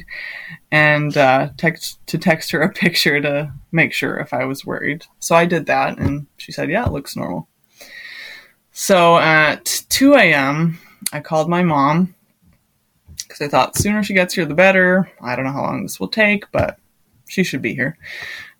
and 0.71 1.15
uh, 1.15 1.49
text 1.57 2.05
to 2.07 2.17
text 2.17 2.51
her 2.51 2.61
a 2.61 2.69
picture 2.69 3.21
to 3.21 3.51
make 3.71 3.93
sure 3.93 4.17
if 4.17 4.33
I 4.33 4.45
was 4.45 4.65
worried. 4.65 5.05
So 5.19 5.35
I 5.35 5.45
did 5.45 5.65
that, 5.67 5.97
and 5.97 6.27
she 6.37 6.51
said, 6.51 6.69
"Yeah, 6.69 6.85
it 6.85 6.91
looks 6.91 7.15
normal." 7.15 7.47
So 8.73 9.17
at 9.17 9.83
2 9.89 10.15
a.m., 10.15 10.79
I 11.13 11.19
called 11.19 11.47
my 11.47 11.61
mom 11.61 12.15
because 13.19 13.39
I 13.39 13.47
thought 13.47 13.77
sooner 13.77 14.03
she 14.03 14.15
gets 14.15 14.33
here, 14.33 14.45
the 14.45 14.55
better. 14.55 15.11
I 15.21 15.35
don't 15.35 15.45
know 15.45 15.51
how 15.51 15.61
long 15.61 15.83
this 15.83 15.99
will 15.99 16.07
take, 16.07 16.51
but 16.51 16.79
she 17.27 17.43
should 17.43 17.61
be 17.61 17.75
here. 17.75 17.97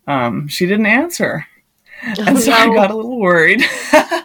Um, 0.06 0.46
she 0.48 0.66
didn't 0.66 0.86
answer. 0.86 1.46
And 2.18 2.38
so 2.38 2.52
I 2.52 2.66
got 2.66 2.90
a 2.90 2.96
little 2.96 3.18
worried. 3.18 3.62
so 3.92 4.20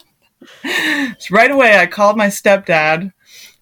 right 1.32 1.52
away, 1.52 1.78
I 1.78 1.86
called 1.86 2.18
my 2.18 2.28
stepdad. 2.28 3.14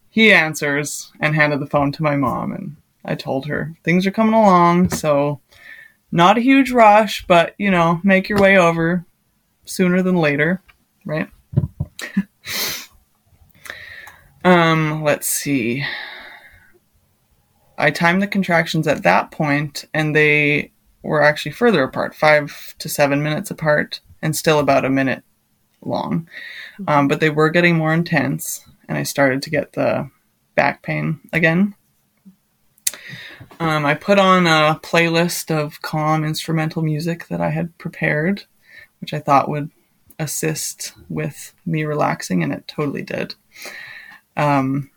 He 0.09 0.34
answers 0.34 1.11
and 1.19 1.36
handed 1.36 1.59
the 1.59 1.67
phone 1.67 1.91
to 1.91 2.03
my 2.03 2.15
mom. 2.15 2.51
And 2.51 2.78
I 3.05 3.13
told 3.13 3.45
her 3.45 3.75
things 3.84 4.07
are 4.07 4.11
coming 4.11 4.34
along. 4.34 4.89
So 4.89 5.41
not 6.11 6.38
a 6.38 6.41
huge 6.41 6.71
rush, 6.71 7.28
but 7.28 7.53
you 7.59 7.69
know, 7.69 8.01
make 8.03 8.28
your 8.28 8.39
way 8.39 8.57
over 8.57 9.05
sooner 9.65 10.01
than 10.01 10.15
later, 10.15 10.63
right? 11.05 11.30
um, 14.43 15.04
let's 15.04 15.28
see. 15.28 15.84
I 17.78 17.91
timed 17.91 18.22
the 18.22 18.28
contractions 18.28 18.88
at 18.88 19.04
that 19.04 19.32
point, 19.32 19.86
and 19.93 20.16
they 20.16 20.72
were 21.04 21.22
actually 21.22 21.52
further 21.52 21.84
apart, 21.84 22.16
five 22.16 22.76
to 22.80 22.89
seven 22.89 23.22
minutes 23.22 23.52
apart, 23.52 24.02
and 24.22 24.36
still 24.36 24.60
about 24.60 24.86
a 24.86 24.89
minute 24.89 25.24
long. 25.82 26.28
Um, 26.88 27.08
but 27.08 27.20
they 27.20 27.30
were 27.30 27.50
getting 27.50 27.76
more 27.76 27.93
intense, 27.93 28.66
and 28.88 28.98
I 28.98 29.04
started 29.04 29.41
to 29.43 29.50
get 29.50 29.74
the 29.74 30.10
back 30.56 30.82
pain 30.82 31.20
again. 31.32 31.76
Um, 33.60 33.86
I 33.86 33.93
put 33.93 34.20
on 34.20 34.48
a 34.48 34.80
playlist 34.84 35.52
of 35.52 35.82
calm 35.82 36.24
instrumental 36.24 36.82
music 36.82 37.28
that 37.28 37.41
I 37.41 37.50
had 37.50 37.78
prepared, 37.78 38.45
which 39.00 39.14
I 39.14 39.20
thought 39.20 39.50
would 39.50 39.72
assist 40.20 40.93
with 41.09 41.53
me 41.65 41.84
relaxing, 41.84 42.43
and 42.43 42.53
it 42.53 42.68
totally 42.68 43.03
did. 43.03 43.36
Um, 44.36 44.89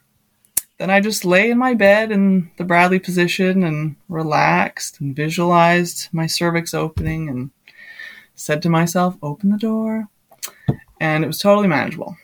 then 0.78 0.90
I 0.90 1.00
just 1.00 1.26
lay 1.26 1.50
in 1.50 1.58
my 1.58 1.74
bed 1.74 2.10
in 2.10 2.50
the 2.56 2.64
Bradley 2.64 2.98
position 2.98 3.62
and 3.62 3.96
relaxed 4.08 5.00
and 5.00 5.14
visualized 5.14 6.08
my 6.10 6.26
cervix 6.26 6.72
opening 6.72 7.28
and 7.28 7.50
said 8.34 8.62
to 8.62 8.70
myself, 8.70 9.16
open 9.22 9.50
the 9.50 9.58
door. 9.58 10.08
And 10.98 11.22
it 11.22 11.26
was 11.26 11.38
totally 11.38 11.68
manageable. 11.68 12.16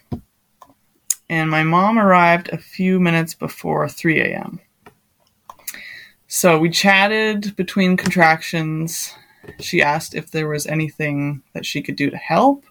And 1.29 1.51
my 1.51 1.65
mom 1.65 1.99
arrived 1.99 2.49
a 2.49 2.59
few 2.59 2.99
minutes 2.99 3.35
before 3.35 3.89
3 3.89 4.21
a.m. 4.21 4.61
So 6.27 6.59
we 6.59 6.71
chatted 6.71 7.55
between 7.57 7.97
contractions. 7.97 9.13
She 9.61 9.83
asked 9.83 10.15
if 10.15 10.31
there 10.31 10.49
was 10.49 10.67
anything 10.67 11.43
that 11.53 11.67
she 11.67 11.83
could 11.83 11.97
do 11.97 12.11
to 12.11 12.17
help. 12.17 12.65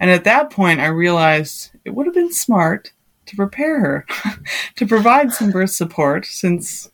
And 0.00 0.10
at 0.10 0.24
that 0.24 0.50
point, 0.50 0.80
I 0.80 0.86
realized 0.86 1.70
it 1.84 1.90
would 1.90 2.06
have 2.06 2.14
been 2.14 2.32
smart 2.32 2.92
to 3.26 3.36
prepare 3.36 3.80
her, 3.80 4.06
to 4.76 4.86
provide 4.86 5.32
some 5.32 5.50
birth 5.50 5.70
support, 5.70 6.26
since 6.26 6.90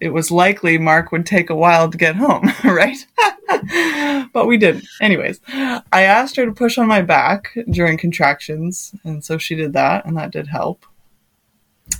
it 0.00 0.12
was 0.12 0.30
likely 0.30 0.76
Mark 0.76 1.12
would 1.12 1.24
take 1.24 1.48
a 1.48 1.54
while 1.54 1.90
to 1.90 1.96
get 1.96 2.16
home, 2.16 2.52
right? 2.64 3.06
but 4.32 4.46
we 4.46 4.58
didn't. 4.58 4.84
Anyways, 5.00 5.40
I 5.48 6.02
asked 6.02 6.36
her 6.36 6.44
to 6.44 6.52
push 6.52 6.76
on 6.76 6.86
my 6.86 7.02
back 7.02 7.56
during 7.70 7.96
contractions, 7.96 8.94
and 9.04 9.24
so 9.24 9.38
she 9.38 9.54
did 9.54 9.72
that, 9.72 10.04
and 10.04 10.16
that 10.16 10.32
did 10.32 10.48
help. 10.48 10.84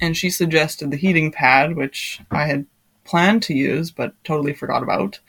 And 0.01 0.17
she 0.17 0.31
suggested 0.31 0.91
the 0.91 0.97
heating 0.97 1.31
pad, 1.31 1.77
which 1.77 2.21
I 2.31 2.47
had 2.47 2.67
planned 3.05 3.43
to 3.45 3.55
use 3.55 3.91
but 3.91 4.15
totally 4.25 4.55
forgot 4.55 4.83
about. 4.83 5.21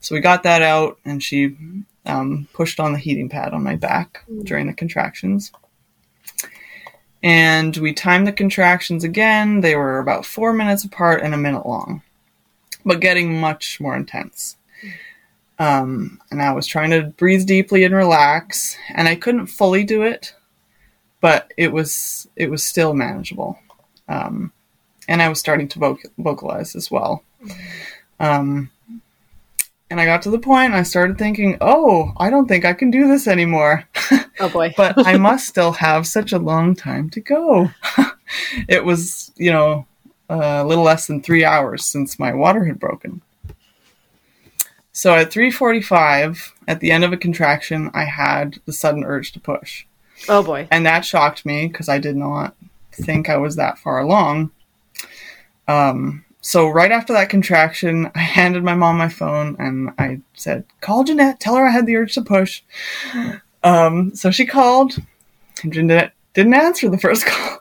So 0.00 0.14
we 0.14 0.20
got 0.20 0.42
that 0.44 0.62
out, 0.62 0.98
and 1.04 1.22
she 1.22 1.56
um, 2.06 2.48
pushed 2.52 2.80
on 2.80 2.92
the 2.92 2.98
heating 2.98 3.28
pad 3.28 3.52
on 3.52 3.62
my 3.62 3.76
back 3.76 4.24
during 4.44 4.66
the 4.66 4.72
contractions. 4.72 5.52
And 7.22 7.76
we 7.78 7.92
timed 7.92 8.26
the 8.26 8.32
contractions 8.32 9.02
again. 9.02 9.60
They 9.60 9.74
were 9.74 9.98
about 9.98 10.26
four 10.26 10.52
minutes 10.52 10.84
apart 10.84 11.22
and 11.22 11.34
a 11.34 11.38
minute 11.38 11.66
long, 11.66 12.02
but 12.84 13.00
getting 13.00 13.40
much 13.40 13.80
more 13.80 13.96
intense. 13.96 14.56
Um, 15.58 16.20
and 16.30 16.42
I 16.42 16.52
was 16.52 16.66
trying 16.66 16.90
to 16.90 17.02
breathe 17.02 17.46
deeply 17.46 17.84
and 17.84 17.94
relax, 17.94 18.76
and 18.94 19.08
I 19.08 19.16
couldn't 19.16 19.46
fully 19.46 19.84
do 19.84 20.02
it, 20.02 20.34
but 21.20 21.52
it 21.56 21.72
was 21.72 22.28
it 22.36 22.50
was 22.50 22.62
still 22.62 22.92
manageable. 22.92 23.58
Um, 24.08 24.52
and 25.08 25.22
I 25.22 25.28
was 25.28 25.40
starting 25.40 25.68
to 25.68 25.78
voc- 25.78 26.10
vocalize 26.18 26.76
as 26.76 26.90
well. 26.90 27.24
Um, 28.20 28.70
and 29.90 30.00
I 30.00 30.04
got 30.04 30.22
to 30.22 30.30
the 30.30 30.38
point 30.38 30.74
I 30.74 30.82
started 30.82 31.18
thinking, 31.18 31.58
oh, 31.60 32.12
I 32.16 32.30
don't 32.30 32.48
think 32.48 32.64
I 32.64 32.72
can 32.72 32.90
do 32.90 33.08
this 33.08 33.26
anymore. 33.26 33.84
Oh 34.38 34.50
boy. 34.50 34.74
but 34.76 35.06
I 35.06 35.16
must 35.16 35.48
still 35.48 35.72
have 35.72 36.06
such 36.06 36.30
a 36.30 36.38
long 36.38 36.74
time 36.74 37.08
to 37.08 37.20
go. 37.22 37.70
it 38.68 38.84
was, 38.84 39.32
you 39.36 39.50
know, 39.50 39.86
a 40.28 40.62
little 40.62 40.84
less 40.84 41.06
than 41.06 41.22
three 41.22 41.42
hours 41.42 41.86
since 41.86 42.18
my 42.18 42.34
water 42.34 42.66
had 42.66 42.78
broken. 42.78 43.22
So 44.92 45.14
at 45.14 45.30
3:45, 45.30 46.52
at 46.68 46.80
the 46.80 46.90
end 46.90 47.02
of 47.02 47.14
a 47.14 47.16
contraction, 47.16 47.90
I 47.94 48.04
had 48.04 48.58
the 48.66 48.74
sudden 48.74 49.04
urge 49.04 49.32
to 49.32 49.40
push, 49.40 49.86
oh 50.28 50.42
boy. 50.42 50.68
and 50.70 50.84
that 50.84 51.06
shocked 51.06 51.46
me 51.46 51.66
because 51.68 51.88
I 51.88 51.96
did 51.96 52.16
not 52.16 52.54
think 52.92 53.30
I 53.30 53.38
was 53.38 53.56
that 53.56 53.78
far 53.78 53.98
along. 53.98 54.50
Um, 55.66 56.25
so 56.46 56.68
right 56.68 56.92
after 56.92 57.12
that 57.12 57.28
contraction, 57.28 58.08
I 58.14 58.20
handed 58.38 58.62
my 58.62 58.74
mom 58.74 58.98
my 58.98 59.08
phone 59.08 59.56
and 59.58 59.90
I 59.98 60.20
said, 60.34 60.64
"Call 60.80 61.02
Jeanette. 61.02 61.40
Tell 61.40 61.56
her 61.56 61.66
I 61.66 61.72
had 61.72 61.86
the 61.86 61.96
urge 61.96 62.14
to 62.14 62.22
push." 62.22 62.62
Um, 63.64 64.14
so 64.14 64.30
she 64.30 64.46
called. 64.46 64.96
And 65.64 65.72
Jeanette 65.72 66.12
didn't 66.34 66.54
answer 66.54 66.88
the 66.88 66.98
first 66.98 67.26
call. 67.26 67.58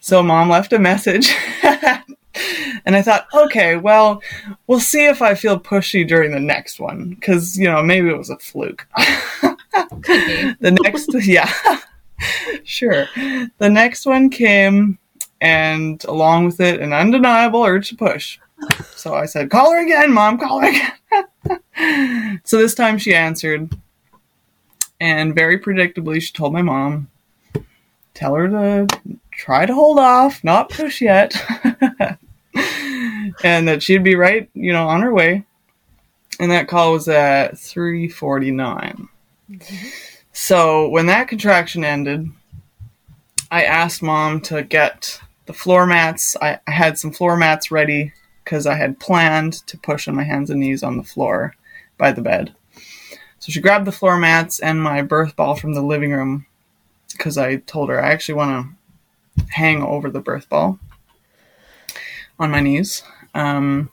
so 0.00 0.22
mom 0.22 0.48
left 0.48 0.72
a 0.72 0.78
message. 0.78 1.30
and 1.62 2.96
I 2.96 3.02
thought, 3.02 3.26
okay, 3.34 3.76
well, 3.76 4.22
we'll 4.66 4.80
see 4.80 5.04
if 5.04 5.20
I 5.20 5.34
feel 5.34 5.60
pushy 5.60 6.08
during 6.08 6.30
the 6.30 6.40
next 6.40 6.80
one. 6.80 7.10
Because, 7.10 7.58
you 7.58 7.68
know, 7.68 7.82
maybe 7.82 8.08
it 8.08 8.16
was 8.16 8.30
a 8.30 8.38
fluke. 8.38 8.86
The 9.72 10.78
next, 10.82 11.10
yeah, 11.26 11.52
sure. 12.64 13.08
The 13.58 13.68
next 13.68 14.06
one 14.06 14.30
came, 14.30 14.98
and 15.42 16.02
along 16.04 16.46
with 16.46 16.60
it, 16.60 16.80
an 16.80 16.92
undeniable 16.92 17.64
urge 17.64 17.88
to 17.88 17.96
push. 17.96 18.38
So 18.94 19.12
I 19.14 19.26
said, 19.26 19.50
call 19.50 19.72
her 19.72 19.82
again, 19.82 20.12
mom, 20.12 20.38
call 20.38 20.60
her 20.60 20.68
again. 20.68 22.40
so 22.44 22.58
this 22.58 22.76
time 22.76 22.96
she 22.96 23.12
answered, 23.12 23.76
and 25.00 25.34
very 25.34 25.58
predictably, 25.58 26.22
she 26.22 26.32
told 26.32 26.52
my 26.52 26.62
mom, 26.62 27.10
tell 28.14 28.36
her 28.36 28.48
to 28.48 29.18
try 29.32 29.66
to 29.66 29.74
hold 29.74 29.98
off, 29.98 30.44
not 30.44 30.70
push 30.70 31.02
yet, 31.02 31.34
and 33.42 33.66
that 33.66 33.82
she'd 33.82 34.04
be 34.04 34.14
right, 34.14 34.48
you 34.54 34.72
know, 34.72 34.86
on 34.86 35.02
her 35.02 35.12
way. 35.12 35.44
And 36.38 36.52
that 36.52 36.68
call 36.68 36.92
was 36.92 37.08
at 37.08 37.58
349. 37.58 39.08
Mm-hmm. 39.50 39.88
So 40.32 40.88
when 40.88 41.06
that 41.06 41.26
contraction 41.26 41.84
ended, 41.84 42.30
I 43.50 43.64
asked 43.64 44.02
mom 44.02 44.40
to 44.42 44.62
get 44.62 45.20
the 45.46 45.52
floor 45.52 45.86
mats. 45.86 46.36
I, 46.40 46.58
I 46.66 46.70
had 46.70 46.98
some 46.98 47.12
floor 47.12 47.36
mats 47.36 47.70
ready 47.70 48.12
because 48.44 48.66
I 48.66 48.74
had 48.74 49.00
planned 49.00 49.54
to 49.66 49.78
push 49.78 50.08
on 50.08 50.14
my 50.14 50.24
hands 50.24 50.50
and 50.50 50.60
knees 50.60 50.82
on 50.82 50.96
the 50.96 51.04
floor 51.04 51.54
by 51.98 52.12
the 52.12 52.22
bed. 52.22 52.54
So 53.38 53.50
she 53.50 53.60
grabbed 53.60 53.86
the 53.86 53.92
floor 53.92 54.16
mats 54.16 54.60
and 54.60 54.82
my 54.82 55.02
birth 55.02 55.34
ball 55.34 55.56
from 55.56 55.74
the 55.74 55.82
living 55.82 56.12
room 56.12 56.46
because 57.10 57.36
I 57.36 57.56
told 57.56 57.88
her 57.88 58.02
I 58.02 58.10
actually 58.10 58.36
want 58.36 58.76
to 59.36 59.44
hang 59.50 59.82
over 59.82 60.10
the 60.10 60.20
birth 60.20 60.48
ball 60.48 60.78
on 62.38 62.50
my 62.50 62.60
knees. 62.60 63.02
Um, 63.34 63.90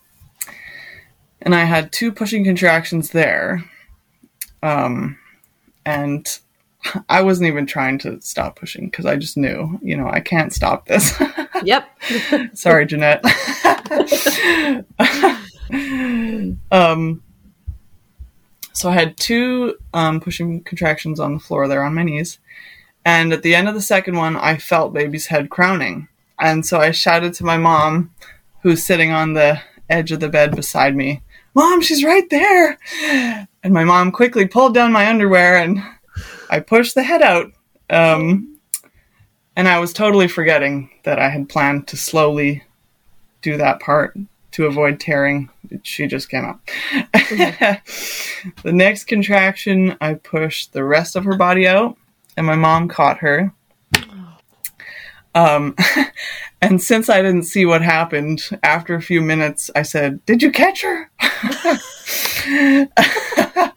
and 1.42 1.56
I 1.56 1.64
had 1.64 1.92
two 1.92 2.12
pushing 2.12 2.44
contractions 2.44 3.12
there. 3.12 3.64
Um, 4.62 5.18
and 5.86 6.40
I 7.10 7.22
wasn't 7.22 7.48
even 7.48 7.66
trying 7.66 7.98
to 8.00 8.22
stop 8.22 8.56
pushing 8.56 8.86
because 8.86 9.06
I 9.06 9.16
just 9.16 9.38
knew, 9.38 9.80
you 9.82 9.98
know, 9.98 10.10
I 10.10 10.20
can't 10.20 10.54
stop 10.54 10.88
this. 10.88 11.14
Yep. 11.62 11.90
Sorry, 12.54 12.86
Jeanette. 12.86 13.22
um, 16.72 17.22
so 18.72 18.90
I 18.90 18.94
had 18.94 19.18
two 19.18 19.76
um, 19.94 20.22
pushing 20.22 20.64
contractions 20.64 21.20
on 21.20 21.34
the 21.34 21.40
floor 21.40 21.68
there 21.68 21.84
on 21.84 21.96
my 21.96 22.04
knees. 22.04 22.40
And 23.04 23.34
at 23.34 23.44
the 23.44 23.56
end 23.56 23.68
of 23.68 23.74
the 23.74 23.82
second 23.82 24.16
one, 24.16 24.38
I 24.38 24.56
felt 24.56 24.94
baby's 24.94 25.26
head 25.26 25.50
crowning. 25.50 26.08
And 26.40 26.66
so 26.66 26.80
I 26.80 26.92
shouted 26.92 27.34
to 27.34 27.44
my 27.44 27.58
mom, 27.58 28.14
who's 28.62 28.86
sitting 28.86 29.12
on 29.12 29.34
the 29.34 29.62
edge 29.90 30.14
of 30.14 30.22
the 30.22 30.30
bed 30.30 30.56
beside 30.56 30.96
me, 30.96 31.22
Mom, 31.56 31.82
she's 31.82 32.04
right 32.06 32.30
there. 32.30 32.78
And 33.64 33.74
my 33.74 33.84
mom 33.84 34.12
quickly 34.12 34.48
pulled 34.48 34.74
down 34.74 34.94
my 34.94 35.10
underwear 35.10 35.58
and 35.58 35.84
I 36.50 36.60
pushed 36.60 36.96
the 36.96 37.04
head 37.04 37.22
out. 37.22 37.52
Um, 37.90 38.60
and 39.56 39.68
I 39.68 39.80
was 39.80 39.94
totally 39.94 40.28
forgetting 40.28 40.90
that 41.04 41.20
I 41.20 41.30
had 41.30 41.50
planned 41.50 41.88
to 41.90 41.98
slowly 41.98 42.64
do 43.42 43.58
that 43.58 43.80
part 43.80 44.18
to 44.52 44.66
avoid 44.66 45.00
tearing. 45.00 45.50
She 45.84 46.08
just 46.08 46.30
came 46.30 46.46
out. 46.46 46.60
the 48.64 48.72
next 48.72 49.06
contraction, 49.06 49.96
I 50.02 50.16
pushed 50.16 50.74
the 50.74 50.84
rest 50.84 51.16
of 51.16 51.26
her 51.26 51.36
body 51.36 51.68
out, 51.68 51.98
and 52.38 52.46
my 52.46 52.56
mom 52.56 52.88
caught 52.88 53.20
her. 53.20 53.54
Um, 55.36 55.76
and 56.62 56.82
since 56.82 57.10
I 57.10 57.22
didn't 57.22 57.44
see 57.44 57.66
what 57.66 57.82
happened, 57.82 58.50
after 58.64 58.96
a 58.96 59.02
few 59.02 59.22
minutes, 59.22 59.70
I 59.76 59.84
said, 59.84 60.26
Did 60.26 60.42
you 60.42 60.52
catch 60.52 60.84
her? 60.84 61.12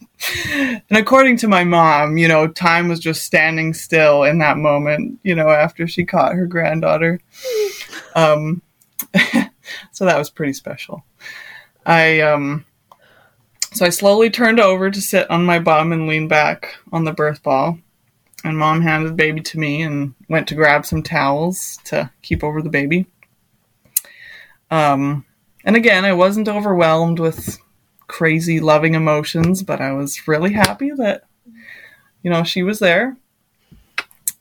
and 0.48 0.82
according 0.90 1.36
to 1.38 1.48
my 1.48 1.64
mom, 1.64 2.16
you 2.16 2.28
know, 2.28 2.46
time 2.46 2.88
was 2.88 3.00
just 3.00 3.24
standing 3.24 3.74
still 3.74 4.24
in 4.24 4.38
that 4.38 4.56
moment, 4.56 5.18
you 5.22 5.34
know, 5.34 5.48
after 5.48 5.86
she 5.86 6.04
caught 6.04 6.34
her 6.34 6.46
granddaughter. 6.46 7.20
Um, 8.14 8.62
so 9.92 10.04
that 10.04 10.18
was 10.18 10.30
pretty 10.30 10.52
special. 10.52 11.04
I, 11.84 12.20
um, 12.20 12.64
so 13.72 13.86
I 13.86 13.88
slowly 13.88 14.30
turned 14.30 14.60
over 14.60 14.90
to 14.90 15.00
sit 15.00 15.30
on 15.30 15.44
my 15.44 15.58
bum 15.58 15.92
and 15.92 16.06
lean 16.06 16.28
back 16.28 16.76
on 16.92 17.04
the 17.04 17.12
birth 17.12 17.42
ball. 17.42 17.78
And 18.44 18.58
mom 18.58 18.82
handed 18.82 19.10
the 19.10 19.14
baby 19.14 19.40
to 19.40 19.58
me 19.58 19.82
and 19.82 20.14
went 20.28 20.48
to 20.48 20.56
grab 20.56 20.84
some 20.84 21.02
towels 21.02 21.78
to 21.84 22.10
keep 22.22 22.42
over 22.42 22.60
the 22.60 22.68
baby. 22.68 23.06
Um, 24.70 25.24
and 25.64 25.76
again, 25.76 26.04
I 26.04 26.12
wasn't 26.12 26.48
overwhelmed 26.48 27.20
with 27.20 27.58
crazy 28.12 28.60
loving 28.60 28.94
emotions, 28.94 29.62
but 29.62 29.80
I 29.80 29.92
was 29.92 30.28
really 30.28 30.52
happy 30.52 30.90
that, 30.98 31.24
you 32.22 32.30
know, 32.30 32.44
she 32.44 32.62
was 32.62 32.78
there. 32.78 33.16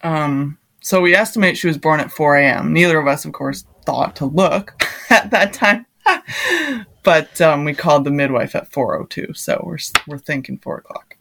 Um, 0.02 0.58
so 0.82 1.00
we 1.00 1.16
estimate 1.16 1.58
she 1.58 1.68
was 1.68 1.78
born 1.78 2.02
at 2.02 2.12
4 2.12 2.36
a.m. 2.36 2.74
Neither 2.74 3.00
of 3.00 3.08
us, 3.08 3.24
of 3.24 3.32
course, 3.32 3.64
thought 3.86 4.18
to 4.18 4.26
look 4.26 4.84
at 5.10 5.32
that 5.32 5.54
time. 5.54 5.86
but 7.04 7.40
um, 7.40 7.64
we 7.64 7.74
called 7.74 8.04
the 8.04 8.12
midwife 8.12 8.56
at 8.56 8.70
4:02, 8.70 9.38
so 9.38 9.62
we're 9.66 9.78
we're 10.08 10.18
thinking 10.18 10.58
four 10.58 10.78
o'clock. 10.80 11.16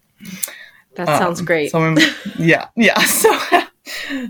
That 0.96 1.06
sounds 1.06 1.40
Um, 1.40 1.46
great. 1.46 1.70
So 1.70 1.94
yeah, 2.38 2.68
yeah. 2.76 2.98
So 3.00 3.38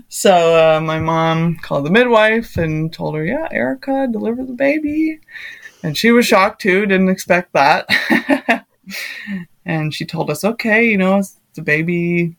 so 0.09 0.77
uh, 0.77 0.79
my 0.81 0.99
mom 0.99 1.57
called 1.57 1.85
the 1.85 1.89
midwife 1.89 2.57
and 2.57 2.91
told 2.93 3.15
her, 3.15 3.25
yeah, 3.25 3.47
Errika 3.51 4.07
delivered 4.11 4.47
the 4.47 4.53
baby, 4.53 5.19
and 5.83 5.97
she 5.97 6.11
was 6.11 6.25
shocked 6.25 6.61
too. 6.61 6.85
Didn't 6.85 7.09
expect 7.09 7.53
that. 7.53 7.87
and 9.65 9.93
she 9.93 10.05
told 10.05 10.29
us, 10.29 10.43
okay, 10.43 10.85
you 10.85 10.97
know, 10.97 11.21
the 11.55 11.61
baby 11.61 12.35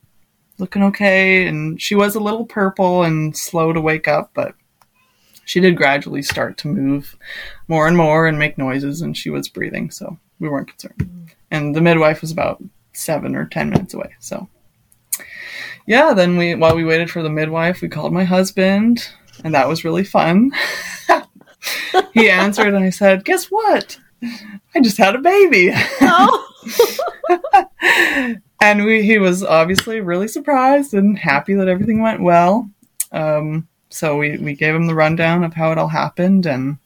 looking 0.57 0.83
okay? 0.83 1.47
And 1.47 1.81
she 1.81 1.95
was 1.95 2.15
a 2.15 2.19
little 2.19 2.45
purple 2.45 3.03
and 3.03 3.35
slow 3.35 3.73
to 3.73 3.81
wake 3.81 4.07
up, 4.07 4.31
but 4.33 4.55
she 5.45 5.59
did 5.59 5.75
gradually 5.75 6.21
start 6.21 6.57
to 6.59 6.67
move 6.67 7.17
more 7.67 7.87
and 7.87 7.97
more 7.97 8.27
and 8.27 8.39
make 8.39 8.57
noises, 8.57 9.01
and 9.01 9.17
she 9.17 9.29
was 9.29 9.49
breathing, 9.49 9.91
so 9.91 10.17
we 10.39 10.47
weren't 10.47 10.69
concerned. 10.69 11.33
And 11.51 11.75
the 11.75 11.81
midwife 11.81 12.21
was 12.21 12.31
about 12.31 12.63
seven 12.93 13.35
or 13.35 13.45
ten 13.45 13.69
minutes 13.69 13.93
away, 13.93 14.15
so 14.19 14.47
yeah. 15.85 16.13
Then 16.13 16.37
we, 16.37 16.55
while 16.55 16.75
we 16.75 16.85
waited 16.85 17.11
for 17.11 17.21
the 17.21 17.29
midwife, 17.29 17.81
we 17.81 17.89
called 17.89 18.13
my 18.13 18.23
husband, 18.23 19.09
and 19.43 19.53
that 19.53 19.67
was 19.67 19.83
really 19.83 20.03
fun. 20.03 20.51
he 22.13 22.29
answered, 22.29 22.73
and 22.73 22.83
I 22.83 22.89
said, 22.89 23.25
"Guess 23.25 23.45
what? 23.45 23.99
I 24.75 24.79
just 24.81 24.97
had 24.97 25.15
a 25.15 25.19
baby." 25.19 25.71
oh, 26.01 26.47
and 28.61 28.85
we, 28.85 29.03
he 29.03 29.17
was 29.17 29.43
obviously 29.43 30.01
really 30.01 30.27
surprised 30.27 30.93
and 30.93 31.17
happy 31.17 31.53
that 31.55 31.67
everything 31.67 32.01
went 32.01 32.21
well. 32.21 32.69
Um, 33.11 33.67
so 33.89 34.17
we, 34.17 34.37
we 34.37 34.53
gave 34.55 34.73
him 34.73 34.87
the 34.87 34.95
rundown 34.95 35.43
of 35.43 35.53
how 35.53 35.71
it 35.71 35.77
all 35.77 35.87
happened, 35.87 36.45
and 36.45 36.77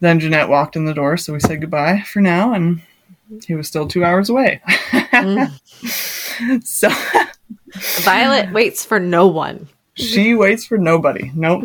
then 0.00 0.20
Jeanette 0.20 0.48
walked 0.48 0.76
in 0.76 0.84
the 0.84 0.94
door, 0.94 1.16
so 1.16 1.32
we 1.32 1.40
said 1.40 1.60
goodbye 1.60 2.02
for 2.02 2.20
now, 2.20 2.52
and 2.52 2.82
he 3.44 3.54
was 3.54 3.68
still 3.68 3.88
two 3.88 4.04
hours 4.04 4.28
away. 4.28 4.60
so 6.64 6.88
Violet 8.00 8.52
waits 8.52 8.84
for 8.84 8.98
no 8.98 9.26
one. 9.26 9.68
She 9.96 10.34
waits 10.34 10.64
for 10.64 10.78
nobody. 10.78 11.30
Nope. 11.34 11.64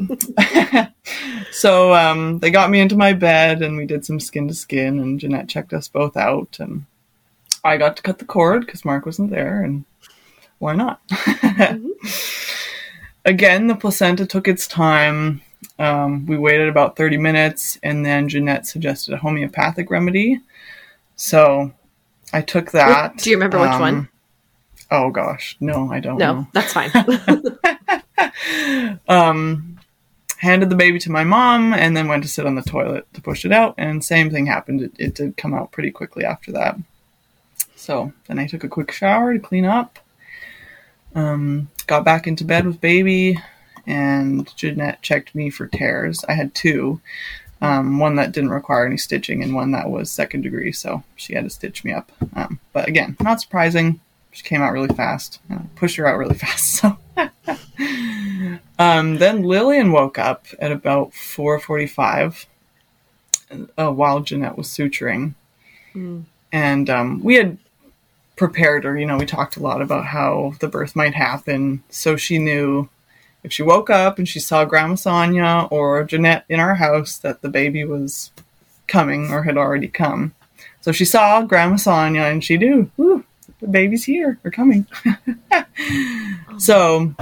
so 1.51 1.93
um, 1.93 2.39
they 2.39 2.49
got 2.51 2.69
me 2.69 2.79
into 2.79 2.95
my 2.95 3.13
bed, 3.13 3.61
and 3.61 3.77
we 3.77 3.85
did 3.85 4.05
some 4.05 4.19
skin 4.19 4.47
to 4.47 4.53
skin, 4.53 4.99
and 4.99 5.19
Jeanette 5.19 5.49
checked 5.49 5.73
us 5.73 5.87
both 5.87 6.15
out, 6.17 6.57
and 6.59 6.85
I 7.63 7.77
got 7.77 7.95
to 7.97 8.03
cut 8.03 8.19
the 8.19 8.25
cord 8.25 8.65
because 8.65 8.85
Mark 8.85 9.05
wasn't 9.05 9.29
there, 9.31 9.61
and 9.61 9.85
why 10.59 10.73
not? 10.75 11.01
Again, 13.25 13.67
the 13.67 13.75
placenta 13.75 14.25
took 14.25 14.47
its 14.47 14.65
time. 14.67 15.41
Um, 15.77 16.25
we 16.25 16.37
waited 16.37 16.69
about 16.69 16.95
30 16.97 17.17
minutes, 17.17 17.77
and 17.83 18.03
then 18.05 18.27
Jeanette 18.29 18.65
suggested 18.65 19.13
a 19.13 19.17
homeopathic 19.17 19.91
remedy. 19.91 20.39
So 21.15 21.71
I 22.33 22.41
took 22.41 22.71
that. 22.71 23.17
Do 23.17 23.29
you 23.29 23.35
remember 23.35 23.59
which 23.59 23.69
Um, 23.69 23.79
one? 23.81 24.09
Oh 24.89 25.09
gosh, 25.11 25.55
no, 25.59 25.91
I 25.91 25.99
don't 25.99 26.17
No, 26.17 26.33
know. 26.33 26.47
that's 26.53 26.73
fine. 26.73 26.89
um, 29.07 29.79
handed 30.37 30.69
the 30.69 30.75
baby 30.75 30.97
to 30.99 31.11
my 31.11 31.23
mom 31.23 31.73
and 31.73 31.95
then 31.95 32.07
went 32.07 32.23
to 32.23 32.29
sit 32.29 32.45
on 32.45 32.55
the 32.55 32.61
toilet 32.61 33.05
to 33.13 33.21
push 33.21 33.45
it 33.45 33.51
out. 33.51 33.75
And 33.77 34.03
same 34.03 34.31
thing 34.31 34.47
happened. 34.47 34.81
It, 34.81 34.91
it 34.97 35.15
did 35.15 35.37
come 35.37 35.53
out 35.53 35.71
pretty 35.71 35.91
quickly 35.91 36.25
after 36.25 36.51
that. 36.53 36.77
So 37.75 38.13
then 38.27 38.39
I 38.39 38.47
took 38.47 38.63
a 38.63 38.69
quick 38.69 38.91
shower 38.91 39.33
to 39.33 39.39
clean 39.39 39.65
up. 39.65 39.99
Um, 41.13 41.69
got 41.87 42.05
back 42.05 42.27
into 42.27 42.45
bed 42.45 42.65
with 42.65 42.79
baby, 42.79 43.39
and 43.85 44.55
Jeanette 44.55 45.01
checked 45.01 45.35
me 45.35 45.49
for 45.49 45.67
tears. 45.67 46.23
I 46.27 46.33
had 46.33 46.55
two. 46.55 47.01
Um, 47.61 47.99
one 47.99 48.15
that 48.15 48.31
didn't 48.31 48.49
require 48.49 48.85
any 48.85 48.97
stitching, 48.97 49.43
and 49.43 49.53
one 49.53 49.71
that 49.71 49.89
was 49.89 50.11
second 50.11 50.41
degree, 50.41 50.71
so 50.71 51.03
she 51.15 51.35
had 51.35 51.43
to 51.43 51.49
stitch 51.49 51.83
me 51.83 51.91
up. 51.91 52.11
Um, 52.35 52.59
but 52.73 52.87
again, 52.87 53.15
not 53.19 53.41
surprising. 53.41 53.99
She 54.31 54.43
came 54.43 54.61
out 54.61 54.71
really 54.71 54.95
fast. 54.95 55.39
Uh, 55.51 55.59
pushed 55.75 55.97
her 55.97 56.07
out 56.07 56.17
really 56.17 56.35
fast. 56.45 56.77
So 56.77 56.97
um, 58.79 59.17
then 59.17 59.43
Lillian 59.43 59.91
woke 59.91 60.17
up 60.17 60.45
at 60.59 60.71
about 60.71 61.11
4:45 61.11 62.45
uh, 63.77 63.91
while 63.91 64.21
Jeanette 64.21 64.57
was 64.57 64.67
suturing, 64.67 65.35
and 66.51 66.89
um, 66.89 67.23
we 67.23 67.35
had 67.35 67.57
prepared 68.35 68.83
her. 68.83 68.97
You 68.97 69.05
know, 69.05 69.17
we 69.17 69.25
talked 69.25 69.57
a 69.57 69.63
lot 69.63 69.81
about 69.81 70.05
how 70.07 70.53
the 70.59 70.67
birth 70.67 70.95
might 70.95 71.13
happen, 71.13 71.83
so 71.89 72.15
she 72.15 72.37
knew 72.37 72.89
if 73.43 73.51
she 73.51 73.63
woke 73.63 73.89
up 73.89 74.17
and 74.17 74.27
she 74.27 74.39
saw 74.39 74.65
Grandma 74.65 74.95
Sonia 74.95 75.67
or 75.71 76.03
Jeanette 76.03 76.45
in 76.47 76.59
our 76.59 76.75
house 76.75 77.17
that 77.17 77.41
the 77.41 77.49
baby 77.49 77.83
was 77.83 78.31
coming 78.87 79.31
or 79.31 79.43
had 79.43 79.57
already 79.57 79.87
come. 79.87 80.33
So 80.81 80.91
she 80.91 81.05
saw 81.05 81.41
Grandma 81.43 81.77
Sonia 81.77 82.23
and 82.23 82.43
she 82.43 82.57
knew, 82.57 82.91
the 83.61 83.67
baby's 83.67 84.03
here, 84.03 84.39
they're 84.41 84.51
coming. 84.51 84.85
so 86.57 87.13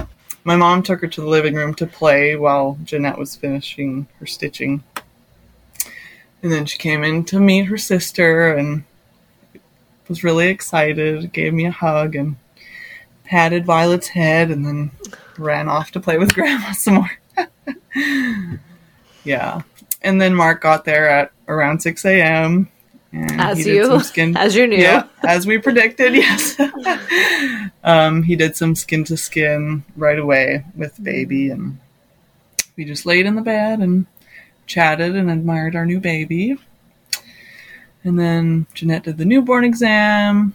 my 0.44 0.56
mom 0.56 0.82
took 0.82 1.00
her 1.00 1.06
to 1.06 1.20
the 1.20 1.26
living 1.26 1.54
room 1.54 1.74
to 1.74 1.86
play 1.86 2.34
while 2.36 2.78
Jeanette 2.84 3.18
was 3.18 3.36
finishing 3.36 4.08
her 4.18 4.26
stitching. 4.26 4.82
And 6.42 6.50
then 6.50 6.64
she 6.64 6.78
came 6.78 7.04
in 7.04 7.24
to 7.24 7.38
meet 7.38 7.66
her 7.66 7.76
sister 7.76 8.54
and 8.54 8.84
was 10.08 10.24
really 10.24 10.48
excited, 10.48 11.32
gave 11.32 11.52
me 11.52 11.66
a 11.66 11.70
hug 11.70 12.16
and 12.16 12.36
patted 13.24 13.64
Violet's 13.64 14.08
head 14.08 14.50
and 14.50 14.66
then 14.66 14.90
ran 15.38 15.68
off 15.68 15.92
to 15.92 16.00
play 16.00 16.18
with 16.18 16.34
grandma 16.34 16.72
some 16.72 16.94
more. 16.94 17.10
yeah. 19.24 19.60
And 20.02 20.20
then 20.20 20.34
Mark 20.34 20.62
got 20.62 20.84
there 20.84 21.08
at 21.08 21.32
around 21.46 21.80
6 21.80 22.04
a.m. 22.06 22.68
And 23.12 23.40
As 23.40 23.66
you- 23.66 24.00
skin 24.00 24.36
as 24.36 24.54
you 24.54 24.66
knew. 24.68 24.76
Yeah, 24.78 25.04
as 25.26 25.46
we 25.46 25.58
predicted, 25.58 26.14
yes. 26.24 26.56
um, 27.82 28.22
he 28.22 28.36
did 28.36 28.56
some 28.56 28.74
skin 28.76 29.04
to 29.04 29.16
skin 29.16 29.84
right 29.96 30.18
away 30.18 30.64
with 30.76 31.02
baby 31.02 31.50
and 31.50 31.78
we 32.76 32.84
just 32.84 33.04
laid 33.06 33.26
in 33.26 33.34
the 33.34 33.42
bed 33.42 33.80
and 33.80 34.06
chatted 34.66 35.16
and 35.16 35.30
admired 35.30 35.74
our 35.76 35.84
new 35.84 35.98
baby. 36.00 36.56
And 38.04 38.18
then 38.18 38.66
Jeanette 38.72 39.02
did 39.02 39.18
the 39.18 39.26
newborn 39.26 39.64
exam, 39.64 40.54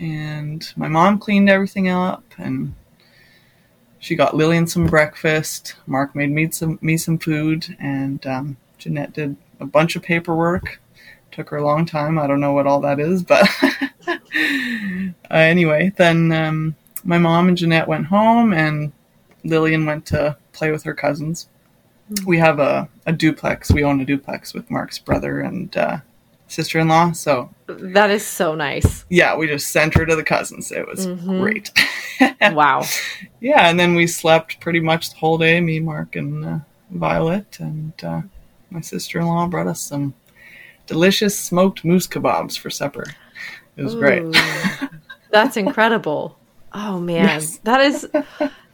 and 0.00 0.66
my 0.74 0.88
mom 0.88 1.20
cleaned 1.20 1.48
everything 1.48 1.88
up, 1.88 2.24
and 2.36 2.74
she 4.00 4.16
got 4.16 4.34
Lillian 4.34 4.66
some 4.66 4.86
breakfast. 4.86 5.76
Mark 5.86 6.16
made 6.16 6.30
me 6.32 6.50
some 6.50 6.78
me 6.82 6.96
some 6.96 7.18
food, 7.18 7.76
and 7.78 8.26
um, 8.26 8.56
Jeanette 8.78 9.12
did 9.12 9.36
a 9.60 9.66
bunch 9.66 9.94
of 9.94 10.02
paperwork. 10.02 10.80
Took 11.34 11.50
her 11.50 11.56
a 11.56 11.64
long 11.64 11.84
time. 11.84 12.16
I 12.18 12.28
don't 12.28 12.40
know 12.40 12.52
what 12.52 12.66
all 12.68 12.80
that 12.82 13.00
is, 13.00 13.24
but 13.24 13.48
uh, 14.08 14.18
anyway, 15.30 15.92
then 15.96 16.30
um, 16.32 16.76
my 17.02 17.18
mom 17.18 17.48
and 17.48 17.56
Jeanette 17.56 17.88
went 17.88 18.06
home, 18.06 18.52
and 18.52 18.92
Lillian 19.42 19.84
went 19.84 20.06
to 20.06 20.36
play 20.52 20.70
with 20.70 20.84
her 20.84 20.94
cousins. 20.94 21.48
We 22.24 22.38
have 22.38 22.60
a, 22.60 22.88
a 23.06 23.12
duplex. 23.12 23.72
We 23.72 23.82
own 23.82 24.00
a 24.00 24.04
duplex 24.04 24.54
with 24.54 24.70
Mark's 24.70 24.98
brother 25.00 25.40
and 25.40 25.76
uh, 25.76 25.96
sister 26.46 26.78
in 26.78 26.86
law. 26.86 27.10
So 27.12 27.50
That 27.66 28.10
is 28.10 28.24
so 28.24 28.54
nice. 28.54 29.04
yeah, 29.08 29.34
we 29.36 29.48
just 29.48 29.68
sent 29.72 29.94
her 29.94 30.06
to 30.06 30.14
the 30.14 30.22
cousins. 30.22 30.70
It 30.70 30.86
was 30.86 31.06
great. 31.06 31.70
Wow. 32.52 32.82
yeah, 33.40 33.68
and 33.68 33.80
then 33.80 33.94
we 33.96 34.06
slept 34.06 34.60
pretty 34.60 34.78
much 34.78 35.10
the 35.10 35.16
whole 35.16 35.36
day, 35.38 35.60
me, 35.60 35.80
Mark, 35.80 36.14
and 36.14 36.44
uh, 36.44 36.58
Violet, 36.90 37.58
and 37.58 37.92
uh, 38.04 38.22
My 38.70 38.80
sister 38.82 39.18
in 39.18 39.26
law 39.26 39.48
brought 39.48 39.66
us 39.66 39.80
some 39.80 40.14
delicious 40.86 41.38
smoked 41.38 41.84
moose 41.84 42.06
kebabs 42.06 42.58
for 42.58 42.70
supper. 42.70 43.04
It 43.76 43.82
was 43.82 43.94
Ooh, 43.94 43.98
great. 43.98 44.36
that's 45.30 45.56
incredible. 45.56 46.38
Oh 46.72 46.98
man, 46.98 47.24
yes. 47.24 47.58
that 47.58 47.80
is 47.80 48.08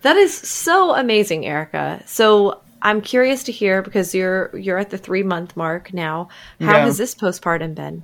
that 0.02 0.16
is 0.16 0.34
so 0.36 0.94
amazing, 0.94 1.46
Errika. 1.46 2.02
So 2.06 2.60
I'm 2.82 3.00
curious 3.00 3.42
to 3.44 3.52
hear 3.52 3.82
because 3.82 4.14
you're 4.14 4.56
you're 4.56 4.78
at 4.78 4.90
the 4.90 4.98
three 4.98 5.22
month 5.22 5.56
mark 5.56 5.92
now. 5.92 6.28
How 6.60 6.78
yeah. 6.78 6.84
has 6.84 6.98
this 6.98 7.14
postpartum 7.14 7.74
been? 7.74 8.02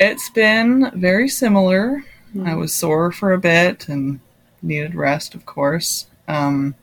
It's 0.00 0.30
been 0.30 0.90
very 0.94 1.28
similar. 1.28 2.04
Mm-hmm. 2.30 2.46
I 2.46 2.54
was 2.54 2.74
sore 2.74 3.10
for 3.10 3.32
a 3.32 3.38
bit 3.38 3.88
and 3.88 4.20
needed 4.62 4.94
rest, 4.94 5.34
of 5.34 5.44
course. 5.44 6.06
Um, 6.26 6.74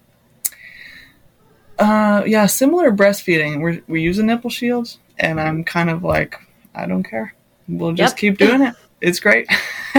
uh, 1.79 2.23
yeah, 2.25 2.45
similar 2.45 2.91
breastfeeding. 2.91 3.63
we 3.63 3.81
we 3.87 4.01
use 4.01 4.19
a 4.19 4.23
nipple 4.23 4.49
shield, 4.49 4.97
and 5.17 5.39
I'm 5.39 5.63
kind 5.63 5.89
of 5.89 6.03
like, 6.03 6.39
I 6.73 6.85
don't 6.85 7.03
care. 7.03 7.33
We'll 7.67 7.93
just 7.93 8.13
yep. 8.13 8.19
keep 8.19 8.37
doing 8.37 8.61
it. 8.61 8.75
It's 9.01 9.19
great. 9.19 9.47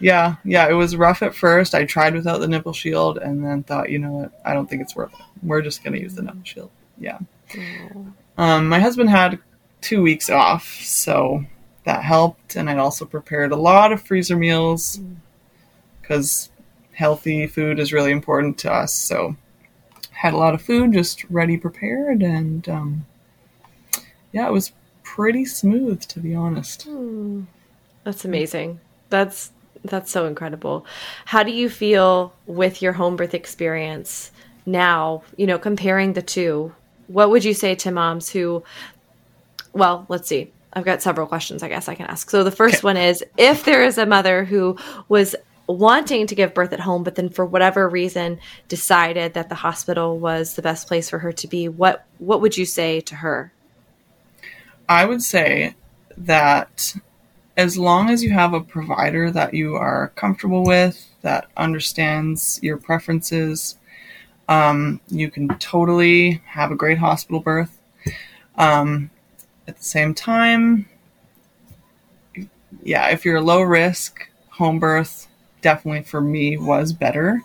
yeah, 0.00 0.36
yeah, 0.44 0.68
it 0.68 0.72
was 0.72 0.96
rough 0.96 1.22
at 1.22 1.34
first. 1.34 1.74
I 1.74 1.84
tried 1.84 2.14
without 2.14 2.38
the 2.38 2.48
nipple 2.48 2.72
shield 2.72 3.18
and 3.18 3.44
then 3.44 3.62
thought, 3.62 3.90
you 3.90 3.98
know 3.98 4.12
what, 4.12 4.40
I 4.44 4.54
don't 4.54 4.68
think 4.68 4.82
it's 4.82 4.96
worth 4.96 5.12
it. 5.12 5.24
We're 5.42 5.62
just 5.62 5.84
going 5.84 5.94
to 5.94 6.00
use 6.00 6.14
the 6.14 6.22
nipple 6.22 6.44
shield. 6.44 6.70
Yeah. 6.98 7.18
Um, 8.36 8.68
my 8.68 8.78
husband 8.78 9.10
had 9.10 9.38
two 9.80 10.02
weeks 10.02 10.30
off, 10.30 10.78
so 10.82 11.44
that 11.84 12.02
helped. 12.02 12.56
And 12.56 12.70
I'd 12.70 12.78
also 12.78 13.04
prepared 13.04 13.52
a 13.52 13.56
lot 13.56 13.92
of 13.92 14.02
freezer 14.02 14.36
meals 14.36 15.00
because 16.00 16.50
healthy 16.92 17.46
food 17.46 17.78
is 17.78 17.92
really 17.92 18.12
important 18.12 18.58
to 18.58 18.72
us. 18.72 18.92
So 18.92 19.36
had 20.12 20.34
a 20.34 20.38
lot 20.38 20.54
of 20.54 20.62
food 20.62 20.92
just 20.92 21.24
ready 21.30 21.56
prepared 21.56 22.22
and 22.22 22.68
um, 22.68 23.06
yeah, 24.32 24.46
it 24.46 24.52
was 24.52 24.72
pretty 25.02 25.44
smooth 25.44 26.00
to 26.02 26.20
be 26.20 26.34
honest. 26.34 26.88
Mm. 26.88 27.46
That's 28.04 28.24
amazing. 28.24 28.80
That's 29.08 29.52
that's 29.84 30.10
so 30.10 30.26
incredible. 30.26 30.86
How 31.24 31.42
do 31.42 31.52
you 31.52 31.68
feel 31.68 32.34
with 32.46 32.82
your 32.82 32.92
home 32.92 33.16
birth 33.16 33.34
experience 33.34 34.30
now, 34.66 35.22
you 35.36 35.46
know, 35.46 35.58
comparing 35.58 36.12
the 36.12 36.22
two? 36.22 36.74
What 37.06 37.30
would 37.30 37.44
you 37.44 37.54
say 37.54 37.74
to 37.76 37.90
moms 37.90 38.30
who 38.30 38.62
well, 39.72 40.06
let's 40.08 40.28
see. 40.28 40.52
I've 40.72 40.84
got 40.84 41.02
several 41.02 41.26
questions 41.26 41.62
I 41.62 41.68
guess 41.68 41.88
I 41.88 41.94
can 41.94 42.06
ask. 42.06 42.30
So 42.30 42.44
the 42.44 42.50
first 42.50 42.76
okay. 42.76 42.84
one 42.84 42.96
is 42.96 43.24
if 43.36 43.64
there 43.64 43.84
is 43.84 43.98
a 43.98 44.06
mother 44.06 44.44
who 44.44 44.76
was 45.08 45.34
wanting 45.66 46.26
to 46.26 46.34
give 46.34 46.52
birth 46.52 46.72
at 46.72 46.80
home 46.80 47.04
but 47.04 47.14
then 47.14 47.28
for 47.28 47.46
whatever 47.46 47.88
reason 47.88 48.40
decided 48.66 49.34
that 49.34 49.48
the 49.48 49.54
hospital 49.54 50.18
was 50.18 50.54
the 50.54 50.62
best 50.62 50.88
place 50.88 51.08
for 51.08 51.18
her 51.20 51.32
to 51.32 51.46
be, 51.48 51.68
what 51.68 52.06
what 52.18 52.40
would 52.40 52.56
you 52.56 52.64
say 52.64 53.00
to 53.00 53.16
her? 53.16 53.52
I 54.90 55.04
would 55.04 55.22
say 55.22 55.76
that 56.16 56.96
as 57.56 57.78
long 57.78 58.10
as 58.10 58.24
you 58.24 58.30
have 58.30 58.52
a 58.52 58.60
provider 58.60 59.30
that 59.30 59.54
you 59.54 59.76
are 59.76 60.08
comfortable 60.16 60.64
with, 60.64 61.08
that 61.22 61.48
understands 61.56 62.58
your 62.60 62.76
preferences, 62.76 63.78
um, 64.48 65.00
you 65.06 65.30
can 65.30 65.46
totally 65.60 66.42
have 66.44 66.72
a 66.72 66.74
great 66.74 66.98
hospital 66.98 67.38
birth. 67.38 67.78
Um, 68.56 69.10
at 69.68 69.78
the 69.78 69.84
same 69.84 70.12
time, 70.12 70.88
yeah, 72.82 73.10
if 73.10 73.24
you're 73.24 73.40
low 73.40 73.62
risk, 73.62 74.28
home 74.48 74.80
birth 74.80 75.28
definitely 75.62 76.02
for 76.02 76.20
me 76.20 76.56
was 76.56 76.92
better, 76.92 77.44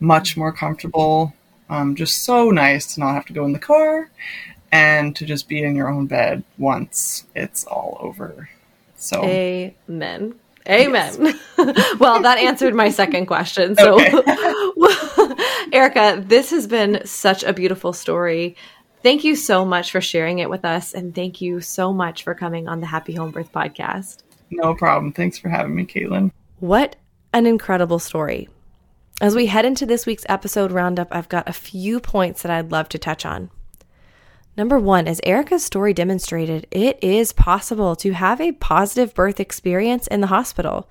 much 0.00 0.36
more 0.36 0.52
comfortable. 0.52 1.32
Um, 1.70 1.94
just 1.94 2.24
so 2.24 2.50
nice 2.50 2.92
to 2.94 3.00
not 3.00 3.14
have 3.14 3.26
to 3.26 3.32
go 3.32 3.44
in 3.44 3.52
the 3.52 3.60
car 3.60 4.10
and 4.72 5.14
to 5.16 5.26
just 5.26 5.48
be 5.48 5.62
in 5.62 5.76
your 5.76 5.88
own 5.88 6.06
bed 6.06 6.42
once 6.58 7.26
it's 7.36 7.64
all 7.64 7.98
over. 8.00 8.48
So 8.96 9.22
Amen. 9.24 10.34
Amen. 10.68 11.14
Yes. 11.58 11.96
well, 12.00 12.22
that 12.22 12.38
answered 12.38 12.74
my 12.74 12.88
second 12.88 13.26
question. 13.26 13.76
So 13.76 13.98
Errika, 15.72 16.24
this 16.26 16.50
has 16.50 16.66
been 16.66 17.04
such 17.04 17.42
a 17.42 17.52
beautiful 17.52 17.92
story. 17.92 18.56
Thank 19.02 19.24
you 19.24 19.34
so 19.34 19.64
much 19.64 19.90
for 19.90 20.00
sharing 20.00 20.38
it 20.38 20.48
with 20.48 20.64
us 20.64 20.94
and 20.94 21.14
thank 21.14 21.40
you 21.40 21.60
so 21.60 21.92
much 21.92 22.22
for 22.22 22.34
coming 22.34 22.68
on 22.68 22.80
the 22.80 22.86
Happy 22.86 23.12
Home 23.14 23.32
Birth 23.32 23.52
podcast. 23.52 24.18
No 24.50 24.74
problem. 24.74 25.12
Thanks 25.12 25.36
for 25.36 25.48
having 25.48 25.74
me, 25.74 25.84
Caitlin. 25.84 26.30
What 26.60 26.96
an 27.32 27.46
incredible 27.46 27.98
story. 27.98 28.48
As 29.20 29.34
we 29.34 29.46
head 29.46 29.64
into 29.64 29.86
this 29.86 30.06
week's 30.06 30.26
episode 30.28 30.70
roundup, 30.70 31.08
I've 31.10 31.28
got 31.28 31.48
a 31.48 31.52
few 31.52 31.98
points 31.98 32.42
that 32.42 32.52
I'd 32.52 32.70
love 32.70 32.88
to 32.90 32.98
touch 32.98 33.26
on. 33.26 33.50
Number 34.56 34.78
one, 34.78 35.08
as 35.08 35.20
Errika's 35.24 35.64
story 35.64 35.94
demonstrated, 35.94 36.66
it 36.70 36.98
is 37.02 37.32
possible 37.32 37.96
to 37.96 38.12
have 38.12 38.40
a 38.40 38.52
positive 38.52 39.14
birth 39.14 39.40
experience 39.40 40.06
in 40.06 40.20
the 40.20 40.26
hospital. 40.26 40.88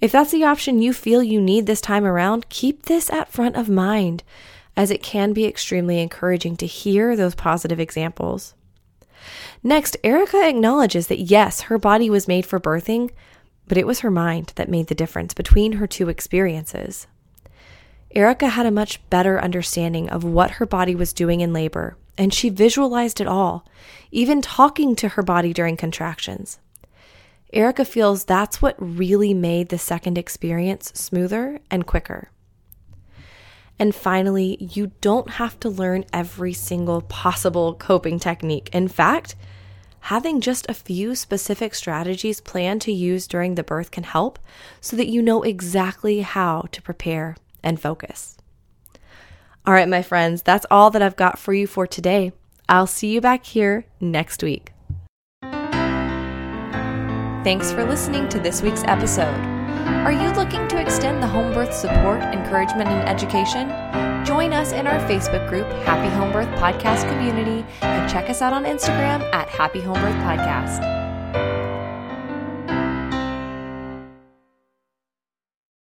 If 0.00 0.12
that's 0.12 0.32
the 0.32 0.44
option 0.44 0.82
you 0.82 0.92
feel 0.92 1.22
you 1.22 1.40
need 1.40 1.64
this 1.66 1.80
time 1.80 2.04
around, 2.04 2.50
keep 2.50 2.82
this 2.82 3.08
at 3.10 3.32
front 3.32 3.56
of 3.56 3.68
mind, 3.68 4.22
as 4.76 4.90
it 4.90 5.02
can 5.02 5.32
be 5.32 5.46
extremely 5.46 6.00
encouraging 6.00 6.56
to 6.56 6.66
hear 6.66 7.16
those 7.16 7.34
positive 7.34 7.80
examples. 7.80 8.54
Next, 9.62 9.96
Errika 10.04 10.46
acknowledges 10.46 11.06
that 11.06 11.20
yes, 11.20 11.62
her 11.62 11.78
body 11.78 12.10
was 12.10 12.28
made 12.28 12.44
for 12.44 12.60
birthing, 12.60 13.10
but 13.68 13.78
it 13.78 13.86
was 13.86 14.00
her 14.00 14.10
mind 14.10 14.52
that 14.56 14.68
made 14.68 14.88
the 14.88 14.94
difference 14.94 15.32
between 15.32 15.74
her 15.74 15.86
two 15.86 16.10
experiences. 16.10 17.06
Errika 18.14 18.48
had 18.48 18.66
a 18.66 18.70
much 18.70 19.08
better 19.08 19.40
understanding 19.40 20.10
of 20.10 20.24
what 20.24 20.52
her 20.52 20.66
body 20.66 20.94
was 20.94 21.14
doing 21.14 21.40
in 21.40 21.54
labor 21.54 21.96
and 22.18 22.32
she 22.32 22.48
visualized 22.48 23.20
it 23.20 23.26
all, 23.26 23.66
even 24.10 24.42
talking 24.42 24.94
to 24.96 25.08
her 25.10 25.22
body 25.22 25.52
during 25.52 25.76
contractions. 25.76 26.58
Errika 27.52 27.84
feels 27.84 28.24
that's 28.24 28.62
what 28.62 28.76
really 28.78 29.34
made 29.34 29.68
the 29.68 29.78
second 29.78 30.16
experience 30.16 30.90
smoother 30.94 31.60
and 31.70 31.86
quicker. 31.86 32.30
And 33.78 33.94
finally, 33.94 34.56
you 34.60 34.92
don't 35.00 35.30
have 35.30 35.58
to 35.60 35.68
learn 35.68 36.04
every 36.12 36.52
single 36.52 37.02
possible 37.02 37.74
coping 37.74 38.18
technique. 38.18 38.70
In 38.72 38.88
fact, 38.88 39.34
having 40.00 40.40
just 40.40 40.68
a 40.68 40.74
few 40.74 41.14
specific 41.14 41.74
strategies 41.74 42.40
planned 42.40 42.80
to 42.82 42.92
use 42.92 43.26
during 43.26 43.54
the 43.54 43.64
birth 43.64 43.90
can 43.90 44.04
help 44.04 44.38
so 44.80 44.96
that 44.96 45.08
you 45.08 45.20
know 45.20 45.42
exactly 45.42 46.20
how 46.20 46.66
to 46.72 46.80
prepare 46.80 47.36
and 47.62 47.80
focus. 47.80 48.36
All 49.64 49.72
right, 49.72 49.88
my 49.88 50.02
friends, 50.02 50.42
that's 50.42 50.66
all 50.70 50.90
that 50.90 51.02
I've 51.02 51.16
got 51.16 51.38
for 51.38 51.54
you 51.54 51.66
for 51.68 51.86
today. 51.86 52.32
I'll 52.68 52.88
see 52.88 53.12
you 53.12 53.20
back 53.20 53.44
here 53.44 53.86
next 54.00 54.42
week. 54.42 54.72
Thanks 57.44 57.70
for 57.70 57.84
listening 57.84 58.28
to 58.30 58.40
this 58.40 58.62
week's 58.62 58.82
episode. 58.84 59.40
Are 60.04 60.12
you 60.12 60.30
looking 60.32 60.66
to 60.68 60.80
extend 60.80 61.22
the 61.22 61.28
home 61.28 61.52
birth 61.52 61.74
support, 61.74 62.20
encouragement, 62.22 62.88
and 62.88 63.08
education? 63.08 63.68
Join 64.24 64.52
us 64.52 64.72
in 64.72 64.86
our 64.86 64.98
Facebook 65.08 65.48
group, 65.48 65.66
Happy 65.84 66.08
Home 66.16 66.32
Birth 66.32 66.48
Podcast 66.58 67.08
Community, 67.08 67.64
and 67.82 68.10
check 68.10 68.30
us 68.30 68.42
out 68.42 68.52
on 68.52 68.64
Instagram 68.64 69.22
at 69.32 69.48
Happy 69.48 69.80
Home 69.80 70.00
Birth 70.00 70.14
Podcast. 70.16 71.61